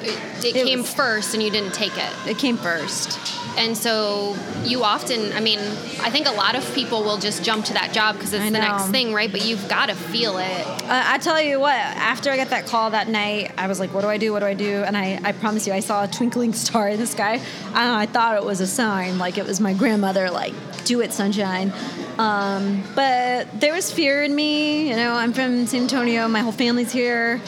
It, 0.03 0.19
it 0.45 0.57
It 0.57 0.65
came 0.67 0.81
was- 0.81 0.95
first, 0.95 1.35
and 1.35 1.43
you 1.43 1.51
didn't 1.51 1.75
take 1.75 1.97
it. 1.97 2.13
it 2.29 2.39
came 2.39 2.57
first. 2.57 3.19
And 3.57 3.77
so 3.77 4.37
you 4.65 4.83
often, 4.83 5.33
I 5.33 5.41
mean, 5.41 5.59
I 5.59 6.11
think 6.11 6.27
a 6.27 6.33
lot 6.33 6.57
of 6.57 6.75
people 6.75 7.05
will 7.05 7.19
just 7.19 7.45
jump 7.45 7.65
to 7.67 7.75
that 7.75 7.93
job 7.93 8.17
because 8.17 8.33
it's 8.33 8.45
the 8.45 8.51
next 8.51 8.89
thing, 8.89 9.15
right? 9.15 9.31
But 9.31 9.45
you've 9.45 9.69
got 9.69 9.87
to 9.87 9.95
feel 9.95 10.39
it. 10.39 10.67
Uh, 10.67 11.03
I 11.07 11.19
tell 11.19 11.41
you 11.41 11.61
what, 11.61 11.75
after 11.75 12.31
I 12.31 12.37
got 12.37 12.49
that 12.49 12.67
call 12.67 12.91
that 12.91 13.09
night, 13.09 13.53
I 13.57 13.69
was 13.69 13.79
like, 13.79 13.95
what 13.95 14.01
do 14.01 14.09
I 14.09 14.19
do? 14.19 14.33
What 14.33 14.41
do 14.41 14.47
I 14.47 14.55
do? 14.55 14.83
And 14.83 14.97
I, 14.97 15.21
I 15.23 15.33
promise 15.33 15.67
you, 15.67 15.73
I 15.73 15.81
saw 15.81 16.05
a 16.05 16.09
twinkling 16.09 16.53
star 16.65 16.89
in 16.89 16.99
the 16.99 17.07
sky. 17.07 17.41
I 17.73 17.85
don't 17.85 17.93
know, 17.93 17.99
I 17.99 18.07
thought 18.07 18.37
it 18.37 18.45
was 18.45 18.61
a 18.61 18.67
sign, 18.67 19.19
like 19.19 19.39
it 19.39 19.47
was 19.47 19.61
my 19.61 19.73
grandmother, 19.73 20.31
like, 20.31 20.55
do 20.85 21.01
it, 21.01 21.13
sunshine. 21.13 21.73
Um, 22.19 22.83
but 22.95 23.61
there 23.61 23.73
was 23.73 23.91
fear 23.91 24.23
in 24.23 24.35
me. 24.35 24.89
You 24.89 24.97
know, 24.97 25.15
I'm 25.15 25.33
from 25.33 25.67
San 25.67 25.83
Antonio, 25.83 26.29
my 26.29 26.41
whole 26.41 26.53
family's 26.53 26.93
here, 26.93 27.41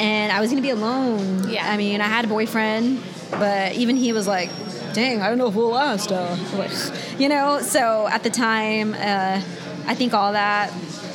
and 0.00 0.32
I 0.32 0.40
was 0.40 0.50
gonna 0.50 0.62
be 0.62 0.70
alone. 0.70 1.48
Yeah. 1.50 1.70
I 1.70 1.76
mean, 1.76 2.00
I 2.00 2.06
had 2.06 2.24
a 2.24 2.28
boyfriend. 2.28 3.02
but 3.30 3.74
even 3.74 3.96
he 3.96 4.12
was 4.12 4.26
like, 4.26 4.50
"Dang, 4.98 5.22
I 5.22 5.28
don't 5.28 5.38
know 5.38 5.48
if 5.48 5.54
we'll 5.54 5.70
last." 5.70 6.10
Uh, 6.10 6.36
you 7.22 7.28
know, 7.28 7.60
so 7.62 8.08
at 8.08 8.22
the 8.24 8.30
time, 8.30 8.94
uh, 8.94 9.40
I 9.86 9.94
think 9.94 10.12
all 10.12 10.32
that 10.32 10.72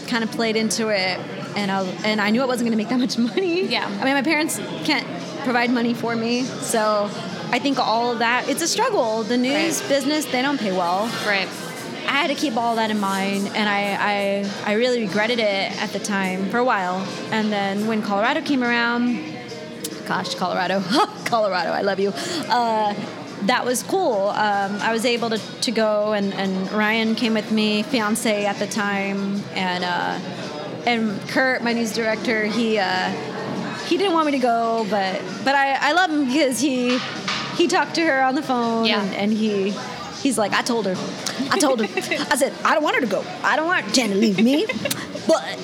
kind 0.08 0.24
of 0.24 0.32
played 0.32 0.56
into 0.56 0.88
it, 0.90 1.20
and 1.58 1.70
I 1.70 1.84
and 2.06 2.22
I 2.22 2.30
knew 2.32 2.42
I 2.42 2.46
wasn't 2.46 2.66
going 2.68 2.78
to 2.78 2.82
make 2.84 2.90
that 2.94 3.00
much 3.00 3.18
money. 3.36 3.66
Yeah. 3.68 3.86
I 4.02 4.06
mean, 4.06 4.14
my 4.14 4.22
parents 4.34 4.58
can't 4.86 5.06
provide 5.44 5.70
money 5.70 5.94
for 5.94 6.16
me, 6.16 6.44
so 6.44 7.10
I 7.52 7.60
think 7.60 7.78
all 7.78 8.12
of 8.14 8.20
that 8.20 8.48
it's 8.48 8.62
a 8.62 8.68
struggle. 8.68 9.24
The 9.24 9.38
news 9.38 9.82
Right. 9.82 9.90
business 9.90 10.26
they 10.26 10.42
don't 10.42 10.60
pay 10.60 10.72
well. 10.72 11.08
Right. 11.28 11.50
I 12.06 12.18
had 12.22 12.28
to 12.28 12.36
keep 12.36 12.56
all 12.58 12.76
that 12.76 12.90
in 12.92 13.00
mind, 13.00 13.48
and 13.56 13.68
I, 13.80 13.82
I, 14.12 14.72
I 14.72 14.74
really 14.74 15.02
regretted 15.08 15.40
it 15.40 15.72
at 15.82 15.90
the 15.94 16.00
time 16.00 16.50
for 16.52 16.58
a 16.58 16.64
while. 16.64 16.98
And 17.32 17.52
then 17.52 17.88
when 17.88 18.02
Colorado 18.02 18.42
came 18.42 18.62
around, 18.64 19.04
gosh, 20.06 20.36
Colorado, 20.36 20.82
Colorado, 21.26 21.70
I 21.72 21.82
love 21.82 22.00
you. 22.00 22.12
Uh, 22.50 22.94
that 23.48 23.66
was 23.66 23.84
cool. 23.84 24.30
Um, 24.30 24.76
I 24.82 24.92
was 24.92 25.06
able 25.06 25.30
to, 25.32 25.38
to 25.62 25.72
go, 25.72 26.14
and, 26.14 26.34
and 26.34 26.72
Ryan 26.72 27.16
came 27.16 27.34
with 27.34 27.52
me, 27.52 27.84
fiance 27.84 28.46
at 28.46 28.58
the 28.60 28.68
time, 28.68 29.42
and 29.54 29.84
uh, 29.84 30.20
and 30.86 31.20
Kurt, 31.30 31.64
my 31.64 31.74
news 31.74 31.94
director, 31.94 32.46
he 32.46 32.78
uh, 32.80 33.10
he 33.88 33.98
didn't 33.98 34.14
want 34.14 34.26
me 34.28 34.32
to 34.34 34.40
go, 34.40 34.86
but 34.90 35.22
but 35.44 35.56
I, 35.56 35.90
I 35.90 35.92
love 35.94 36.10
him 36.12 36.26
because 36.28 36.60
he 36.60 37.00
he 37.58 37.68
talked 37.68 37.96
to 37.96 38.02
her 38.06 38.22
on 38.24 38.36
the 38.36 38.42
phone, 38.44 38.86
Yeah. 38.86 39.02
and, 39.04 39.14
and 39.16 39.34
he 39.34 39.72
he's 40.22 40.38
like, 40.38 40.54
I 40.54 40.62
told 40.62 40.86
her, 40.86 40.96
I 41.52 41.60
told 41.60 41.80
her, 41.82 41.86
I 42.32 42.36
said 42.36 42.54
I 42.64 42.74
don't 42.76 42.84
want 42.84 42.96
her 42.96 43.02
to 43.02 43.08
go, 43.08 43.24
I 43.44 43.56
don't 43.56 43.68
want 43.68 43.94
Jen 43.94 44.10
to 44.12 44.16
leave 44.16 44.42
me, 44.42 44.66
but 45.28 45.60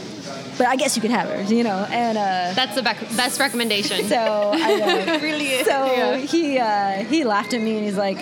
but 0.60 0.68
I 0.68 0.76
guess 0.76 0.96
you 0.96 1.02
could 1.02 1.10
have 1.12 1.28
her, 1.30 1.42
you 1.52 1.64
know, 1.64 1.88
and 1.90 2.18
uh, 2.18 2.54
That's 2.54 2.76
the 2.76 2.84
bec- 2.84 3.00
best 3.18 3.40
recommendation. 3.40 4.06
so 4.14 4.52
I 4.54 4.76
know. 4.76 5.20
really 5.24 5.48
is. 5.48 5.66
So 5.66 5.86
Yeah. 5.86 6.18
he 6.18 6.60
uh, 6.60 7.04
he 7.06 7.24
laughed 7.24 7.54
at 7.56 7.62
me 7.62 7.78
and 7.78 7.86
he's 7.86 7.98
like, 7.98 8.20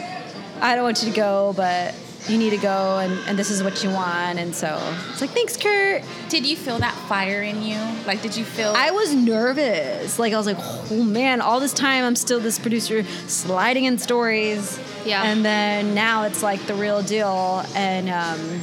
I 0.62 0.76
don't 0.76 0.84
want 0.86 1.02
you 1.04 1.10
to 1.10 1.16
go, 1.16 1.54
but 1.58 1.94
you 2.30 2.38
need 2.38 2.50
to 2.52 2.58
go, 2.58 3.00
and, 3.00 3.14
and 3.28 3.40
this 3.40 3.50
is 3.50 3.64
what 3.64 3.84
you 3.84 3.90
want. 3.90 4.38
And 4.38 4.54
so 4.54 4.78
it's 5.12 5.22
like, 5.22 5.30
thanks, 5.32 5.56
Kurt. 5.56 6.04
Did 6.30 6.46
you 6.46 6.56
feel 6.58 6.78
that 6.80 6.94
fire 7.08 7.42
in 7.42 7.64
you? 7.64 7.80
Like, 8.06 8.22
did 8.22 8.36
you 8.36 8.44
feel? 8.44 8.74
I 8.76 8.92
was 8.92 9.16
nervous. 9.16 10.20
Like 10.20 10.34
I 10.34 10.38
was 10.38 10.46
like, 10.46 10.58
oh 10.60 11.04
man, 11.04 11.42
all 11.42 11.60
this 11.60 11.74
time 11.74 12.04
I'm 12.04 12.16
still 12.16 12.40
this 12.40 12.60
producer 12.60 13.04
sliding 13.28 13.86
in 13.86 13.98
stories. 13.98 14.80
Yeah. 15.06 15.24
And 15.24 15.44
then 15.46 15.96
now 15.96 16.24
it's 16.24 16.44
like 16.44 16.62
the 16.68 16.76
real 16.76 17.02
deal. 17.02 17.64
And 17.76 18.10
um, 18.10 18.62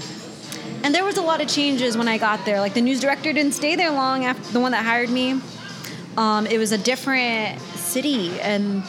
and 0.84 0.94
there 0.94 1.04
was 1.04 1.16
a 1.16 1.22
lot 1.22 1.40
of 1.40 1.48
changes 1.48 1.96
when 1.96 2.06
I 2.08 2.18
got 2.18 2.44
there. 2.44 2.60
Like 2.60 2.74
the 2.74 2.82
news 2.82 3.00
director 3.00 3.32
didn't 3.32 3.52
stay 3.52 3.74
there 3.74 3.90
long 3.90 4.26
after 4.26 4.52
the 4.52 4.60
one 4.60 4.72
that 4.72 4.84
hired 4.84 5.08
me. 5.08 5.40
Um, 6.18 6.46
it 6.46 6.58
was 6.58 6.72
a 6.72 6.78
different 6.78 7.58
city 7.60 8.38
and 8.40 8.84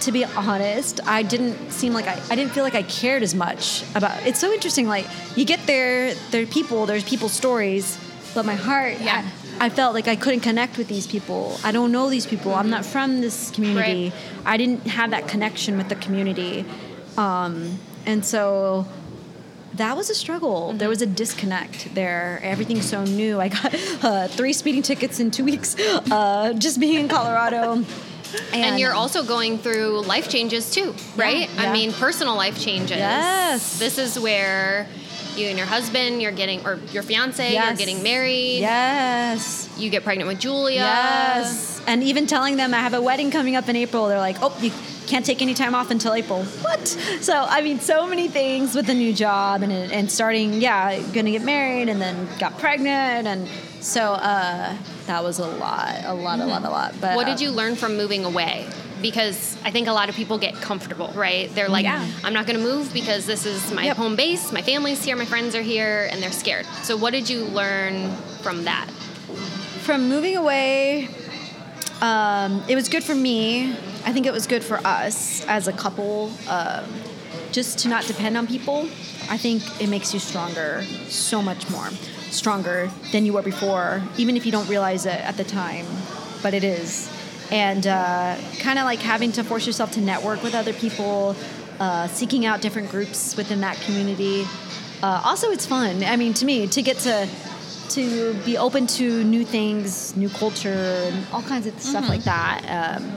to 0.00 0.12
be 0.12 0.24
honest, 0.24 1.00
I 1.06 1.22
didn't 1.22 1.72
seem 1.72 1.92
like 1.92 2.06
I, 2.06 2.20
I 2.30 2.36
didn't 2.36 2.52
feel 2.52 2.64
like 2.64 2.74
I 2.74 2.82
cared 2.82 3.22
as 3.22 3.34
much 3.34 3.84
about 3.94 4.26
it's 4.26 4.40
so 4.40 4.50
interesting, 4.52 4.88
like 4.88 5.06
you 5.36 5.44
get 5.44 5.66
there, 5.66 6.14
there 6.30 6.42
are 6.42 6.46
people, 6.46 6.86
there's 6.86 7.04
people's 7.04 7.32
stories, 7.32 7.98
but 8.34 8.46
my 8.46 8.54
heart 8.54 8.98
Yeah. 9.00 9.28
I, 9.60 9.66
I 9.66 9.68
felt 9.68 9.94
like 9.94 10.08
I 10.08 10.16
couldn't 10.16 10.40
connect 10.40 10.78
with 10.78 10.88
these 10.88 11.06
people. 11.06 11.58
I 11.64 11.72
don't 11.72 11.92
know 11.92 12.10
these 12.10 12.26
people. 12.26 12.54
I'm 12.54 12.70
not 12.70 12.84
from 12.84 13.20
this 13.20 13.50
community. 13.50 14.10
Right. 14.10 14.12
I 14.44 14.56
didn't 14.56 14.86
have 14.86 15.10
that 15.10 15.28
connection 15.28 15.76
with 15.76 15.88
the 15.88 15.96
community. 15.96 16.64
Um, 17.16 17.78
and 18.04 18.24
so 18.24 18.86
that 19.76 19.96
was 19.96 20.10
a 20.10 20.14
struggle. 20.14 20.72
There 20.72 20.88
was 20.88 21.02
a 21.02 21.06
disconnect 21.06 21.94
there. 21.94 22.40
Everything's 22.42 22.88
so 22.88 23.04
new. 23.04 23.40
I 23.40 23.48
got 23.48 23.74
uh, 24.02 24.28
three 24.28 24.52
speeding 24.52 24.82
tickets 24.82 25.20
in 25.20 25.30
two 25.30 25.44
weeks 25.44 25.76
uh, 25.78 26.52
just 26.54 26.80
being 26.80 27.00
in 27.00 27.08
Colorado. 27.08 27.84
and 28.52 28.78
you're 28.80 28.92
also 28.94 29.22
going 29.22 29.58
through 29.58 30.02
life 30.02 30.28
changes 30.28 30.70
too, 30.70 30.94
right? 31.16 31.48
yeah. 31.54 31.62
I 31.62 31.72
mean, 31.72 31.92
personal 31.92 32.36
life 32.36 32.58
changes. 32.60 32.96
Yes. 32.96 33.78
This 33.78 33.98
is 33.98 34.18
where 34.18 34.86
you 35.36 35.46
and 35.48 35.58
your 35.58 35.66
husband, 35.66 36.22
you're 36.22 36.32
getting, 36.32 36.64
or 36.66 36.80
your 36.92 37.02
fiance, 37.02 37.54
you're 37.54 37.74
getting 37.74 38.02
married. 38.02 38.60
Yes. 38.60 39.68
You 39.78 39.90
get 39.90 40.02
pregnant 40.02 40.28
with 40.28 40.40
Julia. 40.40 40.76
Yes. 40.76 41.80
And 41.86 42.02
even 42.02 42.26
telling 42.26 42.56
them 42.56 42.74
I 42.74 42.78
have 42.78 42.94
a 42.94 43.02
wedding 43.02 43.30
coming 43.30 43.54
up 43.54 43.68
in 43.68 43.76
April, 43.76 44.08
they're 44.08 44.18
like, 44.18 44.36
oh, 44.40 44.56
you 44.60 44.72
can't 45.06 45.24
take 45.24 45.40
any 45.42 45.54
time 45.54 45.74
off 45.74 45.90
until 45.90 46.12
April. 46.14 46.44
What? 46.44 46.86
So, 47.20 47.32
I 47.48 47.62
mean, 47.62 47.80
so 47.80 48.06
many 48.06 48.28
things 48.28 48.74
with 48.74 48.88
a 48.88 48.94
new 48.94 49.12
job 49.12 49.62
and, 49.62 49.72
and 49.72 50.10
starting, 50.10 50.54
yeah, 50.54 51.00
gonna 51.12 51.30
get 51.30 51.42
married 51.42 51.88
and 51.88 52.00
then 52.00 52.28
got 52.38 52.58
pregnant. 52.58 53.26
And 53.26 53.48
so 53.80 54.12
uh, 54.12 54.76
that 55.06 55.22
was 55.22 55.38
a 55.38 55.46
lot, 55.46 55.96
a 56.04 56.14
lot, 56.14 56.40
a 56.40 56.46
lot, 56.46 56.64
a 56.64 56.70
lot. 56.70 56.94
But 57.00 57.16
What 57.16 57.26
uh, 57.26 57.30
did 57.30 57.40
you 57.40 57.50
learn 57.50 57.76
from 57.76 57.96
moving 57.96 58.24
away? 58.24 58.66
Because 59.02 59.56
I 59.64 59.70
think 59.70 59.88
a 59.88 59.92
lot 59.92 60.08
of 60.08 60.14
people 60.14 60.38
get 60.38 60.54
comfortable, 60.54 61.08
right? 61.14 61.54
They're 61.54 61.68
like, 61.68 61.84
Yeah. 61.84 62.06
I'm 62.24 62.32
not 62.32 62.46
to 62.46 62.58
move 62.58 62.92
because 62.92 63.26
this 63.26 63.46
is 63.46 63.72
my 63.72 63.84
Yep. 63.84 63.96
home 63.96 64.16
base, 64.16 64.52
my 64.52 64.62
family's 64.62 65.04
here, 65.04 65.16
my 65.16 65.26
friends 65.26 65.54
are 65.54 65.62
here, 65.62 66.08
and 66.10 66.22
they're 66.22 66.32
scared. 66.32 66.66
So, 66.82 66.96
what 66.96 67.12
did 67.12 67.28
you 67.28 67.44
learn 67.44 68.10
from 68.42 68.64
that? 68.64 68.88
from 69.86 70.08
moving 70.08 70.36
away, 70.36 71.08
um, 72.00 72.60
it 72.68 72.74
was 72.74 72.88
good 72.88 73.04
for 73.04 73.14
me. 73.14 73.72
I 74.06 74.12
think 74.12 74.24
it 74.24 74.32
was 74.32 74.46
good 74.46 74.62
for 74.62 74.78
us 74.86 75.44
as 75.46 75.66
a 75.66 75.72
couple, 75.72 76.30
um, 76.48 76.84
just 77.50 77.80
to 77.80 77.88
not 77.88 78.06
depend 78.06 78.36
on 78.36 78.46
people. 78.46 78.88
I 79.28 79.36
think 79.36 79.62
it 79.80 79.88
makes 79.88 80.14
you 80.14 80.20
stronger, 80.20 80.84
so 81.08 81.42
much 81.42 81.68
more 81.68 81.88
stronger 82.30 82.88
than 83.10 83.26
you 83.26 83.32
were 83.32 83.42
before, 83.42 84.00
even 84.16 84.36
if 84.36 84.46
you 84.46 84.52
don't 84.52 84.68
realize 84.68 85.06
it 85.06 85.20
at 85.20 85.36
the 85.36 85.42
time. 85.42 85.86
But 86.40 86.54
it 86.54 86.62
is, 86.62 87.10
and 87.50 87.84
uh, 87.84 88.36
kind 88.60 88.78
of 88.78 88.84
like 88.84 89.00
having 89.00 89.32
to 89.32 89.42
force 89.42 89.66
yourself 89.66 89.90
to 89.92 90.00
network 90.00 90.40
with 90.44 90.54
other 90.54 90.72
people, 90.72 91.34
uh, 91.80 92.06
seeking 92.06 92.46
out 92.46 92.60
different 92.60 92.88
groups 92.90 93.36
within 93.36 93.60
that 93.62 93.76
community. 93.80 94.44
Uh, 95.02 95.20
also, 95.24 95.50
it's 95.50 95.66
fun. 95.66 96.04
I 96.04 96.16
mean, 96.16 96.32
to 96.34 96.44
me, 96.44 96.68
to 96.68 96.80
get 96.80 96.98
to 96.98 97.28
to 97.88 98.34
be 98.44 98.56
open 98.56 98.86
to 98.86 99.24
new 99.24 99.44
things, 99.44 100.16
new 100.16 100.28
culture, 100.28 100.68
and 100.68 101.26
all 101.32 101.42
kinds 101.42 101.66
of 101.66 101.80
stuff 101.80 102.08
like 102.08 102.22
that. 102.22 103.00
Um, 103.00 103.10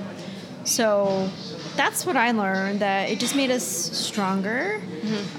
so 0.69 1.29
that's 1.75 2.05
what 2.05 2.15
I 2.15 2.31
learned. 2.31 2.79
That 2.81 3.09
it 3.09 3.19
just 3.19 3.35
made 3.35 3.51
us 3.51 3.65
stronger. 3.65 4.79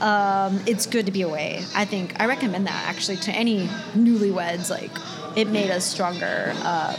Um, 0.01 0.61
it's 0.67 0.87
good 0.87 1.07
to 1.07 1.13
be 1.13 1.23
away. 1.23 1.63
I 1.75 1.85
think 1.85 2.19
I 2.21 2.27
recommend 2.27 2.67
that 2.67 2.89
actually 2.89 3.19
to 3.19 3.33
any 3.33 3.67
newlyweds. 3.95 4.71
Like 4.71 4.91
it 5.37 5.49
made 5.49 5.71
us 5.71 5.85
stronger. 5.85 6.53
Um, 6.65 6.97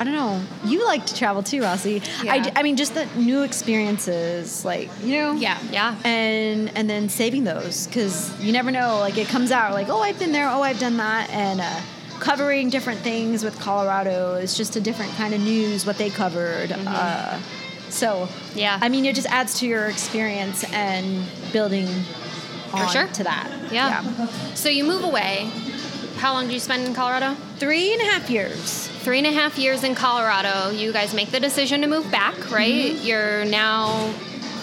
I 0.00 0.04
don't 0.04 0.12
know. 0.14 0.40
You 0.64 0.86
like 0.86 1.06
to 1.06 1.14
travel 1.14 1.42
too, 1.42 1.62
Elsie. 1.64 2.00
I, 2.20 2.36
Yeah. 2.36 2.52
I 2.54 2.62
mean, 2.62 2.76
just 2.76 2.94
the 2.94 3.06
new 3.16 3.42
experiences, 3.42 4.64
like 4.64 4.88
you 5.02 5.16
know. 5.16 5.32
Yeah. 5.32 5.58
Yeah. 5.72 5.96
And 6.04 6.70
and 6.76 6.88
then 6.88 7.08
saving 7.08 7.44
those 7.44 7.86
because 7.86 8.38
you 8.40 8.52
never 8.52 8.70
know. 8.70 8.98
Like 9.00 9.18
it 9.18 9.28
comes 9.28 9.50
out 9.50 9.72
like, 9.72 9.88
oh, 9.88 10.00
I've 10.00 10.18
been 10.18 10.32
there. 10.32 10.48
Oh, 10.48 10.62
I've 10.62 10.78
done 10.78 10.96
that. 10.98 11.30
And 11.30 11.60
uh, 11.60 11.80
covering 12.20 12.70
different 12.70 13.00
things 13.00 13.44
with 13.44 13.58
Colorado 13.58 14.34
is 14.34 14.56
just 14.56 14.76
a 14.76 14.80
different 14.80 15.12
kind 15.12 15.34
of 15.34 15.40
news. 15.40 15.86
What 15.86 15.98
they 15.98 16.10
covered. 16.10 16.72
Uh, 16.72 17.38
so 17.88 18.28
Yeah. 18.54 18.78
I 18.80 18.88
mean, 18.88 19.04
it 19.06 19.14
just 19.14 19.28
adds 19.28 19.58
to 19.60 19.66
your 19.66 19.86
experience 19.86 20.64
and 20.72 21.24
building 21.52 21.88
on 22.72 22.88
sure. 22.88 23.06
to 23.06 23.24
that. 23.24 23.50
Yeah. 23.72 24.02
So, 24.54 24.68
you 24.68 24.84
move 24.84 25.04
away. 25.04 25.50
How 26.18 26.32
long 26.32 26.48
do 26.48 26.52
you 26.52 26.60
spend 26.60 26.84
in 26.86 26.94
Colorado? 26.94 27.34
Three 27.58 27.92
and 27.92 28.02
a 28.02 28.04
half 28.06 28.28
years. 28.28 28.88
Three 28.88 29.18
and 29.18 29.26
a 29.26 29.32
half 29.32 29.56
years 29.56 29.84
in 29.84 29.94
Colorado. 29.94 30.70
You 30.70 30.92
guys 30.92 31.14
make 31.14 31.30
the 31.30 31.38
decision 31.40 31.80
to 31.82 31.86
move 31.86 32.10
back, 32.10 32.50
right? 32.50 32.92
You're 33.02 33.44
now, 33.44 34.12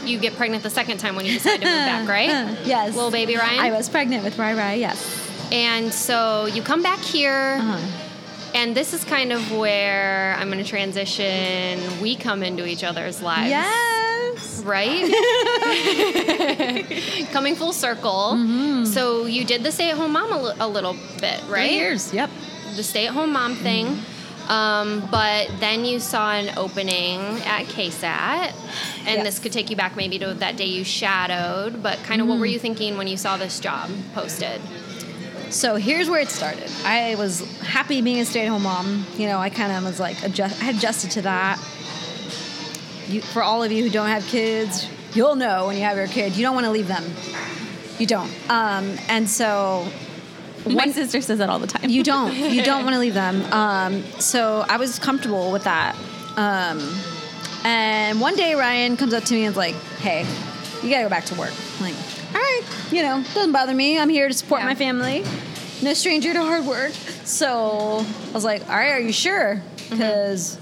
you 0.04 0.20
get 0.20 0.36
pregnant 0.36 0.64
the 0.64 0.70
second 0.70 0.98
time 1.00 1.16
when 1.16 1.26
you 1.26 1.34
decide 1.34 1.62
to 1.62 1.66
move 1.66 1.86
back, 1.86 2.08
right? 2.08 2.30
yes. 2.66 2.94
Little 2.94 3.10
baby 3.10 3.38
Ryan? 3.38 3.60
I 3.60 3.72
was 3.72 3.88
pregnant 3.90 4.24
with 4.24 4.38
Rai 4.38 4.54
Rai. 4.54 4.80
Yes. 4.80 5.25
And 5.52 5.94
so 5.94 6.46
you 6.48 6.62
come 6.62 6.82
back 6.82 7.00
here, 7.00 7.58
Uh-huh. 7.60 7.80
and 8.56 8.76
this 8.76 8.94
is 8.94 9.04
kind 9.04 9.32
of 9.32 9.52
where 9.52 10.36
I'm 10.40 10.50
going 10.52 10.64
to 10.64 10.70
transition. 10.70 11.80
We 12.02 12.16
come 12.16 12.44
into 12.44 12.66
each 12.66 12.84
other's 12.84 13.22
lives. 13.22 13.50
Yes. 13.50 14.62
Right? 14.66 15.06
Coming 17.32 17.56
full 17.56 17.72
circle. 17.74 18.34
Mm-hmm. 18.36 18.86
So 18.86 19.26
you 19.26 19.46
did 19.46 19.64
the 19.64 19.72
stay 19.72 19.92
at 19.92 19.98
home 19.98 20.12
mom 20.14 20.32
a, 20.60 20.68
little 20.68 20.94
bit, 21.22 21.42
right? 21.48 21.68
Three 21.70 21.76
years. 21.76 22.14
Yep. 22.14 22.30
The 22.76 22.84
stay 22.84 23.08
at 23.08 23.14
home 23.14 23.32
mom 23.32 23.56
thing. 23.56 23.86
Mm-hmm. 23.88 24.52
Um, 24.52 25.08
but 25.10 25.50
then 25.60 25.86
you 25.86 26.00
saw 26.00 26.32
an 26.34 26.56
opening 26.58 27.20
at 27.46 27.66
KSAT, 27.66 28.54
and 29.08 29.18
Yes. 29.18 29.24
this 29.24 29.40
could 29.40 29.52
take 29.52 29.70
you 29.72 29.76
back 29.76 29.96
maybe 29.96 30.20
to 30.20 30.34
that 30.36 30.56
day 30.58 30.66
you 30.66 30.84
shadowed. 30.84 31.82
But 31.82 31.98
kind 32.04 32.22
of 32.22 32.28
what 32.28 32.34
Mm-hmm. 32.36 32.40
were 32.42 32.46
you 32.48 32.60
thinking 32.60 32.98
when 32.98 33.08
you 33.08 33.18
saw 33.18 33.38
this 33.38 33.60
job 33.60 33.90
posted? 34.14 34.62
So 35.50 35.76
here's 35.76 36.10
where 36.10 36.20
it 36.22 36.30
started. 36.30 36.70
I 36.84 37.16
was 37.16 37.40
happy 37.62 38.02
being 38.02 38.20
a 38.20 38.26
stay-at-home 38.26 38.64
mom. 38.64 39.06
You 39.18 39.28
know, 39.28 39.40
I 39.40 39.50
kind 39.50 39.72
of 39.72 39.84
was 39.84 40.00
like 40.00 40.22
adjust. 40.24 40.62
I 40.64 40.70
adjusted 40.72 41.12
to 41.12 41.22
that. 41.24 41.58
You, 43.08 43.22
for 43.22 43.44
all 43.44 43.64
of 43.64 43.72
you 43.72 43.84
who 43.84 43.90
don't 43.90 44.08
have 44.10 44.26
kids, 44.26 44.88
you'll 45.14 45.36
know 45.36 45.68
when 45.68 45.78
you 45.78 45.84
have 45.84 45.98
your 45.98 46.08
kid, 46.08 46.36
you 46.36 46.42
don't 46.44 46.56
want 46.56 46.66
to 46.66 46.72
leave 46.72 46.88
them. 46.88 47.04
You 48.00 48.08
don't. 48.08 48.32
Um, 48.50 48.98
and 49.08 49.30
so 49.30 49.88
My 50.68 50.88
sister 50.88 51.22
says 51.22 51.38
that 51.38 51.50
all 51.50 51.60
the 51.60 51.68
time. 51.68 51.90
you 51.90 52.04
don't. 52.04 52.34
You 52.56 52.64
don't 52.64 52.84
want 52.84 52.96
to 52.96 53.00
leave 53.00 53.14
them. 53.14 53.42
Um, 53.54 54.04
so 54.20 54.66
I 54.68 54.78
was 54.78 54.98
comfortable 55.00 55.52
with 55.52 55.64
that. 55.66 55.96
Um, 56.36 56.80
And 57.64 58.20
one 58.20 58.36
day 58.36 58.56
Ryan 58.56 58.98
comes 58.98 59.14
up 59.14 59.24
to 59.26 59.34
me 59.34 59.46
and 59.46 59.52
is 59.52 59.58
like, 59.58 59.76
"Hey, 60.00 60.26
you 60.84 60.90
gotta 60.90 61.04
go 61.04 61.10
back 61.10 61.26
to 61.26 61.36
work." 61.36 61.52
I'm 61.78 61.86
like, 61.86 61.96
"All 62.36 62.42
right, 62.42 62.62
you 62.92 63.02
know, 63.02 63.24
doesn't 63.34 63.52
bother 63.52 63.74
me. 63.74 63.98
I'm 63.98 64.10
here 64.10 64.28
to 64.28 64.34
support 64.34 64.62
Yeah. 64.62 64.68
my 64.68 64.76
family. 64.76 65.24
No 65.82 65.94
stranger 65.94 66.34
to 66.34 66.44
hard 66.44 66.66
work." 66.66 66.92
So 67.24 68.06
I 68.30 68.32
was 68.34 68.44
like, 68.44 68.62
"All 68.70 68.76
right, 68.76 68.92
are 68.92 69.00
you 69.00 69.12
sure?" 69.14 69.62
Because 69.90 70.58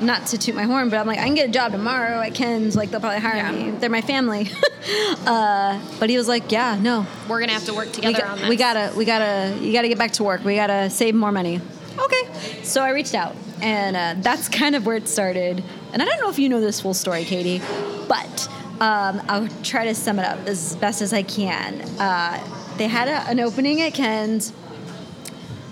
not 0.00 0.26
to 0.28 0.38
toot 0.38 0.54
my 0.54 0.62
horn, 0.62 0.88
but 0.88 0.98
I'm 0.98 1.06
like, 1.06 1.18
I 1.18 1.24
can 1.26 1.34
get 1.34 1.50
a 1.50 1.52
job 1.52 1.72
tomorrow 1.72 2.20
at 2.20 2.32
KENS. 2.34 2.74
Like, 2.74 2.90
they'll 2.90 3.00
probably 3.00 3.20
hire 3.20 3.36
Yeah. 3.36 3.52
me. 3.52 3.70
They're 3.72 3.90
my 3.90 4.00
family. 4.00 4.48
uh, 5.26 5.78
but 5.98 6.08
he 6.08 6.16
was 6.16 6.26
like, 6.26 6.50
Yeah, 6.50 6.78
no, 6.80 7.06
We're 7.28 7.40
gonna 7.40 7.52
have 7.52 7.66
to 7.66 7.74
work 7.74 7.86
we, 7.88 7.92
together 7.92 8.18
got- 8.18 8.30
on 8.30 8.38
this. 8.38 8.48
we 8.48 8.56
gotta, 8.56 8.92
we 8.96 9.04
gotta, 9.04 9.54
you 9.60 9.72
gotta 9.74 9.88
get 9.88 9.98
back 9.98 10.12
to 10.12 10.24
work. 10.24 10.42
We 10.44 10.54
gotta 10.54 10.88
save 10.88 11.14
more 11.14 11.32
money. 11.32 11.60
Okay. 11.98 12.62
So 12.62 12.82
I 12.82 12.90
reached 12.92 13.14
out, 13.14 13.36
and 13.60 13.94
uh, 13.96 14.14
that's 14.22 14.48
kind 14.48 14.74
of 14.74 14.86
where 14.86 14.96
it 14.96 15.06
started. 15.06 15.62
And 15.92 16.00
I 16.00 16.06
don't 16.06 16.18
know 16.20 16.30
if 16.30 16.38
you 16.38 16.48
know 16.48 16.60
this 16.62 16.80
full 16.80 16.94
story, 16.94 17.24
Katie, 17.24 17.60
but 18.08 18.48
um, 18.80 19.22
I'll 19.28 19.48
try 19.62 19.84
to 19.84 19.94
sum 19.94 20.18
it 20.18 20.24
up 20.24 20.46
as 20.46 20.74
best 20.76 21.02
as 21.02 21.12
I 21.12 21.22
can. 21.22 21.80
Uh, 21.98 22.42
they 22.78 22.88
had 22.88 23.08
a, 23.08 23.28
an 23.30 23.38
opening 23.40 23.82
at 23.82 23.92
KENS. 23.92 24.52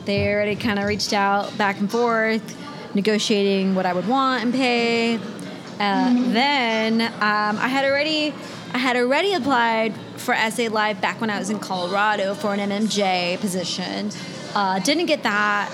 They 0.04 0.32
already 0.32 0.56
kind 0.56 0.78
of 0.78 0.84
reached 0.84 1.12
out 1.12 1.56
back 1.56 1.80
and 1.80 1.90
forth, 1.90 2.56
negotiating 2.94 3.74
what 3.74 3.86
I 3.86 3.92
would 3.94 4.06
want 4.06 4.44
and 4.44 4.52
pay. 4.52 5.16
Uh, 5.16 6.12
Then 6.32 7.00
um, 7.00 7.12
I 7.20 7.68
had 7.68 7.84
already, 7.84 8.34
I 8.74 8.78
had 8.78 8.96
already 8.96 9.34
applied 9.34 9.94
for 10.16 10.34
SA 10.50 10.64
Live 10.64 11.00
back 11.00 11.20
when 11.20 11.30
I 11.30 11.38
was 11.38 11.50
in 11.50 11.60
Colorado 11.60 12.34
for 12.34 12.52
an 12.52 12.60
MMJ 12.60 13.38
position. 13.40 14.10
Uh, 14.54 14.80
didn't 14.80 15.06
get 15.06 15.22
that. 15.22 15.70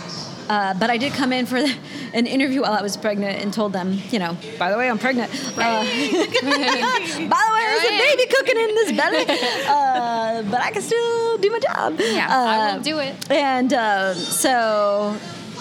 Uh, 0.48 0.74
but 0.74 0.90
I 0.90 0.96
did 0.98 1.12
come 1.14 1.32
in 1.32 1.46
for 1.46 1.60
the, 1.60 1.74
an 2.14 2.26
interview 2.26 2.62
while 2.62 2.72
I 2.74 2.82
was 2.82 2.96
pregnant 2.96 3.40
and 3.42 3.52
told 3.52 3.72
them, 3.72 3.98
you 4.10 4.18
know, 4.18 4.36
by 4.58 4.70
the 4.70 4.76
way, 4.76 4.88
I'm 4.90 4.98
pregnant. 4.98 5.30
Uh, 5.56 5.58
by 5.58 5.84
the 5.84 7.52
way, 7.54 7.64
there's 7.64 7.84
a 7.84 7.98
baby 7.98 8.26
cooking 8.30 8.56
in 8.58 8.74
this 8.74 8.92
belly, 8.92 9.24
uh, 9.68 10.42
but 10.50 10.60
I 10.60 10.70
can 10.70 10.82
still 10.82 11.38
do 11.38 11.50
my 11.50 11.58
job. 11.58 11.96
Yeah, 11.98 12.26
I 12.28 12.70
Uh, 12.72 12.76
will 12.76 12.82
do 12.82 12.98
it. 12.98 13.30
and 13.30 13.72
um, 13.72 14.14
so 14.16 15.16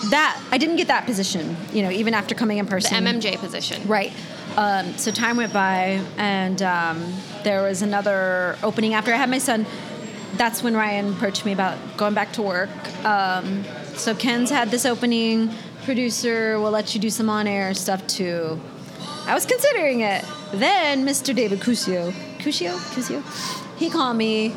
that 0.09 0.41
I 0.51 0.57
didn't 0.57 0.75
get 0.75 0.87
that 0.87 1.05
position, 1.05 1.55
you 1.71 1.81
know, 1.81 1.89
even 1.91 2.13
after 2.13 2.35
coming 2.35 2.57
in 2.57 2.65
person. 2.67 3.03
The. 3.03 3.09
MMJ 3.11 3.37
position. 3.39 3.87
Right. 3.87 4.11
Um, 4.57 4.97
so 4.97 5.11
time 5.11 5.37
went 5.37 5.53
by, 5.53 6.01
and 6.17 6.61
um, 6.61 7.13
there 7.43 7.63
was 7.63 7.81
another 7.81 8.57
opening 8.61 8.93
after 8.93 9.13
I 9.13 9.17
had 9.17 9.29
my 9.29 9.39
son. 9.39 9.65
That's 10.35 10.61
when 10.61 10.75
Ryan 10.75 11.13
approached 11.13 11.45
me 11.45 11.53
about 11.53 11.77
going 11.95 12.13
back 12.13 12.33
to 12.33 12.41
work. 12.41 12.69
Um, 13.05 13.63
so 13.95 14.13
KENS 14.15 14.49
had 14.49 14.71
this 14.71 14.85
opening. 14.85 15.51
Producer 15.85 16.59
will 16.59 16.71
let 16.71 16.93
you 16.95 17.01
do 17.01 17.09
some 17.09 17.29
on-air 17.29 17.73
stuff 17.73 18.05
too. 18.07 18.59
I 19.25 19.33
was 19.33 19.45
considering 19.45 20.01
it. 20.01 20.23
Then 20.53 21.05
Mr. 21.05 21.35
David 21.35 21.59
Cusio, 21.59 22.11
Cusio, 22.39 22.75
Cusio, 22.93 23.21
he 23.77 23.89
called 23.89 24.17
me. 24.17 24.55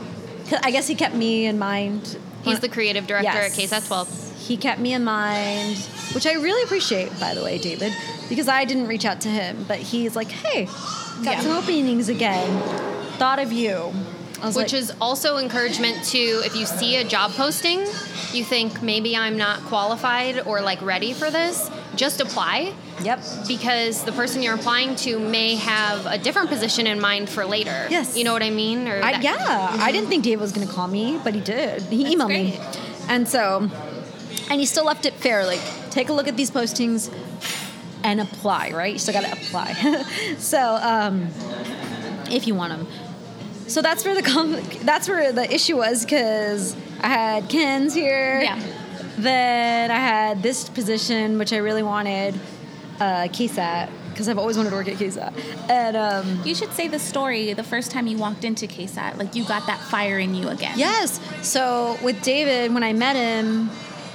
I 0.63 0.71
guess 0.71 0.87
he 0.87 0.95
kept 0.95 1.15
me 1.15 1.47
in 1.47 1.59
mind. 1.59 2.19
He's 2.43 2.61
the 2.61 2.69
creative 2.69 3.07
director 3.07 3.33
Yes. 3.33 3.59
at 3.59 3.65
KSAT 3.83 3.87
12. 3.89 4.35
He 4.47 4.57
kept 4.57 4.81
me 4.81 4.93
in 4.93 5.03
mind, 5.03 5.77
which 6.15 6.27
I 6.27 6.35
really 6.35 6.63
appreciate, 6.63 7.19
by 7.19 7.35
the 7.35 7.43
way, 7.43 7.59
David, 7.59 7.93
because 8.29 8.47
I 8.49 8.65
didn't 8.65 8.87
reach 8.87 9.05
out 9.05 9.21
to 9.23 9.29
him, 9.29 9.65
but 9.67 9.79
he's 9.79 10.15
like, 10.15 10.31
"Hey, 10.31 10.67
got 11.25 11.35
Yeah. 11.37 11.41
some 11.41 11.53
openings 11.53 12.09
again. 12.09 12.63
Thought 13.19 13.41
of 13.41 13.53
you." 13.53 13.93
Which 14.43 14.55
like, 14.55 14.73
is 14.75 14.93
also 15.01 15.39
encouragement 15.39 16.05
to 16.07 16.19
if 16.19 16.55
you 16.55 16.67
see 16.67 16.97
a 16.97 17.05
job 17.05 17.33
posting, 17.33 17.81
you 18.33 18.45
think 18.45 18.83
maybe 18.83 19.17
I'm 19.17 19.39
not 19.39 19.61
qualified 19.63 20.41
or 20.47 20.61
like 20.61 20.83
ready 20.83 21.15
for 21.15 21.31
this, 21.31 21.71
just 21.95 22.21
apply 22.21 22.75
"Yep, 23.03 23.21
because 23.49 24.05
the 24.05 24.13
person 24.13 24.43
you're 24.43 24.55
applying 24.55 24.95
to 24.97 25.19
may 25.19 25.55
have 25.57 26.05
a 26.07 26.19
different 26.19 26.51
position 26.51 26.87
in 26.87 27.01
mind 27.01 27.31
for 27.31 27.47
later. 27.47 27.87
Yes. 27.91 28.17
You 28.17 28.25
know 28.25 28.35
what 28.35 28.43
I 28.43 28.51
mean? 28.51 28.89
Or 28.89 29.03
I, 29.03 29.13
that- 29.13 29.23
yeah." 29.23 29.77
I 29.81 29.91
didn't 29.91 30.09
think 30.09 30.25
David 30.25 30.41
was 30.41 30.53
going 30.53 30.67
to 30.67 30.73
call 30.73 30.87
me, 30.89 31.19
but 31.25 31.35
he 31.35 31.41
did. 31.41 31.83
He 31.83 32.03
That's 32.05 32.15
emailed 32.15 32.29
me, 32.29 32.57
great. 32.57 32.81
and 33.09 33.27
so, 33.27 33.71
and 34.51 34.61
he 34.61 34.67
still 34.67 34.85
left 34.85 35.07
it 35.07 35.15
fair. 35.15 35.47
Like, 35.47 35.61
take 35.91 36.11
a 36.11 36.13
look 36.13 36.29
at 36.29 36.37
these 36.37 36.51
postings 36.51 37.11
and 38.05 38.21
apply. 38.21 38.73
Right? 38.73 38.93
You 38.93 38.99
still 38.99 39.15
got 39.15 39.25
to 39.25 39.33
apply. 39.33 39.73
so, 40.39 40.75
um, 40.77 41.29
if 42.31 42.47
you 42.47 42.55
want 42.55 42.73
them. 42.73 42.87
So 43.69 43.83
that's 43.83 44.05
where 44.05 44.15
the 44.15 44.81
that's 44.85 45.09
where 45.09 45.33
the 45.33 45.53
issue 45.53 45.77
was 45.77 46.05
because 46.05 46.77
I 47.01 47.09
had 47.09 47.49
KENS 47.49 47.95
here. 47.95 48.41
Yeah. 48.43 48.61
Then 49.19 49.91
I 49.91 49.97
had 49.99 50.43
this 50.43 50.69
position 50.69 51.39
which 51.39 51.53
I 51.53 51.57
really 51.59 51.83
wanted, 51.83 52.35
uh, 53.01 53.29
KSAT 53.29 53.89
because 54.11 54.29
I've 54.31 54.39
always 54.39 54.57
wanted 54.57 54.71
to 54.71 54.77
work 54.77 54.89
at 54.89 54.95
KSAT. 54.97 55.71
And 55.71 55.97
um, 55.97 56.41
You 56.45 56.55
should 56.55 56.73
say 56.73 56.89
the 56.89 56.99
story 56.99 57.53
the 57.53 57.63
first 57.63 57.91
time 57.91 58.07
you 58.07 58.17
walked 58.19 58.45
into 58.45 58.67
KSAT. 58.67 59.19
Like 59.19 59.35
you 59.35 59.45
got 59.45 59.67
that 59.67 59.79
fire 59.81 60.19
in 60.19 60.35
you 60.35 60.49
again. 60.49 60.79
yes, 60.79 61.21
so 61.43 61.99
with 62.03 62.23
David 62.23 62.73
when 62.73 62.83
I 62.83 62.93
met 62.93 63.17
him 63.17 63.71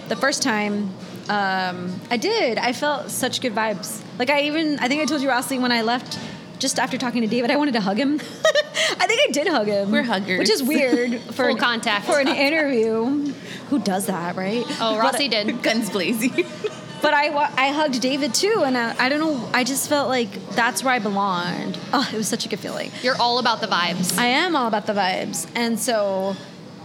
the 0.07 0.15
first 0.15 0.41
time. 0.43 0.89
Um, 1.29 2.01
I 2.09 2.17
did. 2.17 2.57
I 2.57 2.73
felt 2.73 3.09
such 3.09 3.41
good 3.41 3.53
vibes. 3.53 4.01
Like 4.19 4.29
I 4.29 4.41
even, 4.41 4.79
I 4.79 4.87
think 4.89 5.01
I 5.01 5.05
told 5.05 5.21
you, 5.21 5.29
Rossi, 5.29 5.59
when 5.59 5.71
I 5.71 5.81
left, 5.83 6.19
just 6.62 6.80
after 6.80 6.97
talking 6.97 7.22
to 7.22 7.28
David, 7.28 7.49
I 7.51 7.57
wanted 7.57 7.74
to 7.74 7.82
hug 7.82 7.97
him. 7.97 8.14
I 8.99 9.07
think 9.07 9.30
I 9.30 9.32
did 9.32 9.47
hug 9.47 9.68
him. 9.68 9.91
We're 9.91 10.03
huggers. 10.03 10.38
which 10.39 10.49
is 10.49 10.62
weird 10.62 11.20
for 11.20 11.34
Full 11.34 11.45
an, 11.47 11.57
contact. 11.57 12.05
for 12.05 12.20
an 12.20 12.28
interview. 12.28 13.34
Who 13.70 13.80
does 13.80 14.05
that, 14.05 14.36
right? 14.36 14.64
Oh, 14.80 14.97
Rossi 14.97 15.28
did. 15.28 15.62
Guns 15.64 15.89
blazing. 15.89 16.45
But 17.01 17.16
I, 17.16 17.30
I 17.57 17.70
hugged 17.72 17.99
David 17.99 18.36
too, 18.36 18.62
and 18.64 18.78
I, 18.78 18.95
I 19.05 19.09
don't 19.09 19.20
know. 19.20 19.49
I 19.55 19.64
just 19.64 19.89
felt 19.89 20.07
like 20.07 20.32
that's 20.49 20.84
where 20.84 20.93
I 20.93 20.99
belonged. 20.99 21.80
Oh, 21.91 22.07
it 22.14 22.16
was 22.16 22.28
such 22.28 22.45
a 22.45 22.49
good 22.49 22.59
feeling. 22.59 22.91
You're 23.01 23.20
all 23.20 23.39
about 23.39 23.59
the 23.59 23.68
vibes. 23.68 24.18
I 24.20 24.26
am 24.28 24.55
all 24.55 24.68
about 24.68 24.86
the 24.86 24.93
vibes, 24.93 25.49
and 25.55 25.80
so 25.80 26.36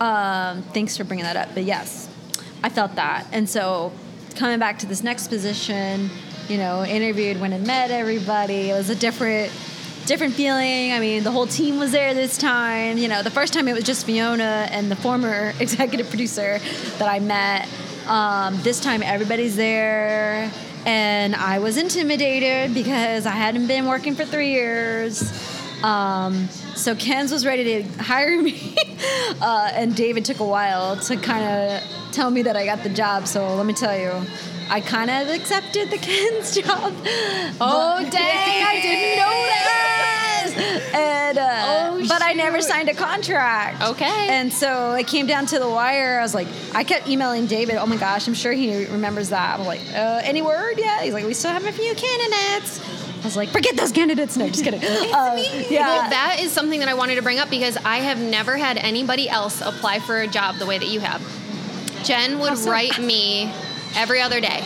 um, 0.01 0.63
thanks 0.73 0.97
for 0.97 1.05
bringing 1.05 1.25
that 1.25 1.37
up. 1.37 1.51
But 1.53 1.65
yes, 1.65 2.09
I 2.63 2.71
felt 2.71 2.95
that, 2.95 3.27
and 3.31 3.47
so 3.47 3.93
coming 4.37 4.59
back 4.59 4.79
to 4.79 4.87
this 4.87 5.03
next 5.03 5.29
position, 5.29 6.09
you 6.49 6.59
know, 6.59 6.85
interviewed, 6.85 7.41
went 7.41 7.55
and 7.55 7.67
met 7.67 7.91
everybody. 7.91 8.71
It 8.71 8.75
was 8.75 8.91
a 8.91 8.95
different, 8.95 9.53
different 10.07 10.35
feeling. 10.35 10.93
I 10.93 11.01
mean, 11.01 11.25
the 11.25 11.31
whole 11.31 11.47
team 11.47 11.79
was 11.79 11.93
there 11.93 12.15
this 12.15 12.39
time. 12.39 12.99
You 12.99 13.09
know, 13.09 13.23
the 13.23 13.31
first 13.31 13.53
time 13.53 13.69
it 13.69 13.75
was 13.75 13.85
just 13.85 14.07
Fiona 14.07 14.69
and 14.71 14.91
the 14.91 14.97
former 14.97 15.53
executive 15.61 16.09
producer 16.09 16.59
that 16.99 17.09
I 17.09 17.19
met. 17.19 17.69
Um, 18.07 18.61
this 18.63 18.81
time 18.81 19.03
everybody's 19.03 19.57
there. 19.57 20.51
And 20.85 21.35
I 21.35 21.59
was 21.59 21.77
intimidated 21.77 22.73
because 22.73 23.27
I 23.27 23.31
hadn't 23.31 23.67
been 23.67 23.87
working 23.87 24.15
for 24.15 24.25
three 24.25 24.53
years. 24.53 25.21
Um, 25.83 26.49
so 26.75 26.95
KENS 26.95 27.33
was 27.33 27.45
ready 27.45 27.83
to 27.83 27.89
hire 28.03 28.41
me, 28.41 28.77
uh, 29.41 29.71
and 29.75 29.95
David 29.95 30.25
took 30.25 30.41
a 30.41 30.45
while 30.45 30.97
to 30.97 31.17
kind 31.17 31.45
of 31.45 32.13
tell 32.13 32.31
me 32.31 32.43
that 32.43 32.57
I 32.57 32.65
got 32.65 32.83
the 32.83 32.89
job. 32.89 33.27
So 33.27 33.55
let 33.57 33.67
me 33.67 33.73
tell 33.73 33.97
you, 33.99 34.13
I 34.69 34.81
kind 34.81 35.11
of 35.11 35.29
accepted 35.29 35.91
the 35.91 35.99
KENS 35.99 36.55
job. 36.61 36.93
Oh, 37.61 38.09
dang, 38.11 38.65
I 38.67 38.81
didn't 38.83 39.19
know 39.19 39.31
that. 39.31 40.93
And 40.95 41.39
uh, 41.39 41.63
Oh, 41.69 42.09
but 42.09 42.23
I 42.23 42.33
never 42.33 42.61
signed 42.61 42.89
a 42.89 42.95
contract. 42.95 43.83
Okay. 43.83 44.29
And 44.31 44.53
so 44.53 44.95
it 44.95 45.07
came 45.07 45.27
down 45.27 45.47
to 45.47 45.59
the 45.59 45.69
wire. 45.69 46.19
I 46.19 46.23
was 46.23 46.35
like, 46.35 46.49
I 46.75 46.83
kept 46.85 47.09
emailing 47.09 47.47
David. 47.47 47.77
Oh 47.77 47.87
my 47.87 47.97
gosh, 47.97 48.27
I'm 48.27 48.35
sure 48.35 48.53
he 48.53 48.87
remembers 48.87 49.29
that. 49.31 49.59
I'm 49.61 49.67
like, 49.67 49.81
uh, 49.93 50.21
any 50.25 50.43
word? 50.43 50.75
Yeah. 50.79 51.03
He's 51.03 51.13
like, 51.13 51.27
we 51.27 51.35
still 51.35 51.51
have 51.51 51.65
a 51.65 51.73
few 51.73 51.95
candidates. 51.95 52.81
I 53.21 53.25
was 53.25 53.37
like, 53.37 53.49
forget 53.51 53.77
those 53.77 53.93
candidates. 53.93 54.37
No, 54.37 54.49
just 54.49 54.65
kidding. 54.65 54.81
Uh, 54.85 55.43
yeah. 55.69 56.09
That 56.11 56.39
is 56.41 56.53
something 56.53 56.81
that 56.81 56.89
I 56.89 56.95
wanted 56.95 57.17
to 57.17 57.23
bring 57.23 57.39
up 57.39 57.51
because 57.51 57.77
I 57.79 57.97
have 57.99 58.19
never 58.19 58.57
had 58.57 58.77
anybody 58.79 59.29
else 59.29 59.61
apply 59.61 60.01
for 60.01 60.21
a 60.21 60.27
job 60.27 60.57
the 60.57 60.67
way 60.67 60.79
that 60.79 60.89
you 60.89 61.01
have. 61.01 61.23
Jen 62.05 62.39
would 62.39 62.57
so? 62.59 62.71
write 62.71 62.99
me 62.99 63.53
every 63.97 64.21
other 64.21 64.41
day. 64.41 64.63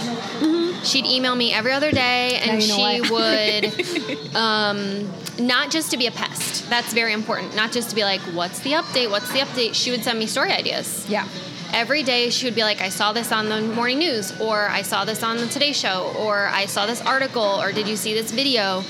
She'd 0.82 1.06
email 1.06 1.34
me 1.34 1.52
every 1.52 1.72
other 1.72 1.92
day, 1.92 2.36
and 2.38 2.62
she 2.62 3.00
would, 3.10 4.34
um, 4.34 5.10
not 5.38 5.70
just 5.70 5.90
to 5.92 5.96
be 5.96 6.06
a 6.06 6.10
pest. 6.10 6.68
That's 6.70 6.92
very 6.92 7.12
important. 7.12 7.54
Not 7.54 7.72
just 7.72 7.90
to 7.90 7.94
be 7.94 8.02
like, 8.02 8.20
what's 8.32 8.60
the 8.60 8.72
update? 8.72 9.10
What's 9.10 9.30
the 9.32 9.40
update? 9.40 9.74
She 9.74 9.90
would 9.90 10.02
send 10.02 10.18
me 10.18 10.26
story 10.26 10.52
ideas. 10.52 11.06
yeah. 11.08 11.26
Every 11.72 12.02
day 12.02 12.30
she 12.30 12.46
would 12.46 12.56
be 12.56 12.62
like, 12.62 12.80
I 12.80 12.88
saw 12.88 13.12
this 13.12 13.30
on 13.30 13.48
the 13.48 13.60
morning 13.60 14.00
news, 14.00 14.38
or 14.40 14.66
I 14.68 14.82
saw 14.82 15.04
this 15.04 15.22
on 15.22 15.36
the 15.36 15.46
Today 15.46 15.72
Show, 15.72 16.12
or 16.18 16.48
I 16.48 16.66
saw 16.66 16.84
this 16.84 17.00
article, 17.00 17.44
or 17.44 17.70
did 17.70 17.86
you 17.86 17.94
see 17.94 18.12
this 18.12 18.32
video? 18.32 18.82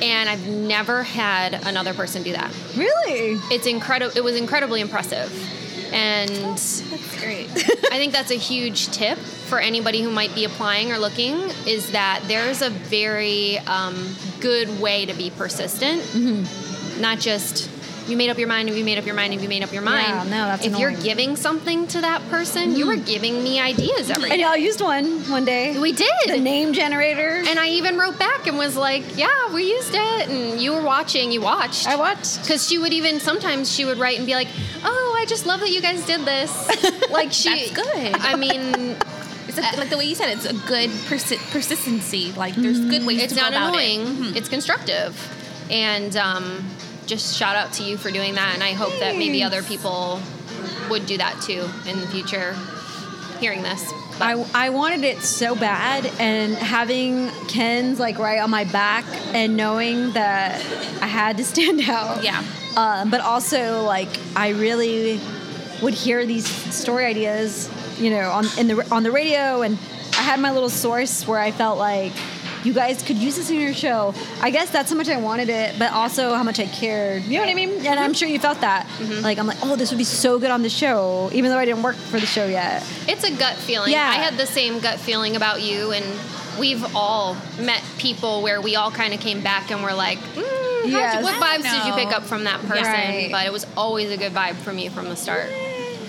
And 0.00 0.28
I've 0.28 0.46
never 0.46 1.02
had 1.02 1.54
another 1.66 1.92
person 1.92 2.22
do 2.22 2.32
that. 2.32 2.54
Really? 2.76 3.32
It's 3.50 3.66
incredible. 3.66 4.16
It 4.16 4.22
was 4.22 4.36
incredibly 4.36 4.80
impressive, 4.80 5.28
and 5.92 6.28
That's 6.30 7.20
great. 7.20 7.48
I 7.92 7.98
think 7.98 8.12
that's 8.12 8.30
a 8.30 8.36
huge 8.36 8.88
tip 8.88 9.18
for 9.18 9.58
anybody 9.58 10.02
who 10.02 10.10
might 10.10 10.34
be 10.34 10.44
applying 10.44 10.92
or 10.92 10.98
looking. 10.98 11.36
Is 11.66 11.92
that 11.92 12.22
there's 12.26 12.62
a 12.62 12.70
very 12.70 13.58
um, 13.58 14.14
good 14.40 14.80
way 14.80 15.06
to 15.06 15.14
be 15.14 15.30
persistent, 15.30 16.02
not 17.00 17.18
just 17.18 17.69
you 18.10 18.16
made 18.16 18.30
up 18.30 18.38
your 18.38 18.48
mind, 18.48 18.68
have 18.68 18.76
you 18.76 18.84
made 18.84 18.98
up 18.98 19.06
your 19.06 19.14
mind, 19.14 19.32
have 19.32 19.42
you 19.42 19.48
made 19.48 19.62
up 19.62 19.72
your 19.72 19.82
mind? 19.82 20.06
Yeah, 20.08 20.22
no, 20.24 20.46
that's 20.46 20.64
If 20.66 20.78
you're 20.78 20.90
giving 20.92 21.36
something 21.36 21.86
to 21.88 22.00
that 22.00 22.20
person, 22.28 22.74
you 22.76 22.86
were 22.86 22.96
giving 22.96 23.42
me 23.42 23.60
ideas 23.60 24.10
every 24.10 24.30
And 24.30 24.38
day. 24.38 24.44
y'all 24.44 24.56
used 24.56 24.80
one 24.80 25.20
one 25.30 25.44
day. 25.44 25.78
We 25.78 25.92
did. 25.92 26.08
the 26.26 26.38
name 26.38 26.72
generator. 26.72 27.42
And 27.46 27.58
I 27.58 27.68
even 27.70 27.98
wrote 27.98 28.18
back 28.18 28.46
and 28.46 28.58
was 28.58 28.76
like, 28.76 29.04
"Yeah, 29.16 29.52
we 29.52 29.70
used 29.70 29.94
it." 29.94 30.28
And 30.28 30.60
you 30.60 30.72
were 30.72 30.82
watching. 30.82 31.30
You 31.32 31.40
watched. 31.40 31.86
I 31.86 31.96
watched. 31.96 32.40
Because 32.42 32.66
she 32.68 32.78
would 32.78 32.92
even 32.92 33.20
sometimes 33.20 33.72
she 33.72 33.84
would 33.84 33.98
write 33.98 34.18
and 34.18 34.26
be 34.26 34.34
like, 34.34 34.48
"Oh, 34.84 35.16
I 35.18 35.24
just 35.26 35.46
love 35.46 35.60
that 35.60 35.70
you 35.70 35.80
guys 35.80 36.04
did 36.06 36.20
this." 36.24 36.50
like 37.10 37.32
she. 37.32 37.48
That's 37.48 37.72
good. 37.72 38.16
I 38.20 38.36
mean, 38.36 38.96
It's 39.48 39.58
a, 39.58 39.62
like 39.80 39.90
the 39.90 39.96
way 39.98 40.04
you 40.04 40.14
said, 40.14 40.28
it's 40.30 40.44
a 40.46 40.52
good 40.52 40.90
persi- 41.10 41.38
persistency. 41.50 42.30
Like 42.32 42.54
there's 42.54 42.78
good 42.78 43.04
ways 43.04 43.20
it's 43.22 43.32
to 43.32 43.38
go 43.40 43.46
not 43.46 43.52
about 43.52 43.68
annoying. 43.70 44.00
it. 44.02 44.06
Mhm. 44.06 44.36
It's 44.36 44.48
constructive, 44.48 45.12
and 45.70 46.16
um, 46.16 46.64
just 47.10 47.36
shout 47.36 47.56
out 47.56 47.72
to 47.74 47.82
you 47.82 47.98
for 47.98 48.10
doing 48.10 48.36
that. 48.36 48.54
And 48.54 48.62
I 48.62 48.72
hope 48.72 48.96
that 49.00 49.16
maybe 49.16 49.42
other 49.42 49.62
people 49.62 50.20
would 50.88 51.06
do 51.06 51.18
that 51.18 51.42
too 51.42 51.68
in 51.86 52.00
the 52.00 52.06
future. 52.06 52.56
Hearing 53.40 53.62
this, 53.62 53.90
I, 54.20 54.44
I 54.54 54.68
wanted 54.68 55.02
it 55.02 55.22
so 55.22 55.54
bad, 55.54 56.04
and 56.20 56.54
having 56.54 57.30
KENS 57.48 57.98
like 57.98 58.18
right 58.18 58.38
on 58.38 58.50
my 58.50 58.64
back, 58.64 59.06
and 59.34 59.56
knowing 59.56 60.12
that 60.12 60.56
I 61.02 61.06
had 61.06 61.38
to 61.38 61.44
stand 61.54 61.80
out. 61.88 62.22
Yeah. 62.22 62.44
Um, 62.76 63.10
but 63.10 63.22
also, 63.22 63.82
like, 63.82 64.08
I 64.36 64.50
really 64.50 65.20
would 65.82 65.94
hear 65.94 66.26
these 66.26 66.46
story 66.46 67.06
ideas, 67.06 67.70
you 67.98 68.10
know, 68.10 68.30
on 68.30 68.44
in 68.58 68.68
the 68.68 68.94
on 68.94 69.02
the 69.02 69.10
radio, 69.10 69.62
and 69.62 69.78
I 70.12 70.22
had 70.22 70.38
my 70.38 70.52
little 70.52 70.68
source 70.68 71.26
where 71.26 71.38
I 71.38 71.50
felt 71.50 71.78
like 71.78 72.12
you 72.64 72.72
guys 72.72 73.02
could 73.02 73.16
use 73.16 73.36
this 73.36 73.50
in 73.50 73.60
your 73.60 73.72
show. 73.74 74.14
I 74.40 74.50
guess 74.50 74.70
that's 74.70 74.90
how 74.90 74.96
much 74.96 75.08
I 75.08 75.16
wanted 75.16 75.48
it, 75.48 75.78
but 75.78 75.92
also 75.92 76.34
how 76.34 76.42
much 76.42 76.60
I 76.60 76.66
cared. 76.66 77.22
You 77.24 77.38
know 77.38 77.44
what 77.44 77.50
I 77.50 77.54
mean? 77.54 77.86
And 77.86 77.98
I'm 77.98 78.12
sure 78.12 78.28
you 78.28 78.38
felt 78.38 78.60
that. 78.60 78.86
Like, 79.22 79.38
I'm 79.38 79.46
like, 79.46 79.58
oh, 79.62 79.76
this 79.76 79.90
would 79.90 79.98
be 79.98 80.04
so 80.04 80.38
good 80.38 80.50
on 80.50 80.62
the 80.62 80.68
show, 80.70 81.30
even 81.32 81.50
though 81.50 81.58
I 81.58 81.64
didn't 81.64 81.82
work 81.82 81.96
for 81.96 82.20
the 82.20 82.26
show 82.26 82.46
yet. 82.46 82.84
it's 83.08 83.24
a 83.24 83.30
gut 83.34 83.56
feeling. 83.56 83.92
Yeah. 83.92 84.08
I 84.08 84.14
had 84.16 84.36
the 84.36 84.46
same 84.46 84.80
gut 84.80 84.98
feeling 84.98 85.36
about 85.36 85.62
you, 85.62 85.92
and 85.92 86.04
we've 86.58 86.84
all 86.94 87.34
met 87.60 87.82
people 87.98 88.42
where 88.42 88.60
we 88.60 88.76
all 88.76 88.90
kind 88.90 89.14
of 89.14 89.20
came 89.20 89.40
back 89.42 89.70
and 89.70 89.82
were 89.82 89.94
like, 89.94 90.18
mm, 90.18 90.44
Yes. 90.90 91.22
what 91.22 91.34
vibes 91.34 91.62
did 91.70 91.86
you 91.86 91.92
pick 91.94 92.14
up 92.14 92.22
from 92.24 92.44
that 92.44 92.60
person? 92.62 92.84
Right. 92.84 93.28
But 93.30 93.46
it 93.46 93.52
was 93.52 93.66
always 93.76 94.10
a 94.10 94.16
good 94.16 94.32
vibe 94.32 94.56
from 94.56 94.78
you 94.78 94.90
from 94.90 95.08
the 95.08 95.16
start. 95.16 95.46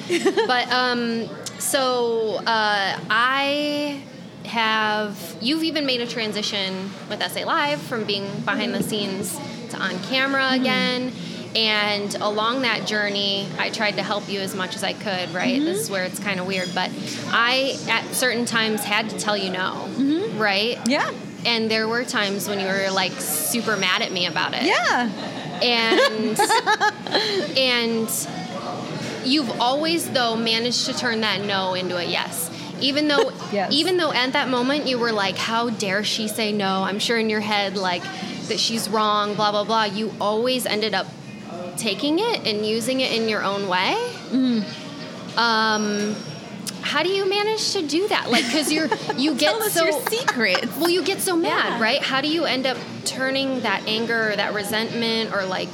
but 0.48 0.72
um, 0.72 1.30
so 1.60 2.36
uh, 2.46 3.00
I 3.10 4.02
have 4.46 5.36
you've 5.42 5.64
even 5.64 5.86
made 5.86 6.02
a 6.02 6.08
transition 6.08 6.90
with 7.10 7.22
SA 7.24 7.46
Live 7.46 7.82
from 7.82 8.06
being 8.06 8.28
behind 8.42 8.74
the 8.74 8.84
scenes 8.84 9.40
to 9.70 9.78
on 9.78 10.00
camera 10.04 10.44
mm-hmm. 10.44 10.62
again. 10.62 11.14
And 11.54 12.16
along 12.16 12.62
that 12.62 12.88
journey, 12.88 13.46
I 13.58 13.72
tried 13.72 13.96
to 13.96 14.04
help 14.04 14.30
you 14.30 14.40
as 14.40 14.56
much 14.56 14.76
as 14.76 14.84
I 14.86 14.94
could, 14.94 15.34
right? 15.34 15.60
This 15.60 15.80
is 15.80 15.86
mm-hmm. 15.86 15.94
where 15.94 16.04
it's 16.06 16.20
kind 16.20 16.40
of 16.40 16.48
weird, 16.48 16.70
but 16.74 16.90
I 17.28 17.78
at 17.90 18.06
certain 18.14 18.46
times 18.46 18.86
had 18.86 19.10
to 19.10 19.20
tell 19.20 19.36
you 19.36 19.50
no, 19.50 19.88
mm-hmm. 19.90 20.40
right? 20.40 20.80
Yeah. 20.88 21.12
And 21.46 21.70
there 21.70 21.90
were 21.90 22.06
times 22.06 22.48
when 22.48 22.60
you 22.60 22.68
were 22.68 22.90
like 22.92 23.12
super 23.14 23.76
mad 23.76 24.02
at 24.02 24.12
me 24.12 24.28
about 24.28 24.54
it 24.54 24.64
Yeah. 24.64 25.10
and 25.62 26.40
and 27.58 28.28
you've 29.26 29.60
always 29.60 30.10
though 30.12 30.36
managed 30.36 30.86
to 30.86 30.94
turn 30.94 31.22
that 31.22 31.44
no 31.44 31.74
into 31.74 31.98
a 31.98 32.04
yes 32.04 32.51
even 32.82 33.08
though 33.08 33.32
Yes. 33.52 33.72
even 33.74 33.98
though 33.98 34.12
at 34.14 34.34
that 34.34 34.48
moment 34.50 34.88
you 34.88 34.98
were 34.98 35.12
like 35.12 35.36
how 35.38 35.70
dare 35.70 36.04
she 36.04 36.28
say 36.28 36.52
no 36.52 36.84
i'm 36.84 37.00
sure 37.00 37.18
in 37.20 37.30
your 37.30 37.42
head 37.42 37.76
like 37.76 38.04
that 38.48 38.60
she's 38.60 38.88
wrong 38.90 39.36
blah 39.36 39.52
blah 39.52 39.64
blah 39.66 39.84
you 39.84 40.12
always 40.22 40.66
ended 40.66 40.94
up 40.94 41.06
taking 41.78 42.20
it 42.20 42.46
and 42.48 42.66
using 42.66 43.00
it 43.02 43.12
in 43.14 43.28
your 43.28 43.44
own 43.44 43.68
way 43.68 43.94
um 45.38 46.16
how 46.82 47.04
do 47.04 47.10
you 47.10 47.30
manage 47.30 47.72
to 47.74 47.86
do 47.86 48.08
that 48.08 48.30
like 48.30 48.44
because 48.46 48.72
you're 48.72 48.88
you 49.18 49.36
get 49.44 49.52
Tell 49.52 49.62
so 49.70 49.86
your 49.86 50.02
secrets. 50.08 50.76
well, 50.78 50.90
you 50.90 51.04
get 51.04 51.20
so 51.20 51.36
mad, 51.36 51.74
Yeah. 51.78 51.82
right? 51.82 52.02
How 52.02 52.22
do 52.22 52.28
you 52.28 52.44
end 52.46 52.66
up 52.66 52.78
turning 53.06 53.62
that 53.62 53.88
anger, 53.88 54.32
or 54.32 54.36
that 54.36 54.54
resentment, 54.54 55.32
or 55.34 55.46
like 55.46 55.70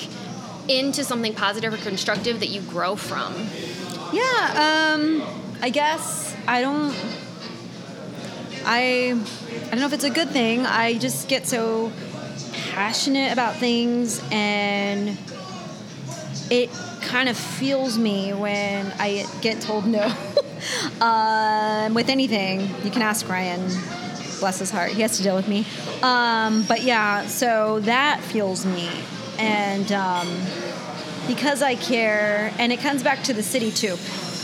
into 0.67 1.03
something 1.05 1.33
positive 1.33 1.73
or 1.73 1.77
constructive 1.77 2.41
that 2.41 2.49
you 2.49 2.61
grow 2.61 2.95
from? 2.97 3.33
Yeah, 4.13 4.93
um, 4.95 5.23
I 5.61 5.69
guess 5.69 6.26
I 6.47 6.61
don't. 6.61 6.95
I 8.65 9.19
I 9.65 9.69
don't 9.69 9.79
know 9.79 9.85
if 9.85 9.93
it's 9.93 10.03
a 10.03 10.09
good 10.09 10.29
thing. 10.29 10.65
I 10.65 10.97
just 10.97 11.27
get 11.27 11.45
so 11.45 11.91
passionate 12.71 13.33
about 13.33 13.55
things, 13.55 14.23
and 14.31 15.17
it 16.49 16.69
kind 17.01 17.27
of 17.27 17.37
feels 17.37 17.97
me 17.97 18.33
when 18.33 18.91
I 18.99 19.25
get 19.41 19.61
told 19.61 19.85
no. 19.85 20.05
um, 21.01 21.93
with 21.93 22.09
anything, 22.09 22.61
you 22.83 22.91
can 22.91 23.01
ask 23.01 23.27
Ryan. 23.27 23.61
Bless 24.39 24.59
his 24.59 24.69
heart, 24.69 24.91
he 24.91 25.01
has 25.01 25.17
to 25.17 25.23
deal 25.23 25.35
with 25.35 25.47
me. 25.47 25.65
Um, 26.03 26.63
but 26.67 26.83
yeah, 26.83 27.25
so 27.27 27.79
that 27.81 28.21
fuels 28.21 28.65
me, 28.65 28.89
and. 29.37 29.91
Um, 29.91 30.27
because 31.27 31.61
I 31.61 31.75
care, 31.75 32.53
and 32.57 32.71
it 32.71 32.79
comes 32.79 33.03
back 33.03 33.23
to 33.23 33.33
the 33.33 33.43
city 33.43 33.69
too, 33.69 33.97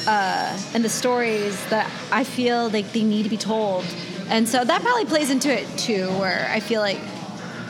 uh, 0.08 0.58
and 0.74 0.84
the 0.84 0.90
stories 0.90 1.56
that 1.70 1.90
I 2.12 2.24
feel 2.24 2.70
like 2.70 2.92
they 2.94 3.04
need 3.04 3.24
to 3.24 3.30
be 3.30 3.38
told, 3.38 3.86
and 4.30 4.48
so 4.48 4.64
that 4.64 4.82
probably 4.82 5.06
plays 5.06 5.30
into 5.30 5.52
it 5.52 5.66
too, 5.78 6.08
where 6.20 6.48
I 6.50 6.60
feel 6.60 6.82
like, 6.82 7.00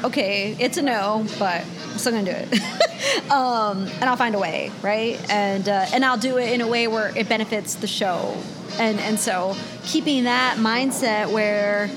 okay, 0.04 0.56
it's 0.60 0.78
a 0.78 0.82
no, 0.82 1.26
but 1.40 1.62
I'm 1.92 1.98
still 1.98 2.14
gonna 2.14 2.26
do 2.26 2.38
it, 2.56 3.32
um, 3.32 3.88
and 4.00 4.06
I'll 4.06 4.18
find 4.18 4.36
a 4.36 4.40
way, 4.40 4.72
right? 4.82 5.20
And 5.30 5.68
uh, 5.68 5.86
and 5.94 6.04
I'll 6.06 6.18
do 6.18 6.38
it 6.38 6.52
in 6.52 6.62
a 6.62 6.68
way 6.68 6.88
where 6.88 7.16
it 7.18 7.28
benefits 7.30 7.76
the 7.76 7.88
show, 7.88 8.36
and 8.80 9.00
and 9.00 9.20
so 9.20 9.56
keeping 9.84 10.24
that 10.26 10.58
mindset 10.58 11.32
where 11.32 11.90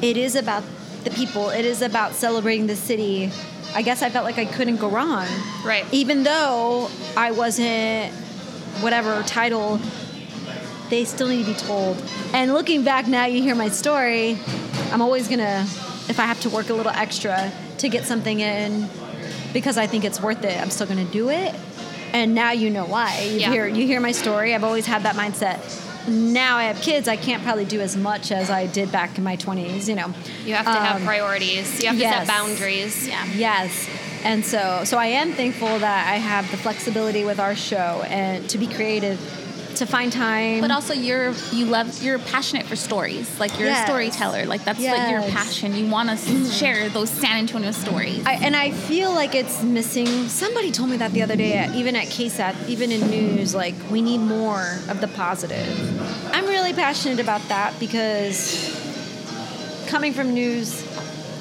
it 0.00 0.16
is 0.16 0.34
about 0.36 0.64
the 1.04 1.10
people, 1.10 1.50
it 1.50 1.64
is 1.64 1.82
about 1.82 2.12
celebrating 2.12 2.66
the 2.66 2.76
city. 2.76 3.30
I 3.74 3.80
guess 3.80 4.02
I 4.02 4.10
felt 4.10 4.26
like 4.26 4.36
I 4.38 4.44
couldn't 4.44 4.76
go 4.76 4.90
wrong 4.90 5.26
Right. 5.64 5.86
even 5.92 6.24
though 6.24 6.90
I 7.16 7.30
wasn't 7.30 8.12
whatever 8.80 9.22
title, 9.24 9.78
they 10.90 11.04
still 11.04 11.28
need 11.28 11.44
to 11.46 11.52
be 11.52 11.58
told. 11.58 12.02
And 12.32 12.52
looking 12.52 12.84
back 12.84 13.06
now, 13.08 13.24
you 13.26 13.42
hear 13.42 13.54
my 13.54 13.68
story. 13.68 14.38
I'm 14.92 15.02
always 15.02 15.28
gonna, 15.28 15.62
if 16.08 16.18
I 16.20 16.24
have 16.24 16.40
to 16.42 16.50
work 16.50 16.68
a 16.70 16.74
little 16.74 16.92
extra 16.92 17.52
to 17.78 17.88
get 17.88 18.04
something 18.04 18.40
in, 18.40 18.88
because 19.52 19.76
I 19.78 19.86
think 19.86 20.04
it's 20.04 20.20
worth 20.20 20.44
it. 20.44 20.60
I'm 20.60 20.70
still 20.70 20.86
gonna 20.86 21.04
do 21.04 21.28
it. 21.30 21.54
And 22.12 22.34
now 22.34 22.52
you 22.52 22.68
know 22.70 22.84
why. 22.84 23.20
You 23.22 23.38
Yeah. 23.40 23.50
hear 23.52 23.66
you 23.66 23.86
hear 23.86 24.00
my 24.00 24.12
story. 24.12 24.54
I've 24.54 24.64
always 24.64 24.84
had 24.86 25.02
that 25.04 25.14
mindset. 25.16 25.60
Now 26.08 26.56
I 26.58 26.64
have 26.64 26.80
kids. 26.82 27.08
I 27.08 27.16
can't 27.16 27.42
probably 27.42 27.64
do 27.64 27.80
as 27.80 27.96
much 27.96 28.32
as 28.32 28.50
I 28.50 28.66
did 28.66 28.90
back 28.92 29.16
in 29.16 29.24
my 29.24 29.36
20s. 29.36 29.88
You 29.88 29.94
know. 29.94 30.12
You 30.44 30.54
have 30.54 30.66
to 30.66 30.72
have 30.72 30.96
Um, 30.96 31.04
priorities. 31.06 31.80
You 31.80 31.88
have 31.88 31.96
to 31.96 32.02
yes. 32.02 32.18
set 32.18 32.26
boundaries. 32.28 33.08
Yeah. 33.08 33.24
Yes. 33.34 33.86
And 34.24 34.44
so 34.44 34.82
so 34.84 34.98
I 34.98 35.06
am 35.06 35.32
thankful 35.32 35.78
that 35.78 36.08
I 36.08 36.16
have 36.16 36.50
the 36.50 36.56
flexibility 36.56 37.24
with 37.24 37.38
our 37.40 37.54
show 37.56 38.04
and 38.06 38.48
to 38.50 38.58
be 38.58 38.66
creative, 38.66 39.18
to 39.76 39.86
find 39.86 40.12
time. 40.12 40.60
But 40.60 40.70
also, 40.70 40.92
you're 40.94 41.32
you 41.52 41.64
love 41.66 42.02
you're 42.02 42.18
passionate 42.18 42.66
for 42.66 42.76
stories. 42.76 43.26
Like 43.40 43.58
you're 43.58 43.68
Yes. 43.68 43.82
a 43.82 43.86
storyteller. 43.90 44.44
Like 44.46 44.64
that's 44.64 44.78
like 44.78 45.10
your 45.10 45.20
Mm-hmm. 45.22 45.30
passion. 45.36 45.74
You 45.74 45.88
want 45.90 46.08
to 46.18 46.50
share 46.50 46.88
those 46.90 47.10
San 47.10 47.36
Antonio 47.38 47.70
stories. 47.72 48.24
I, 48.26 48.34
and 48.34 48.54
I 48.54 48.70
feel 48.70 49.12
like 49.12 49.34
it's 49.34 49.62
missing. 49.62 50.06
Somebody 50.28 50.70
told 50.70 50.90
me 50.90 50.98
that 50.98 51.12
the 51.12 51.22
other 51.22 51.36
day, 51.36 51.54
at, 51.56 51.74
even 51.74 51.96
at 51.96 52.06
KSAT, 52.08 52.68
even 52.68 52.92
in 52.92 53.00
news, 53.10 53.54
like 53.54 53.74
we 53.90 54.02
need 54.02 54.18
more 54.18 54.78
of 54.88 55.00
the 55.00 55.08
positive. 55.08 55.66
I'm 56.34 56.46
really 56.46 56.72
passionate 56.74 57.18
about 57.18 57.40
that 57.48 57.74
because 57.80 58.70
coming 59.88 60.12
from 60.12 60.32
news, 60.32 60.82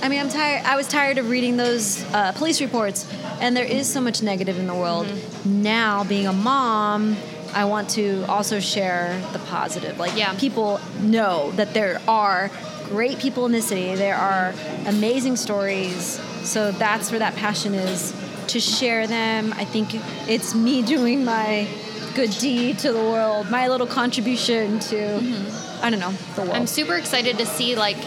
I 0.02 0.10
mean, 0.10 0.20
I'm 0.20 0.30
tired. 0.30 0.66
I 0.66 0.76
was 0.76 0.88
tired 0.88 1.18
of 1.18 1.30
reading 1.30 1.58
those 1.58 2.04
uh, 2.14 2.32
police 2.34 2.60
reports, 2.62 3.08
and 3.40 3.56
there 3.56 3.66
is 3.66 3.92
so 3.92 4.02
much 4.02 4.22
negative 4.24 4.58
in 4.58 4.66
the 4.68 4.74
world. 4.74 5.06
Mm-hmm. 5.08 5.62
Now, 5.62 6.04
being 6.04 6.26
a 6.28 6.34
mom, 6.34 7.16
I 7.54 7.66
want 7.66 7.90
to 7.92 8.26
also 8.28 8.60
share 8.60 9.22
the 9.34 9.40
positive. 9.40 10.00
Like, 10.00 10.16
Yeah. 10.18 10.34
people 10.40 10.80
know 11.02 11.52
that 11.52 11.74
there 11.74 12.02
are 12.08 12.50
great 12.86 13.20
people 13.20 13.46
in 13.46 13.52
the 13.52 13.62
city. 13.62 13.94
There 13.96 14.16
are 14.16 14.54
amazing 14.88 15.36
stories. 15.36 16.20
So 16.44 16.72
that's 16.72 17.12
where 17.12 17.20
that 17.20 17.36
passion 17.36 17.76
is 17.76 18.14
to 18.48 18.60
share 18.60 19.06
them. 19.06 19.54
I 19.56 19.66
think 19.66 19.90
it's 20.28 20.56
me 20.56 20.82
doing 20.96 21.24
my 21.24 21.68
good 22.16 22.32
deed 22.40 22.80
to 22.80 22.92
the 22.92 23.00
world, 23.00 23.50
my 23.52 23.68
little 23.68 23.88
contribution 23.88 24.80
to, 24.80 25.16
I 25.82 25.90
don't 25.90 26.00
know, 26.00 26.12
the 26.36 26.42
world. 26.42 26.56
I'm 26.56 26.68
super 26.68 26.96
excited 26.96 27.38
to 27.38 27.46
see 27.46 27.76
like 27.76 27.98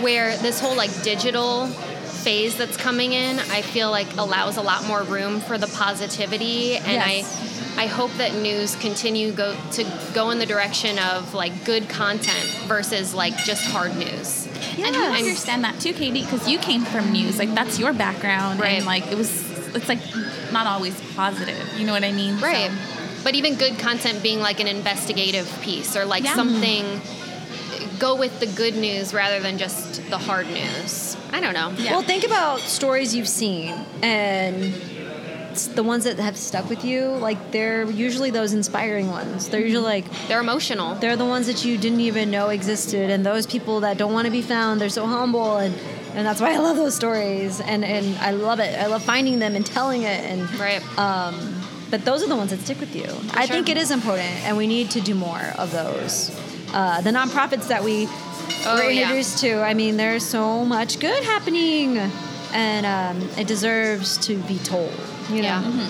where 0.00 0.36
this 0.38 0.60
whole 0.60 0.76
like 0.76 1.02
digital 1.02 1.66
phase 1.66 2.56
that's 2.56 2.76
coming 2.76 3.12
in. 3.12 3.38
I 3.38 3.62
feel 3.62 3.90
like 3.90 4.16
allows 4.16 4.56
a 4.56 4.62
lot 4.62 4.86
more 4.86 5.02
room 5.02 5.40
for 5.40 5.58
the 5.58 5.66
positivity, 5.66 6.76
and 6.76 6.86
Yes. 6.92 7.48
I 7.48 7.52
I 7.74 7.86
hope 7.86 8.12
that 8.18 8.34
news 8.34 8.76
continue 8.76 9.32
go 9.32 9.56
to 9.72 9.84
go 10.12 10.28
in 10.30 10.38
the 10.38 10.44
direction 10.46 10.98
of 10.98 11.32
like 11.32 11.64
good 11.64 11.88
content 11.88 12.44
versus 12.68 13.14
like 13.14 13.34
just 13.44 13.64
hard 13.64 13.96
news. 13.96 14.46
And 14.76 14.94
you 14.94 15.00
Yes. 15.02 15.18
understand 15.18 15.64
that 15.64 15.80
too, 15.80 15.94
Katie, 15.94 16.22
because 16.22 16.46
you 16.46 16.58
came 16.58 16.84
from 16.84 17.12
news. 17.12 17.38
Like 17.38 17.54
that's 17.54 17.78
your 17.78 17.92
background, 17.94 18.60
Right. 18.60 18.76
And 18.76 18.84
like 18.86 19.06
it 19.10 19.16
was, 19.16 19.30
it's 19.74 19.88
like 19.88 20.00
not 20.52 20.66
always 20.66 21.00
positive. 21.16 21.66
You 21.78 21.86
know 21.86 21.92
what 21.94 22.04
I 22.04 22.12
mean? 22.12 22.38
Right. 22.40 22.70
So, 22.70 22.76
But 23.24 23.36
even 23.36 23.54
good 23.54 23.78
content 23.78 24.22
being 24.22 24.40
like 24.40 24.60
an 24.60 24.66
investigative 24.68 25.48
piece 25.62 25.96
or 25.96 26.04
like 26.04 26.24
Yeah. 26.24 26.34
something, 26.34 27.00
go 28.02 28.16
with 28.16 28.40
the 28.40 28.46
good 28.46 28.74
news 28.74 29.14
rather 29.14 29.38
than 29.38 29.58
just 29.58 30.02
the 30.10 30.18
hard 30.18 30.48
news. 30.48 31.16
I 31.32 31.40
don't 31.40 31.54
know. 31.54 31.72
Yeah. 31.78 31.92
Well, 31.92 32.02
think 32.02 32.24
about 32.24 32.58
stories 32.58 33.14
you've 33.14 33.28
seen 33.28 33.72
and 34.02 34.74
the 35.76 35.84
ones 35.84 36.02
that 36.02 36.18
have 36.18 36.36
stuck 36.36 36.68
with 36.68 36.84
you. 36.84 37.06
Like 37.06 37.52
they're 37.52 37.88
usually 37.88 38.30
those 38.30 38.54
inspiring 38.54 39.08
ones. 39.08 39.48
They're 39.48 39.60
usually 39.60 39.84
like 39.84 40.06
They're 40.26 40.40
emotional. 40.40 40.96
they're 40.96 41.16
the 41.16 41.24
ones 41.24 41.46
that 41.46 41.64
you 41.64 41.78
didn't 41.78 42.00
even 42.00 42.32
know 42.32 42.48
existed, 42.48 43.08
and 43.08 43.24
those 43.24 43.46
people 43.46 43.80
that 43.80 43.98
don't 43.98 44.12
want 44.12 44.26
to 44.26 44.32
be 44.32 44.42
found. 44.42 44.80
They're 44.80 44.88
so 44.88 45.06
humble, 45.06 45.58
and 45.58 45.72
and 46.14 46.26
that's 46.26 46.40
why 46.40 46.54
I 46.54 46.58
love 46.58 46.76
those 46.76 46.96
stories, 46.96 47.60
and 47.60 47.84
and 47.84 48.16
I 48.18 48.32
love 48.32 48.58
it. 48.58 48.76
I 48.76 48.86
love 48.86 49.04
finding 49.04 49.38
them 49.38 49.54
and 49.54 49.64
telling 49.64 50.02
it, 50.02 50.24
and 50.24 50.52
Right. 50.58 50.82
Um, 50.98 51.36
but 51.88 52.04
those 52.04 52.22
are 52.24 52.28
the 52.28 52.36
ones 52.36 52.50
that 52.50 52.60
stick 52.60 52.80
with 52.80 52.96
you. 52.96 53.04
I 53.34 53.44
sure. 53.44 53.54
think 53.54 53.68
it 53.68 53.76
is 53.76 53.90
important, 53.92 54.34
and 54.46 54.56
we 54.56 54.66
need 54.66 54.90
to 54.92 55.00
do 55.00 55.14
more 55.14 55.52
of 55.56 55.70
those. 55.70 56.32
Uh, 56.72 57.00
the 57.00 57.10
nonprofits 57.10 57.68
that 57.68 57.82
we 57.84 58.08
Oh, 58.64 58.76
were 58.76 58.90
yeah. 58.90 59.02
introduced 59.02 59.38
to. 59.38 59.60
I 59.60 59.74
mean, 59.74 59.96
there's 59.96 60.24
so 60.24 60.64
much 60.64 61.00
good 61.00 61.22
happening, 61.24 61.98
and 62.52 62.86
um, 62.86 63.28
it 63.38 63.46
deserves 63.46 64.18
to 64.26 64.36
be 64.44 64.58
told. 64.58 64.92
You 65.30 65.42
know. 65.42 65.62
Yeah. 65.64 65.88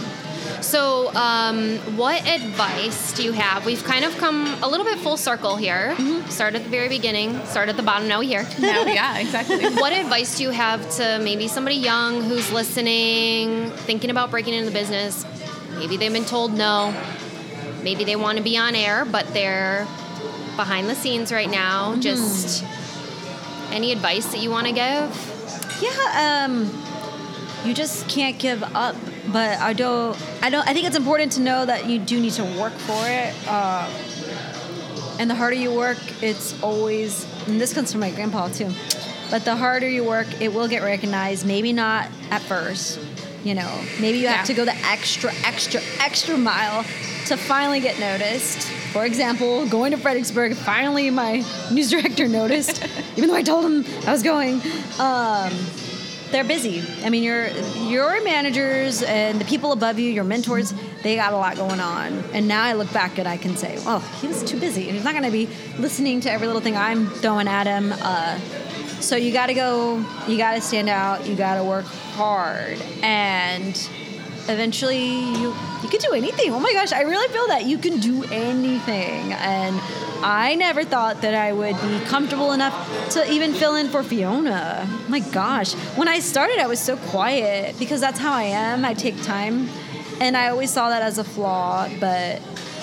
So, 0.61 1.12
um, 1.14 1.78
what 1.97 2.26
advice 2.26 3.12
do 3.14 3.22
you 3.24 3.33
have? 3.33 3.66
We've 3.66 3.83
kind 3.85 4.05
of 4.05 4.16
come 4.18 4.47
a 4.62 4.68
little 4.68 4.87
bit 4.87 4.99
full 4.99 5.16
circle 5.16 5.57
here. 5.57 5.95
Start 6.28 6.55
at 6.55 6.62
the 6.64 6.68
very 6.70 6.89
beginning, 6.89 7.45
start 7.47 7.68
at 7.68 7.76
the 7.76 7.83
bottom, 7.83 8.07
now 8.09 8.20
we're 8.20 8.28
here. 8.28 8.47
no, 8.61 8.85
yeah, 8.87 9.18
exactly. 9.18 9.59
what 9.74 9.93
advice 9.93 10.37
do 10.39 10.45
you 10.45 10.51
have 10.51 10.89
to 10.97 11.18
maybe 11.22 11.49
somebody 11.49 11.76
young 11.76 12.22
who's 12.22 12.51
listening, 12.53 13.70
thinking 13.70 14.11
about 14.11 14.30
breaking 14.30 14.55
into 14.55 14.66
the 14.70 14.76
business? 14.78 15.26
Maybe 15.78 15.97
they've 15.97 16.12
been 16.12 16.24
told 16.24 16.55
no. 16.55 16.95
Maybe 17.83 18.05
they 18.05 18.14
want 18.16 18.39
to 18.39 18.45
be 18.45 18.57
on 18.57 18.74
air, 18.76 19.05
but 19.05 19.26
they're 19.35 19.87
behind 20.57 20.88
the 20.88 20.94
scenes 20.94 21.32
right 21.32 21.50
now. 21.50 21.96
Just 21.96 22.64
any 23.72 23.92
advice 23.92 24.26
that 24.32 24.38
you 24.40 24.50
want 24.50 24.66
to 24.66 24.72
give? 24.72 25.78
Yeah, 25.80 26.44
um, 26.46 26.70
you 27.64 27.74
just 27.74 28.09
can't 28.09 28.38
give 28.38 28.62
up. 28.62 28.96
But 29.32 29.59
I 29.61 29.72
don't. 29.72 30.16
I 30.42 30.50
don't. 30.50 30.66
I 30.68 30.74
think 30.74 30.86
it's 30.86 30.96
important 30.96 31.32
to 31.32 31.40
know 31.40 31.64
that 31.64 31.86
you 31.86 31.98
do 31.98 32.20
need 32.20 32.32
to 32.32 32.44
work 32.59 32.72
for 32.72 33.03
it. 33.07 33.34
Uh, 33.46 33.88
and 35.18 35.30
the 35.30 35.34
harder 35.34 35.55
you 35.57 35.72
work, 35.72 35.98
it's 36.22 36.61
always. 36.62 37.24
And 37.46 37.61
this 37.61 37.72
comes 37.72 37.92
from 37.92 38.00
my 38.00 38.11
grandpa 38.11 38.48
too. 38.48 38.70
But 39.30 39.44
the 39.44 39.57
harder 39.57 39.88
you 39.88 40.05
work, 40.05 40.26
it 40.42 40.53
will 40.53 40.68
get 40.68 40.82
recognized. 40.82 41.46
Maybe 41.46 41.72
not 41.72 42.09
at 42.30 42.42
first. 42.42 42.98
You 43.44 43.55
know, 43.55 43.80
maybe 44.00 44.18
you 44.18 44.24
Yeah. 44.24 44.34
have 44.34 44.46
to 44.46 44.55
go 44.55 44.64
the 44.64 44.76
extra, 44.86 45.32
extra, 45.44 45.80
extra 46.00 46.36
mile 46.36 46.84
to 47.26 47.36
finally 47.36 47.80
get 47.80 47.98
noticed. 47.98 48.70
For 48.93 49.07
example, 49.07 49.66
going 49.68 49.93
to 49.93 49.97
Fredericksburg, 49.97 50.55
finally 50.55 51.09
my 51.09 51.43
news 51.70 51.90
director 51.90 52.28
noticed, 52.28 52.86
even 53.16 53.30
though 53.30 53.34
I 53.34 53.43
told 53.43 53.64
him 53.64 53.86
I 54.07 54.12
was 54.12 54.22
going. 54.22 54.61
Um, 54.99 55.51
they're 56.30 56.45
busy. 56.45 56.82
I 57.03 57.11
mean, 57.11 57.22
your 57.22 57.49
your 57.76 58.22
managers 58.22 59.03
and 59.03 59.40
the 59.40 59.45
people 59.45 59.72
above 59.72 59.99
you, 59.99 60.11
your 60.11 60.24
mentors, 60.24 60.74
they 61.03 61.16
got 61.16 61.32
a 61.32 61.36
lot 61.36 61.57
going 61.57 61.80
on. 61.80 62.12
And 62.32 62.49
now 62.49 62.62
I 62.64 62.72
look 62.72 62.93
back 62.93 63.18
and 63.18 63.28
I 63.28 63.36
can 63.36 63.57
say, 63.57 63.76
oh, 63.80 64.01
he 64.20 64.28
was 64.28 64.43
too 64.43 64.59
busy. 64.59 64.90
He's 64.90 65.05
not 65.05 65.12
going 65.12 65.24
to 65.24 65.30
be 65.30 65.47
listening 65.78 66.20
to 66.20 66.30
every 66.30 66.47
little 66.47 66.62
thing 66.62 66.76
I'm 66.76 67.07
throwing 67.07 67.49
at 67.49 67.66
him. 67.66 67.93
Uh, 67.93 68.38
so 69.01 69.16
you 69.16 69.32
got 69.32 69.47
to 69.47 69.55
go. 69.55 70.05
You 70.26 70.36
got 70.36 70.55
to 70.55 70.61
stand 70.61 70.88
out. 70.88 71.26
You 71.26 71.34
got 71.34 71.57
to 71.57 71.64
work 71.64 71.84
hard, 71.84 72.78
and 73.03 73.76
eventually 74.49 75.20
you 75.40 75.55
you 75.82 75.88
can 75.88 76.01
do 76.01 76.12
anything. 76.12 76.53
Oh 76.53 76.61
my 76.61 76.72
gosh, 76.72 76.93
I 76.93 77.03
really 77.03 77.28
feel 77.32 77.47
that 77.49 77.64
you 77.64 77.78
can 77.78 77.99
do 77.99 78.24
anything. 78.24 79.32
And 79.32 79.80
I 80.24 80.55
never 80.55 80.84
thought 80.84 81.22
that 81.22 81.34
I 81.34 81.53
would 81.53 81.80
be 81.80 82.01
comfortable 82.07 82.53
enough 82.53 83.11
to 83.11 83.30
even 83.30 83.53
fill 83.55 83.74
in 83.74 83.88
for 83.88 84.03
Fiona. 84.03 84.88
My 85.09 85.18
gosh, 85.18 85.72
when 85.97 86.09
I 86.09 86.20
started, 86.20 86.59
I 86.59 86.66
was 86.66 86.80
so 86.80 86.97
quiet 86.97 87.76
because 87.78 88.01
that's 88.01 88.18
how 88.18 88.32
I 88.32 88.45
am. 88.45 88.84
I 88.84 88.95
take 88.95 89.20
time, 89.22 89.68
and 90.20 90.36
I 90.36 90.49
always 90.49 90.70
saw 90.70 90.90
that 90.90 91.03
as 91.03 91.18
a 91.18 91.24
flaw. 91.24 91.88
But 91.99 92.40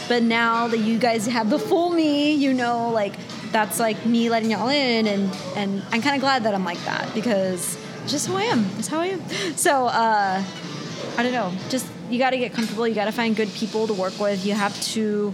but 0.07 0.24
now 0.24 0.68
that 0.68 0.80
you 0.80 0.97
guys 0.97 1.26
have 1.28 1.49
the 1.49 1.60
full 1.60 1.91
me, 1.91 2.34
you 2.34 2.53
know, 2.53 2.89
like 2.89 3.14
that's 3.51 3.80
like 3.80 4.05
me 4.05 4.30
letting 4.30 4.51
y'all 4.51 4.70
in, 4.70 5.07
and 5.07 5.34
and 5.55 5.84
I'm 5.91 6.01
kind 6.01 6.16
of 6.16 6.22
glad 6.22 6.43
that 6.43 6.53
I'm 6.53 6.66
like 6.66 6.84
that 6.86 7.14
because 7.14 7.78
it's 8.03 8.12
just 8.12 8.28
who 8.28 8.36
I 8.36 8.43
am. 8.43 8.66
It's 8.78 8.88
how 8.88 8.99
I 8.99 9.07
am. 9.07 9.22
So. 9.55 9.88
uh 9.88 10.43
I 11.18 11.24
don't 11.24 11.32
know. 11.32 11.54
Just 11.70 11.88
you 12.10 12.18
got 12.20 12.32
to 12.32 12.38
get 12.38 12.54
comfortable. 12.54 12.88
You 12.88 12.95
got 12.95 13.06
to 13.06 13.12
find 13.12 13.36
good 13.36 13.50
people 13.54 13.88
to 13.88 13.93
work 13.93 14.20
with. 14.20 14.45
You 14.45 14.54
have 14.54 14.80
to 14.93 15.34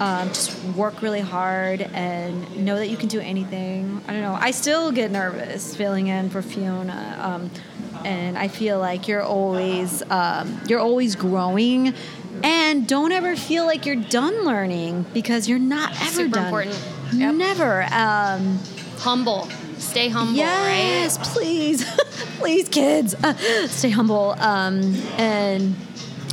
um, 0.00 0.28
just 0.28 0.62
work 0.76 1.02
really 1.02 1.20
hard 1.20 1.82
and 1.82 2.64
know 2.64 2.76
that 2.76 2.88
you 2.88 2.96
can 2.96 3.08
do 3.08 3.20
anything. 3.20 4.00
I 4.08 4.12
don't 4.12 4.22
know. 4.22 4.36
I 4.40 4.50
still 4.52 4.92
get 4.92 5.10
nervous 5.10 5.74
filling 5.76 6.06
in 6.06 6.30
for 6.30 6.40
Fiona, 6.42 7.18
um, 7.20 7.50
and 8.04 8.38
I 8.38 8.48
feel 8.48 8.78
like 8.78 9.08
you're 9.08 9.22
always 9.22 10.02
um, 10.10 10.60
you're 10.66 10.80
always 10.80 11.14
growing. 11.16 11.94
And 12.44 12.86
don't 12.86 13.10
ever 13.10 13.34
feel 13.34 13.64
like 13.66 13.84
you're 13.84 13.96
done 13.96 14.44
learning 14.44 15.06
because 15.12 15.48
you're 15.48 15.58
not 15.58 15.90
ever 16.00 16.10
Super 16.10 16.28
done. 16.34 16.44
important. 16.44 16.84
Yep. 17.14 17.34
Never. 17.34 17.82
Um, 17.90 18.60
Humble. 18.98 19.48
Stay 19.78 20.08
humble, 20.08 20.34
yes, 20.34 21.16
right? 21.18 21.26
please, 21.28 21.84
please, 22.38 22.68
kids, 22.68 23.14
uh, 23.22 23.34
stay 23.68 23.90
humble. 23.90 24.32
Um, 24.38 24.94
and 25.18 25.74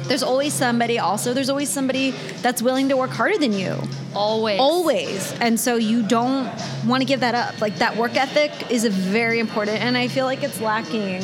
there's 0.03 0.23
always 0.23 0.53
somebody. 0.53 0.99
Also, 0.99 1.33
there's 1.33 1.49
always 1.49 1.69
somebody 1.69 2.11
that's 2.41 2.61
willing 2.61 2.89
to 2.89 2.97
work 2.97 3.11
harder 3.11 3.37
than 3.37 3.53
you. 3.53 3.75
Always. 4.13 4.59
Always. 4.59 5.31
And 5.39 5.59
so 5.59 5.75
you 5.75 6.03
don't 6.03 6.49
want 6.85 7.01
to 7.01 7.05
give 7.05 7.19
that 7.21 7.35
up. 7.35 7.59
Like 7.61 7.77
that 7.77 7.97
work 7.97 8.15
ethic 8.15 8.51
is 8.71 8.83
a 8.83 8.89
very 8.89 9.39
important, 9.39 9.81
and 9.81 9.97
I 9.97 10.07
feel 10.07 10.25
like 10.25 10.43
it's 10.43 10.61
lacking. 10.61 11.23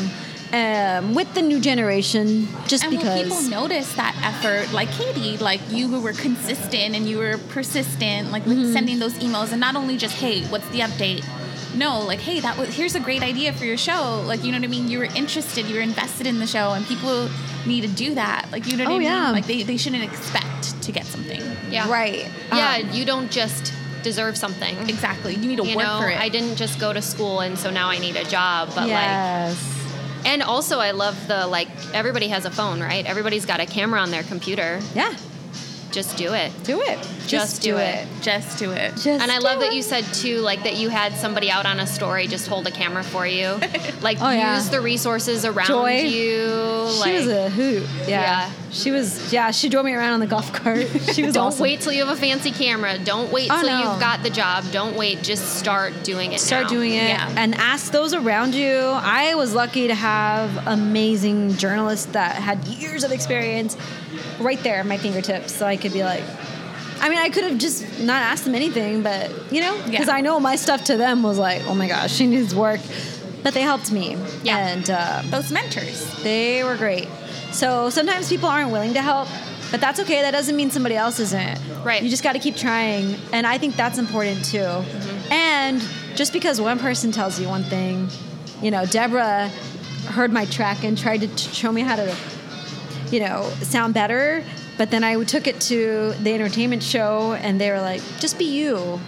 Um, 0.54 1.16
with 1.16 1.34
the 1.34 1.42
new 1.42 1.62
generation, 1.62 2.46
just 2.68 2.84
and 2.84 2.92
because 2.92 3.24
people 3.24 3.42
notice 3.44 3.94
that 3.96 4.14
effort, 4.22 4.74
like 4.74 4.90
Katie, 4.92 5.38
like 5.38 5.62
you 5.70 5.88
who 5.88 6.02
were 6.02 6.12
consistent 6.12 6.94
and 6.94 7.08
you 7.08 7.20
were 7.20 7.38
persistent, 7.52 8.34
like 8.34 8.46
with 8.46 8.58
Mm-hmm. 8.58 8.74
sending 8.74 9.00
those 9.00 9.14
emails, 9.20 9.52
and 9.54 9.62
not 9.62 9.78
only 9.78 9.96
just, 9.96 10.16
hey, 10.18 10.44
what's 10.48 10.68
the 10.72 10.80
update? 10.82 11.24
No, 11.76 12.00
like, 12.02 12.20
hey, 12.20 12.40
that 12.42 12.58
was 12.58 12.76
here's 12.76 12.96
a 12.96 13.00
great 13.00 13.24
idea 13.24 13.54
for 13.54 13.66
your 13.66 13.78
show. 13.78 14.22
Like, 14.26 14.44
you 14.44 14.52
know 14.52 14.58
what 14.58 14.66
I 14.66 14.68
mean? 14.68 14.88
You 14.90 15.00
were 15.00 15.06
interested, 15.06 15.66
you 15.66 15.76
were 15.76 15.82
invested 15.82 16.28
in 16.28 16.40
the 16.40 16.48
show, 16.48 16.72
and 16.72 16.86
people 16.86 17.30
need 17.66 17.82
to 17.82 17.88
do 17.88 18.16
that. 18.16 18.48
Like, 18.52 18.68
you 18.68 18.78
know 18.78 18.84
what 18.86 18.92
Oh, 18.92 18.96
I 18.96 19.00
mean? 19.00 19.08
yeah. 19.08 19.32
Like, 19.32 19.46
they, 19.48 19.64
they 19.64 19.78
shouldn't 19.78 20.04
expect 20.04 20.82
to 20.84 20.92
get 20.92 21.06
something. 21.06 21.42
Yeah. 21.70 21.90
right? 21.90 22.30
Yeah, 22.52 22.80
Um, 22.84 22.90
you 22.92 23.06
don't 23.06 23.32
just 23.32 23.74
deserve 24.04 24.36
something. 24.36 24.76
Exactly. 24.90 25.36
You 25.36 25.48
need 25.48 25.58
to 25.58 25.66
You 25.68 25.76
work 25.78 25.86
know, 25.86 26.00
for 26.02 26.10
it. 26.10 26.20
I 26.20 26.28
didn't 26.30 26.56
just 26.58 26.80
go 26.80 26.92
to 26.92 27.02
school 27.02 27.40
and 27.42 27.58
so 27.58 27.70
now 27.70 27.88
I 27.90 28.00
need 28.00 28.16
a 28.16 28.24
job, 28.26 28.70
but 28.70 28.78
like 28.88 28.88
yes. 28.90 29.78
And 30.26 30.44
also, 30.44 30.80
I 30.80 30.92
love 30.92 31.28
the 31.28 31.48
like 31.48 31.68
everybody 31.96 32.28
has 32.28 32.46
a 32.46 32.52
phone, 32.52 32.80
right? 32.82 33.06
Everybody's 33.06 33.46
got 33.46 33.60
a 33.60 33.66
camera 33.66 34.00
on 34.00 34.12
their 34.12 34.24
computer. 34.24 34.80
yeah. 34.94 35.16
Just 35.92 36.18
do 36.18 36.34
it. 36.34 36.52
Do 36.64 36.82
it. 36.82 37.00
Just 37.28 37.62
do 37.62 37.78
it. 37.78 38.08
just 38.22 38.58
do 38.60 38.72
it. 38.72 38.92
Just 38.96 39.08
And 39.08 39.32
I 39.32 39.38
love 39.39 39.60
do 39.60 39.66
that 39.66 39.74
you 39.76 39.82
said 39.82 40.04
too, 40.06 40.39
like 40.39 40.64
that 40.64 40.76
you 40.78 40.89
had 40.89 41.14
somebody 41.14 41.50
out 41.52 41.66
on 41.66 41.80
a 41.80 41.88
story 41.88 42.28
just 42.28 42.48
hold 42.48 42.66
a 42.68 42.72
camera 42.72 43.04
for 43.04 43.26
you. 43.28 43.60
Like 44.02 44.18
Oh, 44.20 44.32
yeah. 44.32 44.56
use 44.56 44.70
the 44.70 44.82
resources 44.82 45.46
around 45.46 45.68
Joy. 45.68 46.00
you. 46.02 46.89
She 46.92 47.00
like, 47.00 47.14
was 47.14 47.28
a 47.28 47.50
hoot. 47.50 47.84
Yeah. 48.08 48.08
Yeah. 48.08 48.52
She 48.72 48.89
was. 48.89 49.32
Yeah. 49.32 49.52
She 49.52 49.70
drove 49.70 49.86
me 49.86 49.94
around 49.94 50.14
on 50.14 50.20
the 50.22 50.28
golf 50.28 50.52
cart. 50.54 50.88
She 51.14 51.22
was 51.24 51.36
Don't 51.36 51.48
awesome. 51.48 51.62
wait 51.62 51.82
till 51.82 51.92
you 51.94 52.04
have 52.06 52.16
a 52.18 52.20
fancy 52.20 52.50
camera. 52.52 52.98
Don't 52.98 53.32
wait 53.32 53.50
Oh, 53.52 53.60
till 53.62 53.70
no. 53.70 53.92
you've 53.92 54.00
got 54.00 54.24
the 54.24 54.30
job. 54.32 54.64
Don't 54.72 54.96
wait. 54.96 55.22
Just 55.22 55.58
start 55.60 55.94
doing 56.04 56.32
it. 56.32 56.39
Start 56.39 56.64
now. 56.64 56.70
doing 56.70 56.94
it 56.94 57.10
Yeah. 57.10 57.32
and 57.38 57.54
ask 57.56 57.92
those 57.92 58.14
around 58.16 58.56
you. 58.56 58.76
I 58.80 59.36
was 59.36 59.54
lucky 59.54 59.88
to 59.88 59.96
have 59.96 60.66
amazing 60.68 61.56
journalists 61.58 62.08
that 62.14 62.36
had 62.38 62.66
years 62.68 63.04
of 63.04 63.12
experience 63.12 63.78
right 64.39 64.62
there 64.64 64.78
at 64.80 64.86
my 64.88 64.98
fingertips, 64.98 65.62
I 65.62 65.76
could 65.82 65.94
be 65.94 66.04
like. 66.04 66.24
I 67.04 67.10
mean, 67.10 67.18
I 67.18 67.30
could 67.30 67.44
have 67.46 67.58
just 67.58 68.00
not 68.00 68.22
asked 68.22 68.46
them 68.46 68.54
anything, 68.54 69.02
but 69.02 69.32
you 69.52 69.60
know, 69.60 69.76
because 69.86 70.06
Yeah. 70.08 70.14
I 70.14 70.22
know 70.22 70.40
my 70.40 70.56
stuff 70.56 70.84
to 70.86 70.98
them 70.98 71.24
was 71.24 71.40
like, 71.40 71.64
oh 71.66 71.74
my 71.74 71.88
gosh, 71.88 72.14
she 72.14 72.28
needs 72.28 72.54
work. 72.54 72.80
But 73.42 73.56
they 73.56 73.62
helped 73.64 73.92
me, 73.92 74.18
Yeah. 74.44 74.58
and 74.68 74.88
uh, 74.88 75.24
Those 75.26 75.52
mentors. 75.52 76.06
They 76.22 76.64
were 76.64 76.76
great. 76.78 77.08
So 77.52 77.90
sometimes 77.90 78.30
people 78.30 78.48
aren't 78.50 78.70
willing 78.72 78.94
to 78.94 79.02
help, 79.02 79.28
but 79.72 79.82
that's 79.82 80.00
okay. 80.02 80.22
That 80.22 80.30
doesn't 80.30 80.56
mean 80.56 80.70
somebody 80.70 80.96
else 80.96 81.20
isn't. 81.20 81.60
Right. 81.84 82.04
You 82.04 82.10
just 82.10 82.22
got 82.22 82.34
to 82.34 82.40
keep 82.40 82.56
trying. 82.56 83.16
And 83.34 83.48
I 83.48 83.58
think 83.58 83.76
that's 83.76 83.98
important 83.98 84.46
too. 84.46 84.84
And 85.32 85.82
just 86.14 86.34
because 86.34 86.62
one 86.62 86.78
person 86.78 87.12
tells 87.12 87.40
you 87.40 87.48
one 87.48 87.64
thing, 87.64 88.10
you 88.62 88.70
know, 88.70 88.86
Deborah 88.86 89.48
heard 90.10 90.32
my 90.32 90.46
track 90.46 90.84
and 90.84 90.96
tried 90.96 91.22
to 91.22 91.28
t- 91.30 91.52
show 91.52 91.72
me 91.72 91.82
how 91.82 91.96
to, 91.96 92.16
you 93.10 93.22
know, 93.22 93.50
sound 93.64 93.96
better. 93.96 94.44
But 94.82 94.90
then 94.90 95.04
I 95.04 95.24
took 95.26 95.46
it 95.46 95.62
to 95.70 96.16
the 96.24 96.34
entertainment 96.34 96.82
show 96.82 97.34
and 97.34 97.62
they 97.62 97.70
were 97.70 97.82
like, 97.82 98.02
just 98.20 98.40
be 98.40 98.46
you. 98.46 99.00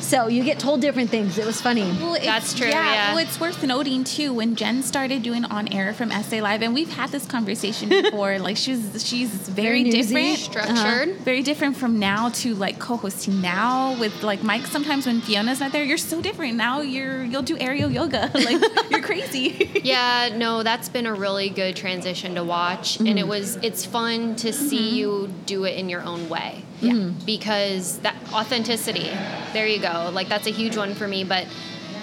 So 0.00 0.28
you 0.28 0.42
get 0.42 0.58
told 0.58 0.80
different 0.80 1.10
things. 1.10 1.38
It 1.38 1.44
was 1.44 1.60
funny. 1.60 1.82
Well, 2.00 2.18
That's 2.20 2.54
true, 2.54 2.68
yeah. 2.68 3.14
Well, 3.14 3.18
it's 3.18 3.38
worth 3.38 3.62
noting 3.62 4.04
too 4.04 4.32
when 4.32 4.56
Jen 4.56 4.82
started 4.82 5.22
doing 5.22 5.44
on 5.44 5.68
air 5.72 5.92
from 5.92 6.10
SA 6.10 6.36
Live, 6.36 6.62
and 6.62 6.72
we've 6.72 6.90
had 6.90 7.10
this 7.10 7.26
conversation 7.26 7.88
before. 7.88 8.38
like 8.48 8.56
she's 8.56 9.04
she's 9.04 9.30
very, 9.30 9.82
Very 9.84 10.02
different, 10.02 10.56
uh-huh, 10.56 10.76
Structured. 10.76 11.16
very 11.18 11.42
different 11.42 11.76
from 11.76 11.98
now 11.98 12.30
to 12.30 12.54
like 12.54 12.78
co-hosting 12.78 13.40
now 13.40 13.98
with 14.00 14.22
like 14.22 14.42
Mike. 14.42 14.66
Sometimes 14.66 15.06
when 15.06 15.20
Fiona's 15.20 15.60
not 15.60 15.72
there, 15.72 15.84
you're 15.84 15.98
so 15.98 16.22
different. 16.22 16.56
Now 16.56 16.80
you're 16.80 17.24
you'll 17.24 17.42
do 17.42 17.58
aerial 17.58 17.90
yoga. 17.90 18.30
like 18.34 18.62
you're 18.90 19.02
crazy. 19.02 19.66
Yeah, 19.88 20.30
no, 20.34 20.62
that's 20.62 20.88
been 20.88 21.06
a 21.06 21.14
really 21.14 21.48
good 21.50 21.76
transition 21.76 22.34
to 22.34 22.44
watch, 22.44 22.98
and 22.98 23.08
it 23.08 23.16
mm-hmm. 23.16 23.28
was 23.28 23.56
it's 23.56 23.84
fun 23.84 24.36
to 24.36 24.52
see 24.52 24.78
mm-hmm. 24.78 24.96
you 24.96 25.34
do 25.46 25.64
it 25.64 25.78
in 25.78 25.88
your 25.88 26.02
own 26.02 26.28
way. 26.28 26.64
Yeah. 26.80 26.92
Mm-hmm. 26.92 27.24
because 27.24 27.98
that 28.00 28.14
authenticity. 28.32 29.10
There 29.52 29.66
you 29.66 29.80
go. 29.80 30.10
Like 30.12 30.28
that's 30.28 30.46
a 30.46 30.50
huge 30.50 30.76
one 30.76 30.94
for 30.94 31.08
me, 31.08 31.24
but. 31.24 31.46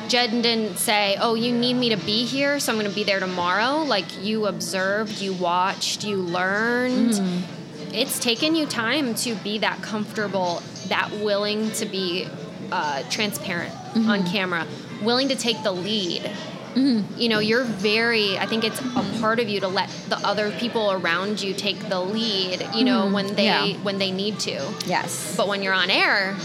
Jen 0.07 0.43
didn't 0.43 0.77
say, 0.77 1.17
"Oh, 1.19 1.33
you 1.33 1.51
need 1.51 1.73
me 1.73 1.89
to 1.89 1.97
be 1.97 2.25
here, 2.25 2.59
so 2.59 2.71
I'm 2.71 2.77
going 2.77 2.87
to 2.87 2.93
be 2.93 3.03
there 3.03 3.19
tomorrow." 3.19 3.83
Like 3.83 4.05
you 4.23 4.45
observed, 4.45 5.19
you 5.19 5.33
watched, 5.33 6.03
you 6.03 6.17
learned. 6.17 7.13
Mm-hmm. 7.13 7.91
It's 7.91 8.19
taken 8.19 8.53
you 8.53 8.67
time 8.67 9.15
to 9.15 9.33
be 9.33 9.57
that 9.57 9.81
comfortable, 9.81 10.61
that 10.89 11.09
willing 11.11 11.71
to 11.71 11.87
be 11.87 12.27
uh, 12.71 13.01
transparent 13.09 13.73
mm-hmm. 13.73 14.07
on 14.07 14.27
camera, 14.27 14.67
willing 15.01 15.29
to 15.29 15.35
take 15.35 15.63
the 15.63 15.71
lead 15.71 16.29
Mm-hmm. 16.75 17.17
you 17.19 17.29
know 17.29 17.39
you're 17.39 17.63
very 17.63 18.37
i 18.37 18.45
think 18.45 18.63
it's 18.63 18.79
a 18.81 19.19
part 19.21 19.39
of 19.39 19.47
you 19.47 19.59
to 19.61 19.67
let 19.67 19.89
the 20.09 20.17
other 20.17 20.51
people 20.51 20.91
around 20.91 21.41
you 21.41 21.53
take 21.53 21.79
the 21.89 21.99
lead 22.01 22.67
you 22.75 22.83
know 22.83 23.03
mm-hmm. 23.03 23.13
when 23.13 23.35
they 23.35 23.45
Yeah. 23.45 23.73
when 23.77 23.97
they 23.97 24.11
need 24.11 24.39
to 24.41 24.61
Yes. 24.85 25.35
but 25.37 25.47
when 25.47 25.63
you're 25.63 25.73
on 25.73 25.89
air 25.89 26.35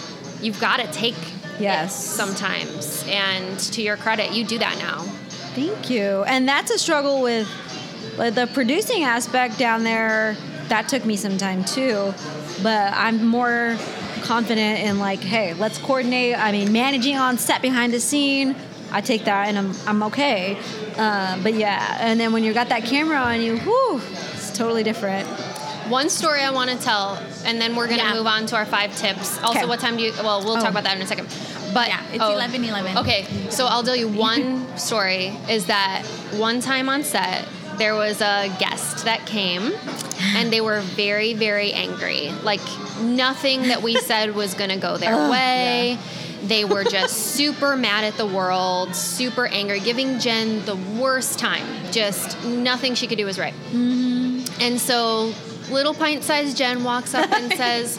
you've 0.40 0.60
got 0.60 0.78
to 0.78 0.86
take 0.92 1.16
Yes. 1.58 1.94
sometimes 1.94 3.04
and 3.08 3.58
to 3.74 3.82
your 3.82 3.96
credit 3.96 4.32
you 4.32 4.44
do 4.44 4.58
that 4.58 4.78
now 4.78 5.04
Thank 5.54 5.90
you. 5.90 6.22
And 6.28 6.48
that's 6.48 6.70
a 6.70 6.78
struggle 6.78 7.22
with, 7.22 7.48
with 8.16 8.36
the 8.36 8.46
producing 8.54 9.02
aspect 9.02 9.58
down 9.58 9.82
there. 9.82 10.36
That 10.68 10.88
took 10.88 11.04
me 11.04 11.16
some 11.16 11.38
time 11.38 11.64
too. 11.64 12.14
But 12.62 12.92
I'm 12.94 13.26
more 13.26 13.76
confident 14.22 14.78
in 14.80 15.00
like, 15.00 15.18
hey, 15.18 15.54
let's 15.54 15.76
coordinate. 15.78 16.38
I 16.38 16.52
mean, 16.52 16.70
managing 16.72 17.16
on 17.16 17.36
set 17.36 17.62
behind 17.62 17.92
the 17.92 17.98
scene. 17.98 18.54
I 18.92 19.00
take 19.00 19.24
that 19.24 19.48
and 19.48 19.58
I'm, 19.58 19.72
I'm 19.86 20.02
okay. 20.04 20.56
Uh, 20.96 21.40
but 21.42 21.54
yeah, 21.54 21.96
and 22.00 22.18
then 22.18 22.32
when 22.32 22.44
you 22.44 22.52
got 22.52 22.68
that 22.70 22.84
camera 22.84 23.16
on 23.18 23.40
you, 23.40 23.56
whew, 23.58 24.00
it's 24.34 24.56
totally 24.56 24.82
different. 24.82 25.26
one 25.90 26.08
story 26.08 26.40
i 26.42 26.50
want 26.50 26.70
to 26.70 26.76
tell 26.76 27.18
and 27.44 27.60
then 27.60 27.74
we're 27.74 27.88
going 27.88 27.98
to 27.98 28.04
Yeah. 28.06 28.14
move 28.14 28.26
on 28.26 28.46
to 28.46 28.54
our 28.56 28.64
five 28.66 28.94
tips 28.96 29.38
also 29.42 29.58
Okay. 29.60 29.66
what 29.66 29.80
time 29.80 29.96
do 29.96 30.02
you 30.04 30.12
well 30.22 30.38
we'll 30.44 30.56
Oh. 30.58 30.60
talk 30.60 30.70
about 30.70 30.84
that 30.84 30.94
in 30.96 31.02
a 31.02 31.06
second 31.06 31.26
but 31.74 31.88
Yeah, 31.88 32.00
it's 32.12 32.22
oh, 32.22 32.32
11, 32.32 32.62
11. 32.64 32.98
okay 32.98 33.26
so 33.50 33.66
i'll 33.66 33.82
tell 33.82 33.96
you 33.96 34.06
one 34.30 34.66
story 34.78 35.32
is 35.48 35.66
that 35.66 36.04
one 36.38 36.60
time 36.60 36.88
on 36.88 37.02
set 37.02 37.48
there 37.78 37.94
was 37.96 38.20
a 38.20 38.54
guest 38.60 39.04
that 39.06 39.26
came 39.26 39.72
and 40.36 40.52
they 40.52 40.60
were 40.60 40.80
very 40.80 41.32
very 41.34 41.72
angry 41.72 42.30
like 42.44 42.60
nothing 43.00 43.62
that 43.72 43.82
we 43.82 43.96
said 44.10 44.34
was 44.34 44.54
going 44.54 44.70
to 44.70 44.76
go 44.88 44.96
their 44.96 45.28
way 45.28 45.98
they 46.42 46.64
were 46.64 46.84
just 46.84 47.16
super 47.36 47.76
mad 47.76 48.04
at 48.04 48.16
the 48.16 48.26
world 48.26 48.94
super 48.94 49.46
angry 49.46 49.80
giving 49.80 50.18
jen 50.18 50.64
the 50.64 50.76
worst 50.98 51.38
time 51.38 51.66
just 51.90 52.42
nothing 52.44 52.94
she 52.94 53.06
could 53.06 53.18
do 53.18 53.26
was 53.26 53.38
right 53.38 53.54
mm-hmm. 53.72 54.44
and 54.60 54.80
so 54.80 55.32
little 55.70 55.94
pint 55.94 56.22
sized 56.22 56.56
Jen 56.56 56.84
walks 56.84 57.14
up 57.14 57.30
and 57.32 57.52
says, 57.56 57.98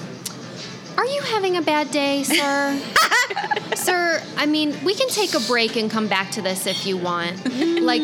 Are 0.97 1.05
you 1.05 1.21
having 1.21 1.57
a 1.57 1.61
bad 1.61 1.91
day, 1.91 2.23
sir? 2.23 2.79
sir, 3.75 4.21
I 4.37 4.45
mean, 4.45 4.75
we 4.83 4.93
can 4.93 5.09
take 5.09 5.33
a 5.33 5.39
break 5.41 5.75
and 5.75 5.89
come 5.89 6.07
back 6.07 6.31
to 6.31 6.41
this 6.41 6.67
if 6.67 6.85
you 6.85 6.97
want. 6.97 7.37
Mm-hmm. 7.37 7.85
Like, 7.85 8.01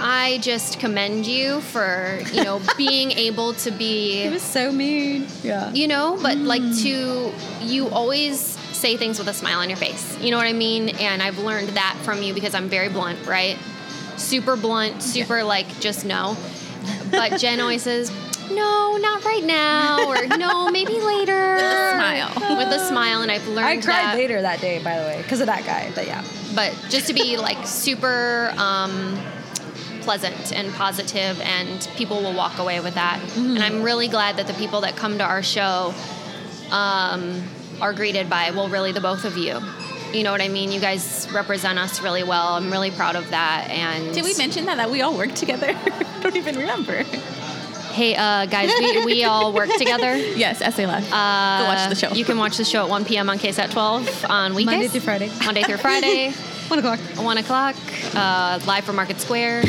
I 0.00 0.38
just 0.38 0.80
commend 0.80 1.26
you 1.26 1.60
for, 1.60 2.18
you 2.32 2.42
know, 2.44 2.60
being 2.76 3.12
able 3.12 3.54
to 3.54 3.70
be, 3.70 4.22
It 4.22 4.32
was 4.32 4.42
so 4.42 4.72
mean. 4.72 5.26
Yeah. 5.42 5.72
you 5.72 5.88
know, 5.88 6.18
but 6.20 6.36
like 6.38 6.62
mm. 6.62 6.82
to, 6.82 7.64
you 7.64 7.88
always 7.88 8.58
say 8.84 8.98
things 8.98 9.18
with 9.18 9.28
a 9.28 9.32
smile 9.32 9.60
on 9.60 9.70
your 9.70 9.78
face. 9.78 10.20
You 10.20 10.30
know 10.30 10.36
what 10.36 10.46
I 10.46 10.52
mean? 10.52 10.90
And 10.90 11.22
I've 11.22 11.38
learned 11.38 11.70
that 11.70 11.96
from 12.02 12.22
you 12.22 12.34
because 12.34 12.54
I'm 12.54 12.68
very 12.68 12.90
blunt, 12.90 13.26
right? 13.26 13.56
Super 14.18 14.56
blunt, 14.56 15.02
super 15.02 15.42
like, 15.42 15.80
just 15.80 16.04
no. 16.04 16.36
But 17.10 17.40
Jen 17.40 17.60
always 17.60 17.80
says, 17.80 18.10
no, 18.50 18.98
not 19.00 19.24
right 19.24 19.42
now, 19.42 20.06
or 20.06 20.26
no, 20.26 20.70
maybe 20.70 21.00
later. 21.00 21.54
With 21.54 21.64
a 21.64 21.92
smile. 21.94 22.56
With 22.58 22.68
a 22.68 22.86
smile, 22.86 23.22
and 23.22 23.30
I've 23.30 23.48
learned 23.48 23.84
that. 23.84 23.88
I 23.88 24.02
cried 24.02 24.04
that. 24.04 24.16
later 24.16 24.42
that 24.42 24.60
day, 24.60 24.82
by 24.84 24.98
the 24.98 25.06
way, 25.06 25.22
because 25.22 25.40
of 25.40 25.46
that 25.46 25.64
guy. 25.64 25.90
But 25.94 26.06
yeah. 26.06 26.22
But 26.54 26.76
just 26.90 27.06
to 27.06 27.14
be 27.14 27.38
like 27.38 27.66
super 27.66 28.52
um, 28.58 29.18
pleasant 30.02 30.52
and 30.52 30.70
positive, 30.74 31.40
and 31.40 31.88
people 31.96 32.20
will 32.22 32.34
walk 32.34 32.58
away 32.58 32.80
with 32.80 32.96
that. 32.96 33.18
And 33.34 33.60
I'm 33.60 33.82
really 33.82 34.08
glad 34.08 34.36
that 34.36 34.46
the 34.46 34.54
people 34.54 34.82
that 34.82 34.94
come 34.94 35.16
to 35.16 35.24
our 35.24 35.42
show 35.42 35.94
um, 36.70 37.42
are 37.80 37.92
greeted 37.92 38.28
by, 38.30 38.50
well, 38.50 38.68
really, 38.68 38.92
the 38.92 39.00
both 39.00 39.24
of 39.24 39.36
you. 39.36 39.58
You 40.12 40.22
know 40.22 40.30
what 40.30 40.40
I 40.40 40.48
mean? 40.48 40.70
You 40.70 40.80
guys 40.80 41.28
represent 41.32 41.78
us 41.78 42.00
really 42.00 42.22
well. 42.22 42.54
I'm 42.54 42.70
really 42.70 42.90
proud 42.92 43.16
of 43.16 43.28
that. 43.30 43.66
And 43.68 44.14
Did 44.14 44.22
we 44.24 44.34
mention 44.36 44.66
that 44.66 44.76
that 44.76 44.90
we 44.90 45.02
all 45.02 45.16
work 45.16 45.34
together? 45.34 45.68
I 45.84 46.20
don't 46.22 46.36
even 46.36 46.56
remember. 46.56 47.02
Hey, 47.92 48.14
uh, 48.16 48.46
guys, 48.46 48.70
we, 48.78 49.04
we 49.04 49.24
all 49.24 49.52
work 49.52 49.70
together. 49.76 50.14
Yes, 50.36 50.58
SA 50.58 50.82
Live. 50.82 51.04
Uh, 51.12 51.58
Go 51.62 51.64
watch 51.68 51.88
the 51.88 51.94
show. 51.94 52.12
You 52.12 52.24
can 52.24 52.38
watch 52.38 52.56
the 52.56 52.64
show 52.64 52.84
at 52.84 52.90
1 52.90 53.04
p.m. 53.04 53.28
on 53.30 53.38
KSAT 53.38 53.70
12 53.70 54.24
on 54.28 54.54
weekdays. 54.54 54.66
Monday 54.74 54.88
through 54.88 55.00
Friday. 55.00 55.30
Monday 55.44 55.62
through 55.62 55.76
Friday, 55.78 56.32
One 56.68 56.78
o'clock. 56.80 56.98
1 57.16 57.38
o'clock, 57.38 57.76
uh, 58.14 58.58
live 58.66 58.84
from 58.84 58.96
Market 58.96 59.20
Square. 59.20 59.64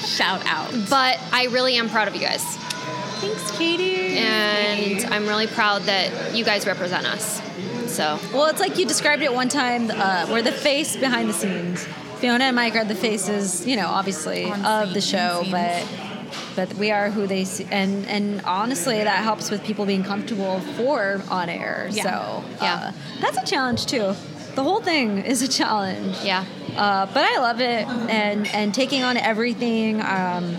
Shout 0.00 0.44
out. 0.46 0.70
but 0.90 1.18
I 1.32 1.48
really 1.50 1.76
am 1.76 1.88
proud 1.88 2.08
of 2.08 2.14
you 2.14 2.20
guys. 2.20 2.42
Thanks, 3.20 3.50
Katie. 3.56 4.18
And 4.18 5.04
I'm 5.12 5.26
really 5.26 5.46
proud 5.46 5.82
that 5.82 6.34
you 6.34 6.44
guys 6.44 6.66
represent 6.66 7.06
us. 7.06 7.40
So, 7.86 8.18
Well, 8.32 8.46
it's 8.46 8.60
like 8.60 8.78
you 8.78 8.86
described 8.86 9.22
it 9.22 9.32
one 9.32 9.48
time. 9.48 9.90
Uh, 9.90 10.26
we're 10.30 10.42
the 10.42 10.52
face 10.52 10.96
behind 10.96 11.28
the 11.28 11.32
scenes. 11.32 11.84
Fiona 12.18 12.44
and 12.44 12.56
Mike 12.56 12.76
are 12.76 12.84
the 12.84 12.94
faces, 12.94 13.66
you 13.66 13.76
know, 13.76 13.86
obviously 13.88 14.44
On 14.50 14.64
of 14.64 14.94
the 14.94 15.00
show, 15.00 15.40
scenes. 15.42 15.52
but 15.52 15.86
but 16.56 16.72
we 16.74 16.90
are 16.90 17.10
who 17.10 17.26
they 17.26 17.44
see, 17.44 17.66
and 17.70 18.06
and 18.06 18.40
honestly, 18.46 18.96
that 19.04 19.22
helps 19.22 19.50
with 19.50 19.62
people 19.62 19.84
being 19.86 20.02
comfortable 20.02 20.60
for 20.76 21.20
on 21.30 21.48
air. 21.50 21.88
Yeah. 21.90 22.02
So 22.02 22.44
Yeah. 22.62 22.74
uh, 22.74 22.92
that's 23.20 23.36
a 23.38 23.44
challenge 23.46 23.86
too. 23.86 24.14
The 24.54 24.62
whole 24.62 24.80
thing 24.80 25.18
is 25.18 25.42
a 25.42 25.48
challenge. 25.48 26.16
yeah. 26.24 26.44
Uh, 26.76 27.06
but 27.12 27.24
I 27.24 27.38
love 27.38 27.60
it, 27.60 27.86
and 28.10 28.46
and 28.48 28.74
taking 28.74 29.02
on 29.04 29.16
everything. 29.18 30.00
Um, 30.02 30.56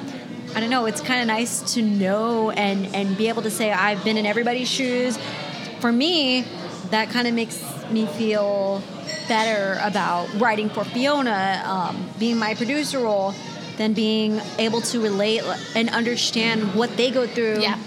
I 0.56 0.60
don't 0.60 0.70
know. 0.70 0.86
It's 0.86 1.02
kind 1.02 1.22
of 1.22 1.28
nice 1.28 1.74
to 1.74 1.82
know 1.82 2.52
and 2.52 2.94
and 2.96 3.18
be 3.18 3.30
able 3.30 3.44
to 3.44 3.52
say 3.52 3.72
I've 3.72 4.04
been 4.04 4.18
in 4.18 4.26
everybody's 4.26 4.70
shoes. 4.70 5.18
For 5.80 5.92
me, 5.92 6.46
that 6.90 7.10
kind 7.10 7.28
of 7.28 7.34
makes 7.34 7.62
me 7.92 8.06
feel 8.06 8.82
better 9.28 9.80
about 9.84 10.34
writing 10.40 10.70
for 10.70 10.84
Fiona, 10.84 11.62
um, 11.66 12.10
being 12.18 12.38
my 12.38 12.56
producer 12.56 13.00
role, 13.00 13.34
than 13.78 13.94
being 13.94 14.42
able 14.58 14.82
to 14.82 15.02
relate 15.02 15.44
and 15.76 15.90
understand 15.90 16.74
what 16.74 16.96
they 16.98 17.12
go 17.12 17.28
through. 17.28 17.62
Yeah. 17.62 17.78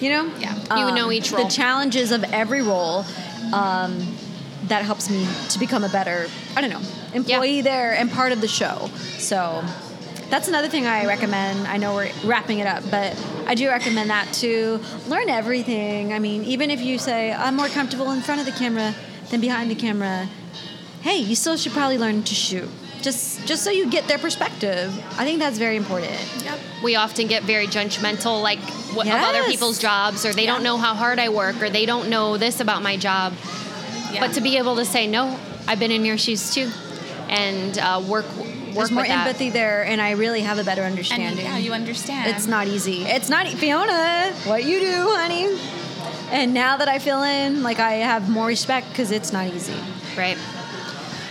You 0.00 0.10
know. 0.10 0.32
Yeah. 0.38 0.88
You 0.88 0.94
know 0.94 1.10
each 1.10 1.32
role. 1.32 1.44
The 1.44 1.50
challenges 1.50 2.12
of 2.12 2.24
every 2.24 2.62
role. 2.62 3.04
Um, 3.52 4.16
that 4.64 4.84
helps 4.84 5.10
me 5.10 5.26
to 5.48 5.58
become 5.58 5.84
a 5.84 5.88
better, 5.88 6.28
I 6.56 6.60
don't 6.60 6.70
know, 6.70 6.82
employee 7.12 7.60
there 7.62 7.92
and 7.92 8.10
part 8.10 8.32
of 8.32 8.40
the 8.40 8.46
show. 8.46 8.88
So 9.18 9.64
that's 10.30 10.48
another 10.48 10.68
thing 10.68 10.86
I 10.86 11.06
recommend. 11.06 11.66
I 11.66 11.76
know 11.76 11.94
we're 11.94 12.10
wrapping 12.24 12.60
it 12.60 12.66
up, 12.66 12.82
but 12.90 13.16
I 13.46 13.54
do 13.54 13.68
recommend 13.68 14.10
that 14.10 14.32
to 14.34 14.80
Learn 15.08 15.28
everything. 15.28 16.12
I 16.12 16.20
mean, 16.20 16.44
even 16.44 16.70
if 16.70 16.80
you 16.80 16.96
say, 16.96 17.32
I'm 17.32 17.56
more 17.56 17.68
comfortable 17.68 18.12
in 18.12 18.20
front 18.20 18.40
of 18.40 18.46
the 18.46 18.52
camera 18.52 18.94
than 19.30 19.40
behind 19.40 19.70
the 19.70 19.74
camera, 19.74 20.28
hey, 21.02 21.16
you 21.16 21.34
still 21.34 21.56
should 21.56 21.72
probably 21.72 21.98
learn 21.98 22.22
to 22.22 22.34
shoot. 22.34 22.68
Just, 23.02 23.46
just 23.46 23.64
so 23.64 23.70
you 23.70 23.90
get 23.90 24.06
their 24.06 24.18
perspective. 24.18 24.94
I 25.18 25.24
think 25.24 25.38
that's 25.38 25.58
very 25.58 25.76
important. 25.76 26.20
Yep. 26.44 26.58
We 26.84 26.96
often 26.96 27.26
get 27.26 27.42
very 27.42 27.66
judgmental, 27.66 28.42
like 28.42 28.60
what, 28.94 29.06
of 29.06 29.14
other 29.14 29.42
people's 29.44 29.78
jobs, 29.78 30.24
or 30.24 30.32
they 30.32 30.46
don't 30.46 30.62
know 30.62 30.76
how 30.76 30.94
hard 30.94 31.18
I 31.18 31.30
work, 31.30 31.60
or 31.62 31.70
they 31.70 31.86
don't 31.86 32.08
know 32.08 32.36
this 32.36 32.60
about 32.60 32.82
my 32.82 32.96
job. 32.96 33.32
Yeah. 34.12 34.20
But 34.20 34.34
to 34.34 34.40
be 34.40 34.58
able 34.58 34.76
to 34.76 34.84
say, 34.84 35.06
no, 35.06 35.38
I've 35.66 35.78
been 35.78 35.90
in 35.90 36.04
your 36.04 36.18
shoes 36.18 36.54
too, 36.54 36.70
and 37.28 37.78
uh, 37.78 38.04
work 38.06 38.26
There's 38.74 38.90
more 38.90 39.04
that. 39.06 39.26
empathy 39.26 39.50
there, 39.50 39.84
and 39.84 40.00
I 40.00 40.12
really 40.12 40.40
have 40.42 40.58
a 40.58 40.64
better 40.64 40.82
and 40.82 40.92
understanding. 40.92 41.44
yeah, 41.44 41.58
you 41.58 41.72
understand. 41.72 42.34
It's 42.34 42.46
not 42.46 42.66
easy. 42.68 43.02
It's 43.04 43.28
not 43.28 43.46
e- 43.46 43.54
Fiona. 43.54 44.32
What 44.44 44.64
you 44.64 44.80
do, 44.80 45.08
honey? 45.16 45.58
And 46.30 46.54
now 46.54 46.76
that 46.76 46.88
I 46.88 46.98
feel 46.98 47.22
in, 47.22 47.62
like 47.62 47.78
I 47.78 47.94
have 47.94 48.28
more 48.28 48.46
respect 48.46 48.88
because 48.90 49.10
it's 49.10 49.32
not 49.32 49.48
easy. 49.48 49.74
Right. 50.16 50.38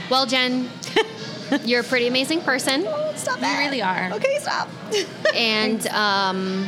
Well, 0.09 0.25
Jen, 0.25 0.69
you're 1.65 1.81
a 1.81 1.83
pretty 1.83 2.07
amazing 2.07 2.41
person. 2.41 2.81
Stop 3.15 3.39
that. 3.39 3.53
You 3.59 3.65
really 3.65 3.81
are. 3.81 4.11
Okay, 4.13 4.37
stop. 4.39 4.69
And 5.35 5.85
um, 5.87 6.65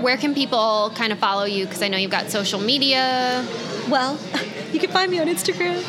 where 0.00 0.16
can 0.16 0.34
people 0.34 0.92
kind 0.96 1.12
of 1.12 1.18
follow 1.18 1.44
you? 1.44 1.64
Because 1.66 1.82
I 1.82 1.88
know 1.88 1.96
you've 1.96 2.10
got 2.10 2.30
social 2.30 2.60
media. 2.60 3.44
Well, 3.88 4.18
You 4.72 4.80
can 4.80 4.90
find 4.90 5.10
me 5.10 5.18
on 5.20 5.26
Instagram 5.26 5.82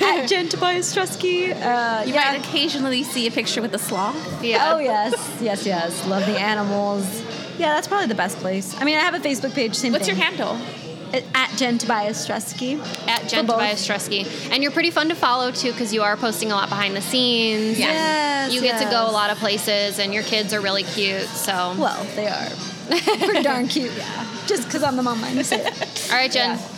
at 0.02 0.26
Jen 0.26 0.48
Tobias 0.48 0.94
Struski. 0.94 1.50
Uh, 1.52 2.04
You 2.06 2.14
yeah. 2.14 2.32
might 2.32 2.40
occasionally 2.40 3.02
see 3.02 3.26
a 3.26 3.30
picture 3.30 3.60
with 3.60 3.74
a 3.74 3.78
sloth. 3.78 4.42
Yeah. 4.42 4.72
Oh 4.72 4.78
yes, 4.78 5.12
yes, 5.42 5.66
yes. 5.66 6.06
Love 6.06 6.24
the 6.24 6.38
animals. 6.40 7.04
Yeah, 7.58 7.74
that's 7.74 7.86
probably 7.86 8.06
the 8.06 8.14
best 8.14 8.38
place. 8.38 8.74
I 8.80 8.84
mean, 8.84 8.96
I 8.96 9.00
have 9.00 9.12
a 9.14 9.18
Facebook 9.18 9.54
page. 9.54 9.74
Same 9.74 9.92
What's 9.92 10.06
thing. 10.06 10.16
your 10.16 10.24
handle? 10.24 10.58
At 11.34 11.50
Jen 11.58 11.76
Tobias 11.76 12.26
Struski. 12.26 12.78
At 13.06 13.28
Jen. 13.28 13.46
Tobias 13.46 13.86
Struski. 13.86 14.24
And 14.50 14.62
you're 14.62 14.72
pretty 14.72 14.90
fun 14.90 15.10
to 15.10 15.14
follow 15.14 15.50
too 15.52 15.70
because 15.72 15.92
you 15.92 16.02
are 16.02 16.16
posting 16.16 16.50
a 16.50 16.54
lot 16.54 16.70
behind 16.70 16.96
the 16.96 17.02
scenes. 17.02 17.78
Yeah. 17.78 17.88
Yes. 17.88 18.54
You 18.54 18.62
get 18.62 18.78
to 18.82 18.88
go 18.90 19.06
a 19.06 19.12
lot 19.12 19.28
of 19.28 19.36
places 19.36 19.98
and 19.98 20.14
your 20.14 20.22
kids 20.22 20.54
are 20.54 20.62
really 20.62 20.84
cute. 20.84 21.26
So, 21.26 21.52
Well, 21.78 22.02
they 22.16 22.26
are 22.28 22.48
pretty 23.18 23.42
darn 23.42 23.68
cute. 23.68 23.92
Yeah. 23.98 24.26
Just 24.46 24.64
because 24.64 24.82
I'm 24.82 24.96
the 24.96 25.02
mom, 25.02 25.22
I 25.22 25.42
say 25.42 25.62
that. 25.62 26.08
right, 26.12 26.32
Jen. 26.32 26.56
High 26.56 26.71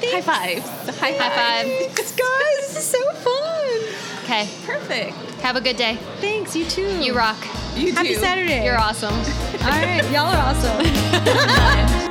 five. 0.00 0.22
High 0.22 0.22
five. 0.22 0.96
High 0.98 1.12
five. 1.18 1.66
Thanks, 1.66 2.12
guys. 2.12 2.74
This 2.74 2.76
is 2.76 2.84
so 2.84 3.12
fun. 3.12 4.24
Okay. 4.24 4.48
Perfect. 4.64 5.16
Have 5.40 5.56
a 5.56 5.60
good 5.60 5.76
day. 5.76 5.96
Thanks. 6.20 6.54
You 6.56 6.64
too. 6.66 7.02
You 7.02 7.14
rock. 7.16 7.38
You 7.76 7.92
Happy 7.92 8.08
do. 8.08 8.14
Saturday. 8.16 8.64
You're 8.64 8.78
awesome. 8.78 9.14
All 9.62 9.70
right. 9.70 10.04
Y'all 10.10 10.26
are 10.26 10.36
awesome. 10.36 12.06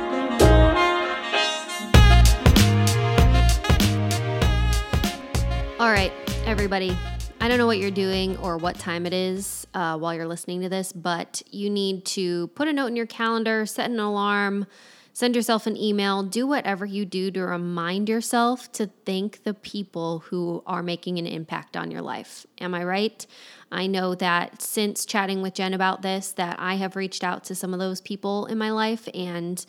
All 5.80 5.90
right, 5.90 6.12
everybody. 6.44 6.96
I 7.40 7.48
don't 7.48 7.56
know 7.56 7.66
what 7.66 7.78
you're 7.78 7.90
doing 7.90 8.36
or 8.36 8.58
what 8.58 8.78
time 8.78 9.06
it 9.06 9.14
is 9.14 9.66
uh, 9.72 9.96
while 9.96 10.14
you're 10.14 10.26
listening 10.28 10.60
to 10.60 10.68
this, 10.68 10.92
but 10.92 11.42
you 11.50 11.70
need 11.70 12.04
to 12.06 12.48
put 12.48 12.68
a 12.68 12.72
note 12.72 12.88
in 12.88 12.96
your 12.96 13.06
calendar, 13.06 13.64
set 13.64 13.90
an 13.90 13.98
alarm, 13.98 14.66
send 15.12 15.36
yourself 15.36 15.66
an 15.66 15.76
email, 15.76 16.22
do 16.22 16.46
whatever 16.46 16.86
you 16.86 17.04
do 17.04 17.30
to 17.30 17.42
remind 17.42 18.08
yourself 18.08 18.70
to 18.72 18.90
thank 19.04 19.42
the 19.42 19.54
people 19.54 20.20
who 20.20 20.62
are 20.66 20.82
making 20.82 21.18
an 21.18 21.26
impact 21.26 21.76
on 21.76 21.90
your 21.90 22.02
life. 22.02 22.46
Am 22.60 22.74
I 22.74 22.84
right? 22.84 23.26
I 23.72 23.86
know 23.86 24.14
that 24.16 24.62
since 24.62 25.04
chatting 25.04 25.42
with 25.42 25.54
Jen 25.54 25.74
about 25.74 26.02
this 26.02 26.32
that 26.32 26.56
I 26.58 26.74
have 26.74 26.96
reached 26.96 27.22
out 27.22 27.44
to 27.44 27.54
some 27.54 27.72
of 27.72 27.80
those 27.80 28.00
people 28.00 28.46
in 28.46 28.58
my 28.58 28.70
life 28.70 29.08
and 29.14 29.64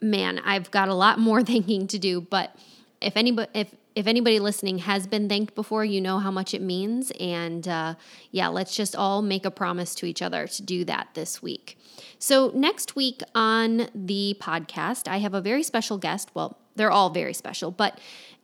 man, 0.00 0.38
I've 0.44 0.70
got 0.70 0.88
a 0.88 0.94
lot 0.94 1.18
more 1.18 1.42
thanking 1.44 1.86
to 1.88 1.98
do. 1.98 2.20
But 2.20 2.54
if 3.00 3.16
anybody, 3.16 3.50
if 3.54 3.74
if 3.94 4.06
anybody 4.06 4.38
listening 4.38 4.78
has 4.78 5.06
been 5.06 5.28
thanked 5.28 5.54
before, 5.54 5.84
you 5.84 6.00
know 6.00 6.18
how 6.18 6.30
much 6.30 6.54
it 6.54 6.62
means. 6.62 7.10
And 7.18 7.66
uh, 7.66 7.94
yeah, 8.30 8.48
let's 8.48 8.74
just 8.74 8.94
all 8.94 9.22
make 9.22 9.44
a 9.44 9.50
promise 9.50 9.94
to 9.96 10.06
each 10.06 10.22
other 10.22 10.46
to 10.46 10.62
do 10.62 10.84
that 10.84 11.08
this 11.14 11.42
week. 11.42 11.78
So 12.18 12.52
next 12.54 12.94
week 12.94 13.22
on 13.34 13.88
the 13.94 14.36
podcast, 14.40 15.08
I 15.08 15.18
have 15.18 15.34
a 15.34 15.40
very 15.40 15.62
special 15.62 15.98
guest. 15.98 16.30
Well, 16.34 16.58
they're 16.76 16.90
all 16.90 17.10
very 17.10 17.34
special, 17.34 17.70
but 17.70 18.00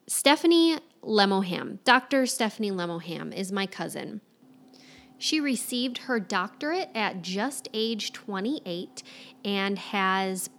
Stephanie 0.08 0.78
Lemoham, 1.02 1.78
Dr. 1.84 2.26
Stephanie 2.26 2.70
Lemoham, 2.70 3.34
is 3.34 3.52
my 3.52 3.66
cousin. 3.66 4.20
She 5.18 5.40
received 5.40 5.98
her 5.98 6.20
doctorate 6.20 6.90
at 6.94 7.22
just 7.22 7.68
age 7.72 8.12
28 8.12 9.02
and 9.44 9.78
has 9.78 10.50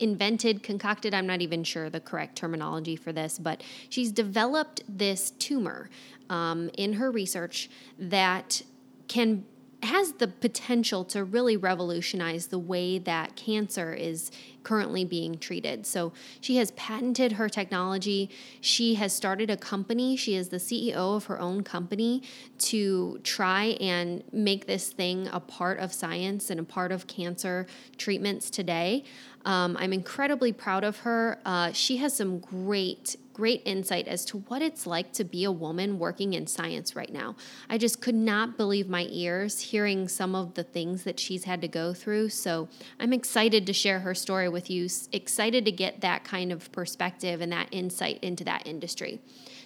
invented, 0.00 0.62
concocted, 0.62 1.14
I'm 1.14 1.26
not 1.26 1.40
even 1.40 1.62
sure 1.64 1.90
the 1.90 2.00
correct 2.00 2.36
terminology 2.36 2.96
for 2.96 3.12
this, 3.12 3.38
but 3.38 3.62
she's 3.88 4.10
developed 4.12 4.82
this 4.88 5.30
tumor 5.32 5.90
um, 6.28 6.70
in 6.76 6.94
her 6.94 7.10
research 7.10 7.70
that 7.98 8.62
can 9.08 9.44
has 9.82 10.12
the 10.14 10.28
potential 10.28 11.04
to 11.04 11.24
really 11.24 11.56
revolutionize 11.56 12.48
the 12.48 12.58
way 12.58 12.98
that 12.98 13.34
cancer 13.36 13.94
is 13.94 14.30
currently 14.62 15.04
being 15.04 15.38
treated. 15.38 15.86
So 15.86 16.12
she 16.40 16.56
has 16.56 16.70
patented 16.72 17.32
her 17.32 17.48
technology. 17.48 18.28
She 18.60 18.96
has 18.96 19.14
started 19.14 19.48
a 19.48 19.56
company. 19.56 20.16
She 20.16 20.34
is 20.34 20.50
the 20.50 20.58
CEO 20.58 21.16
of 21.16 21.26
her 21.26 21.40
own 21.40 21.62
company 21.62 22.22
to 22.58 23.20
try 23.22 23.76
and 23.80 24.22
make 24.32 24.66
this 24.66 24.90
thing 24.90 25.28
a 25.32 25.40
part 25.40 25.78
of 25.78 25.92
science 25.92 26.50
and 26.50 26.60
a 26.60 26.64
part 26.64 26.92
of 26.92 27.06
cancer 27.06 27.66
treatments 27.96 28.50
today. 28.50 29.04
Um, 29.44 29.76
I'm 29.78 29.92
incredibly 29.92 30.52
proud 30.52 30.84
of 30.84 30.98
her. 30.98 31.38
Uh, 31.44 31.72
she 31.72 31.96
has 31.98 32.14
some 32.16 32.38
great, 32.38 33.16
great 33.32 33.62
insight 33.64 34.06
as 34.06 34.24
to 34.26 34.38
what 34.38 34.60
it's 34.60 34.86
like 34.86 35.12
to 35.14 35.24
be 35.24 35.44
a 35.44 35.52
woman 35.52 35.98
working 35.98 36.34
in 36.34 36.46
science 36.46 36.94
right 36.94 37.12
now. 37.12 37.36
I 37.68 37.78
just 37.78 38.00
could 38.00 38.14
not 38.14 38.56
believe 38.56 38.88
my 38.88 39.06
ears 39.10 39.60
hearing 39.60 40.08
some 40.08 40.34
of 40.34 40.54
the 40.54 40.64
things 40.64 41.04
that 41.04 41.18
she's 41.18 41.44
had 41.44 41.60
to 41.62 41.68
go 41.68 41.94
through. 41.94 42.28
So 42.30 42.68
I'm 42.98 43.12
excited 43.12 43.66
to 43.66 43.72
share 43.72 44.00
her 44.00 44.14
story 44.14 44.48
with 44.48 44.68
you, 44.68 44.88
excited 45.12 45.64
to 45.64 45.72
get 45.72 46.00
that 46.02 46.24
kind 46.24 46.52
of 46.52 46.70
perspective 46.72 47.40
and 47.40 47.50
that 47.52 47.68
insight 47.70 48.18
into 48.22 48.44
that 48.44 48.66
industry. 48.66 49.20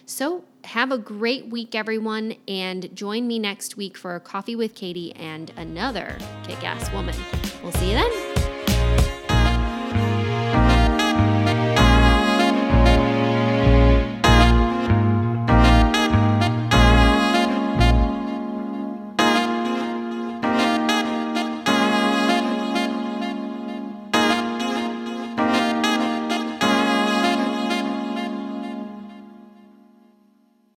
So, 0.07 0.43
have 0.65 0.91
a 0.91 0.99
great 0.99 1.47
week, 1.47 1.73
everyone, 1.73 2.35
and 2.47 2.95
join 2.95 3.25
me 3.25 3.39
next 3.39 3.75
week 3.75 3.97
for 3.97 4.15
a 4.15 4.19
coffee 4.19 4.55
with 4.55 4.75
Katie 4.75 5.15
and 5.15 5.51
another 5.57 6.17
kick 6.43 6.63
ass 6.63 6.91
woman. 6.93 7.15
We'll 7.63 7.71
see 7.71 7.89
you 7.89 7.95
then. 7.95 8.34